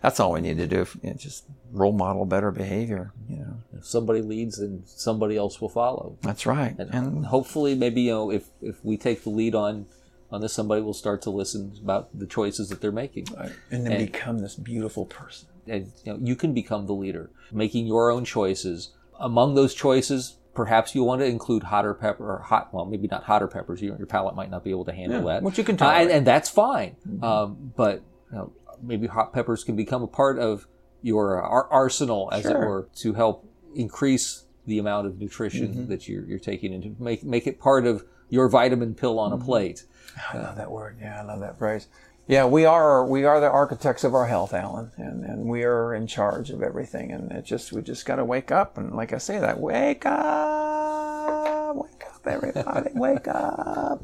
that's 0.07 0.21
all 0.21 0.35
we 0.35 0.41
need 0.41 0.57
to 0.59 0.69
do. 0.69 0.87
You 1.03 1.11
know, 1.11 1.17
just 1.17 1.47
role 1.73 1.93
model 1.93 2.25
better 2.27 2.53
behavior. 2.53 3.13
You 3.29 3.39
know, 3.39 3.57
if 3.77 3.85
somebody 3.85 4.23
leads, 4.23 4.59
then 4.59 4.85
somebody 4.87 5.37
else 5.37 5.61
will 5.61 5.69
follow. 5.69 6.17
That's 6.23 6.47
right. 6.47 6.77
And, 6.79 6.95
and 6.95 7.27
hopefully, 7.27 7.75
maybe 7.75 8.03
you 8.03 8.13
know, 8.13 8.31
if 8.31 8.47
if 8.63 8.85
we 8.85 8.97
take 8.97 9.25
the 9.25 9.31
lead 9.31 9.57
on 9.57 9.87
on 10.31 10.43
this, 10.43 10.53
somebody 10.53 10.81
will 10.81 10.95
start 10.95 11.23
to 11.23 11.31
listen 11.31 11.73
about 11.83 12.17
the 12.17 12.27
choices 12.27 12.69
that 12.69 12.81
they're 12.81 12.93
making, 12.93 13.27
right. 13.37 13.51
and 13.73 13.85
then 13.85 13.95
and, 13.95 14.13
become 14.13 14.39
this 14.39 14.55
beautiful 14.55 15.07
person. 15.07 15.49
And 15.67 15.93
you 16.05 16.13
know, 16.13 16.21
you 16.23 16.37
can 16.37 16.55
become 16.55 16.87
the 16.87 16.95
leader, 16.95 17.31
making 17.51 17.89
your 17.89 18.13
own 18.13 18.25
choices. 18.25 18.93
Among 19.19 19.57
those 19.57 19.75
choices, 19.75 20.37
perhaps 20.55 20.95
you 20.95 21.03
want 21.03 21.21
to 21.21 21.27
include 21.27 21.65
hotter 21.65 21.95
pepper 21.95 22.35
or 22.35 22.39
hot, 22.39 22.73
well, 22.73 22.85
maybe 22.85 23.09
not 23.09 23.25
hotter 23.25 23.49
peppers. 23.49 23.83
You, 23.83 23.97
your 23.99 24.07
palate 24.07 24.37
might 24.37 24.51
not 24.51 24.63
be 24.63 24.71
able 24.71 24.85
to 24.85 24.93
handle 24.93 25.27
yeah, 25.27 25.35
that. 25.35 25.43
Which 25.43 25.59
you 25.59 25.65
can. 25.65 25.83
Uh, 25.83 25.91
and, 25.91 26.11
and, 26.11 26.27
that's 26.27 26.49
fine. 26.49 26.95
Mm-hmm. 27.09 27.25
Um, 27.25 27.73
but 27.75 28.03
you 28.31 28.39
know, 28.39 28.53
maybe 28.83 29.07
hot 29.07 29.33
peppers 29.33 29.65
can 29.65 29.77
become 29.77 30.03
a 30.03 30.07
part 30.07 30.39
of 30.39 30.67
your 31.03 31.43
ar- 31.43 31.69
arsenal, 31.71 32.29
as 32.33 32.43
sure. 32.43 32.51
it 32.51 32.67
were, 32.67 32.89
to 32.97 33.15
help 33.15 33.49
increase 33.75 34.45
the 34.67 34.79
amount 34.79 35.07
of 35.07 35.19
nutrition 35.19 35.69
mm-hmm. 35.69 35.87
that 35.89 36.09
you're, 36.09 36.25
you're 36.25 36.39
taking 36.39 36.75
and 36.75 36.83
to 36.83 36.97
make, 37.03 37.23
make 37.23 37.47
it 37.47 37.61
part 37.61 37.87
of 37.87 38.05
your 38.29 38.49
vitamin 38.49 38.95
pill 38.95 39.19
on 39.19 39.31
mm-hmm. 39.31 39.43
a 39.43 39.45
plate. 39.45 39.85
I 40.33 40.39
love 40.39 40.57
that 40.57 40.71
word. 40.71 40.97
Yeah, 41.01 41.21
I 41.21 41.25
love 41.25 41.41
that 41.41 41.59
phrase. 41.59 41.89
Yeah, 42.29 42.47
we 42.47 42.65
are 42.65 43.07
we 43.07 43.25
are 43.25 43.39
the 43.39 43.49
architects 43.49 44.03
of 44.03 44.13
our 44.13 44.27
health, 44.27 44.53
Alan, 44.53 44.91
and, 44.97 45.25
and 45.25 45.45
we 45.45 45.63
are 45.63 45.95
in 45.95 46.09
charge 46.09 46.51
of 46.51 46.61
everything. 46.61 47.13
And 47.13 47.31
it 47.31 47.45
just 47.45 47.73
we 47.73 47.83
just 47.83 48.05
got 48.05 48.17
to 48.17 48.25
wake 48.25 48.51
up 48.51 48.79
and, 48.79 48.97
like 48.97 49.13
I 49.13 49.19
say, 49.19 49.39
that 49.39 49.61
wake 49.61 50.05
up, 50.07 51.77
wake 51.77 52.03
up, 52.05 52.27
everybody, 52.27 52.91
wake 52.95 53.29
up. 53.29 54.03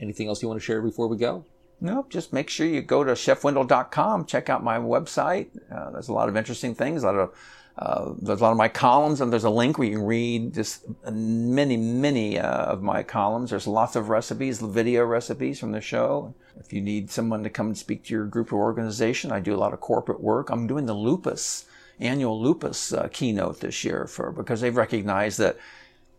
Anything 0.00 0.28
else 0.28 0.40
you 0.40 0.48
want 0.48 0.58
to 0.58 0.64
share 0.64 0.80
before 0.80 1.08
we 1.08 1.18
go? 1.18 1.44
Nope. 1.80 2.10
Just 2.10 2.32
make 2.32 2.50
sure 2.50 2.66
you 2.66 2.82
go 2.82 3.04
to 3.04 3.12
chefwendell.com, 3.12 4.24
check 4.26 4.50
out 4.50 4.64
my 4.64 4.78
website. 4.78 5.48
Uh, 5.70 5.90
there's 5.90 6.08
a 6.08 6.12
lot 6.12 6.28
of 6.28 6.36
interesting 6.36 6.74
things, 6.74 7.02
a 7.02 7.06
lot 7.06 7.14
of 7.14 7.34
uh, 7.78 8.12
there's 8.20 8.40
a 8.40 8.42
lot 8.42 8.50
of 8.50 8.56
my 8.56 8.68
columns, 8.68 9.20
and 9.20 9.32
there's 9.32 9.44
a 9.44 9.50
link 9.50 9.78
where 9.78 9.86
you 9.86 9.94
can 9.94 10.04
read 10.04 10.52
just 10.52 10.84
many, 11.12 11.76
many 11.76 12.36
uh, 12.36 12.64
of 12.64 12.82
my 12.82 13.04
columns. 13.04 13.50
There's 13.50 13.68
lots 13.68 13.94
of 13.94 14.08
recipes, 14.08 14.60
video 14.60 15.04
recipes 15.04 15.60
from 15.60 15.70
the 15.70 15.80
show. 15.80 16.34
If 16.58 16.72
you 16.72 16.80
need 16.80 17.08
someone 17.08 17.44
to 17.44 17.50
come 17.50 17.68
and 17.68 17.78
speak 17.78 18.02
to 18.04 18.14
your 18.14 18.24
group 18.24 18.52
or 18.52 18.56
organization, 18.56 19.30
I 19.30 19.38
do 19.38 19.54
a 19.54 19.56
lot 19.56 19.72
of 19.72 19.80
corporate 19.80 20.20
work. 20.20 20.50
I'm 20.50 20.66
doing 20.66 20.86
the 20.86 20.94
lupus 20.94 21.66
annual 22.00 22.40
lupus 22.40 22.92
uh, 22.92 23.08
keynote 23.12 23.60
this 23.60 23.84
year 23.84 24.06
for 24.06 24.32
because 24.32 24.60
they've 24.60 24.76
recognized 24.76 25.38
that, 25.38 25.56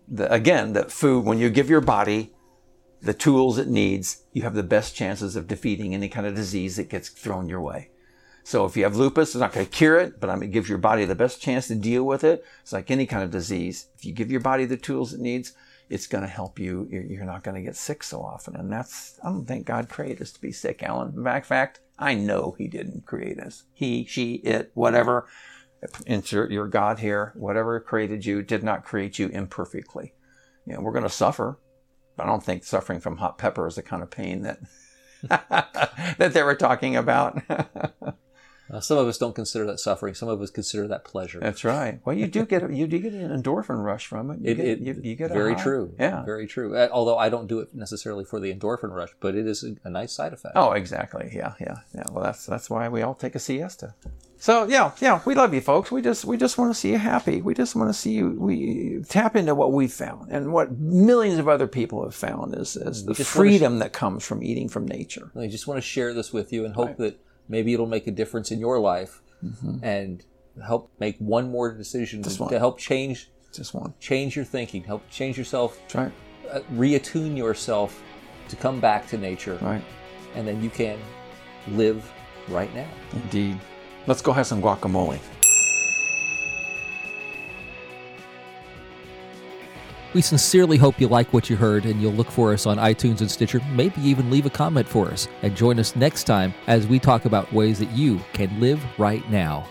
the, 0.07 0.31
again, 0.31 0.73
that 0.73 0.91
food 0.91 1.25
when 1.25 1.39
you 1.39 1.49
give 1.49 1.69
your 1.69 1.81
body 1.81 2.31
the 3.01 3.13
tools 3.13 3.57
it 3.57 3.67
needs, 3.67 4.23
you 4.33 4.41
have 4.43 4.55
the 4.55 4.63
best 4.63 4.95
chances 4.95 5.35
of 5.35 5.47
defeating 5.47 5.93
any 5.93 6.09
kind 6.09 6.27
of 6.27 6.35
disease 6.35 6.75
that 6.75 6.89
gets 6.89 7.09
thrown 7.09 7.47
your 7.49 7.61
way. 7.61 7.89
So 8.43 8.65
if 8.65 8.75
you 8.75 8.83
have 8.83 8.95
lupus, 8.95 9.29
it's 9.29 9.39
not 9.39 9.53
going 9.53 9.65
to 9.65 9.71
cure 9.71 9.97
it, 9.97 10.19
but 10.19 10.41
it 10.41 10.47
gives 10.47 10.69
your 10.69 10.77
body 10.77 11.05
the 11.05 11.15
best 11.15 11.41
chance 11.41 11.67
to 11.67 11.75
deal 11.75 12.03
with 12.03 12.23
it. 12.23 12.43
It's 12.61 12.73
like 12.73 12.89
any 12.89 13.05
kind 13.05 13.23
of 13.23 13.31
disease. 13.31 13.87
If 13.97 14.05
you 14.05 14.11
give 14.11 14.31
your 14.31 14.39
body 14.39 14.65
the 14.65 14.77
tools 14.77 15.13
it 15.13 15.19
needs, 15.19 15.53
it's 15.89 16.07
going 16.07 16.23
to 16.23 16.29
help 16.29 16.59
you. 16.59 16.87
You're 16.89 17.25
not 17.25 17.43
going 17.43 17.55
to 17.55 17.61
get 17.61 17.75
sick 17.75 18.03
so 18.03 18.21
often. 18.21 18.55
And 18.55 18.71
that's, 18.71 19.19
I 19.23 19.29
don't 19.29 19.45
think 19.45 19.65
God 19.65 19.89
created 19.89 20.21
us 20.21 20.31
to 20.31 20.41
be 20.41 20.51
sick, 20.51 20.83
Alan. 20.83 21.13
In 21.15 21.23
fact, 21.23 21.45
fact, 21.45 21.79
I 21.97 22.15
know 22.15 22.55
He 22.57 22.67
didn't 22.67 23.05
create 23.05 23.39
us. 23.39 23.63
He, 23.73 24.05
she, 24.05 24.35
it, 24.35 24.71
whatever, 24.73 25.27
insert 26.05 26.51
your 26.51 26.67
God 26.67 26.99
here, 26.99 27.33
whatever 27.35 27.79
created 27.79 28.25
you 28.25 28.41
did 28.41 28.63
not 28.63 28.83
create 28.83 29.19
you 29.19 29.27
imperfectly. 29.27 30.13
You 30.65 30.73
know, 30.73 30.81
we're 30.81 30.91
going 30.91 31.03
to 31.03 31.09
suffer, 31.09 31.59
but 32.19 32.25
I 32.25 32.31
don't 32.31 32.43
think 32.43 32.65
suffering 32.65 32.99
from 32.99 33.15
hot 33.15 33.37
pepper 33.37 33.65
is 33.65 33.75
the 33.75 33.81
kind 33.81 34.03
of 34.03 34.09
pain 34.11 34.41
that, 34.41 34.59
that 36.17 36.33
they 36.33 36.43
were 36.43 36.53
talking 36.53 36.97
about. 36.97 37.41
Uh, 38.71 38.79
some 38.79 38.97
of 38.97 39.07
us 39.07 39.17
don't 39.17 39.33
consider 39.33 39.65
that 39.65 39.79
suffering. 39.79 40.13
Some 40.13 40.29
of 40.29 40.41
us 40.41 40.51
consider 40.51 40.87
that 40.87 41.03
pleasure. 41.03 41.39
That's 41.39 41.63
right. 41.63 41.99
Well, 42.05 42.15
you 42.15 42.27
do 42.27 42.45
get 42.45 42.71
you 42.71 42.87
do 42.87 42.99
get 42.99 43.13
an 43.13 43.41
endorphin 43.41 43.83
rush 43.83 44.05
from 44.05 44.31
it. 44.31 44.39
You 44.41 44.51
it, 44.51 44.55
get, 44.55 44.65
it 44.67 44.79
you, 44.79 45.01
you, 45.03 45.15
get 45.15 45.31
very 45.31 45.55
true. 45.55 45.93
Yeah, 45.99 46.23
very 46.23 46.45
true. 46.45 46.77
Although 46.77 47.17
I 47.17 47.29
don't 47.29 47.47
do 47.47 47.59
it 47.59 47.73
necessarily 47.73 48.25
for 48.25 48.39
the 48.39 48.53
endorphin 48.53 48.93
rush, 48.93 49.09
but 49.19 49.35
it 49.35 49.47
is 49.47 49.63
a, 49.63 49.75
a, 49.83 49.89
nice 49.89 50.13
side 50.13 50.33
effect. 50.33 50.53
Oh, 50.55 50.71
exactly. 50.73 51.31
Yeah, 51.33 51.53
yeah, 51.59 51.77
yeah. 51.95 52.03
Well, 52.11 52.23
that's 52.23 52.45
that's 52.45 52.69
why 52.69 52.87
we 52.89 53.01
all 53.01 53.15
take 53.15 53.35
a 53.35 53.39
siesta. 53.39 53.95
So 54.41 54.65
yeah, 54.67 54.91
yeah, 55.01 55.21
we 55.25 55.35
love 55.35 55.53
you, 55.53 55.59
folks. 55.59 55.91
We 55.91 56.01
just 56.01 56.23
we 56.23 56.37
just 56.37 56.57
want 56.57 56.73
to 56.73 56.79
see 56.79 56.91
you 56.91 56.97
happy. 56.97 57.41
We 57.41 57.53
just 57.53 57.75
want 57.75 57.89
to 57.89 57.93
see 57.93 58.13
you. 58.13 58.29
We 58.39 59.01
tap 59.09 59.35
into 59.35 59.53
what 59.53 59.73
we 59.73 59.87
found 59.87 60.31
and 60.31 60.53
what 60.53 60.77
millions 60.77 61.39
of 61.39 61.49
other 61.49 61.67
people 61.67 62.03
have 62.03 62.15
found 62.15 62.55
is, 62.55 62.77
is 62.77 63.03
the 63.05 63.15
freedom 63.15 63.77
sh- 63.77 63.79
that 63.81 63.93
comes 63.93 64.25
from 64.25 64.41
eating 64.41 64.69
from 64.69 64.87
nature. 64.87 65.31
I 65.35 65.47
just 65.47 65.67
want 65.67 65.77
to 65.79 65.81
share 65.81 66.13
this 66.13 66.31
with 66.31 66.53
you 66.53 66.63
and 66.63 66.73
hope 66.73 66.87
right. 66.87 66.97
that 66.99 67.19
maybe 67.49 67.73
it'll 67.73 67.87
make 67.87 68.07
a 68.07 68.11
difference 68.11 68.51
in 68.51 68.59
your 68.59 68.79
life 68.79 69.21
mm-hmm. 69.43 69.83
and 69.83 70.23
help 70.65 70.91
make 70.99 71.17
one 71.17 71.51
more 71.51 71.73
decision 71.73 72.21
to, 72.23 72.47
to, 72.47 72.59
help 72.59 72.77
change 72.77 73.29
just 73.53 73.73
one. 73.73 73.93
change 73.99 74.35
your 74.35 74.45
thinking 74.45 74.83
help 74.83 75.01
change 75.09 75.37
yourself 75.37 75.79
right. 75.95 76.11
uh, 76.51 76.59
reattune 76.73 77.35
yourself 77.35 78.01
to 78.49 78.55
come 78.55 78.79
back 78.79 79.07
to 79.07 79.17
nature. 79.17 79.57
Right. 79.61 79.83
And 80.35 80.47
then 80.47 80.61
you 80.61 80.69
can 80.69 80.99
live 81.69 82.11
right 82.49 82.73
now. 82.75 82.89
Indeed. 83.13 83.59
Let's 84.07 84.21
go 84.21 84.31
have 84.33 84.47
some 84.47 84.61
guacamole 84.61 85.19
We 90.13 90.21
sincerely 90.21 90.77
hope 90.77 90.99
you 90.99 91.07
like 91.07 91.31
what 91.33 91.49
you 91.49 91.55
heard 91.55 91.85
and 91.85 92.01
you'll 92.01 92.13
look 92.13 92.31
for 92.31 92.51
us 92.51 92.65
on 92.65 92.77
iTunes 92.77 93.21
and 93.21 93.29
Stitcher, 93.29 93.61
maybe 93.71 94.01
even 94.01 94.31
leave 94.31 94.47
a 94.47 94.49
comment 94.49 94.87
for 94.87 95.07
us. 95.09 95.27
And 95.43 95.55
join 95.55 95.79
us 95.79 95.95
next 95.95 96.23
time 96.23 96.53
as 96.65 96.87
we 96.87 96.97
talk 96.97 97.25
about 97.25 97.53
ways 97.53 97.77
that 97.77 97.91
you 97.91 98.19
can 98.33 98.59
live 98.59 98.83
right 98.97 99.27
now. 99.29 99.67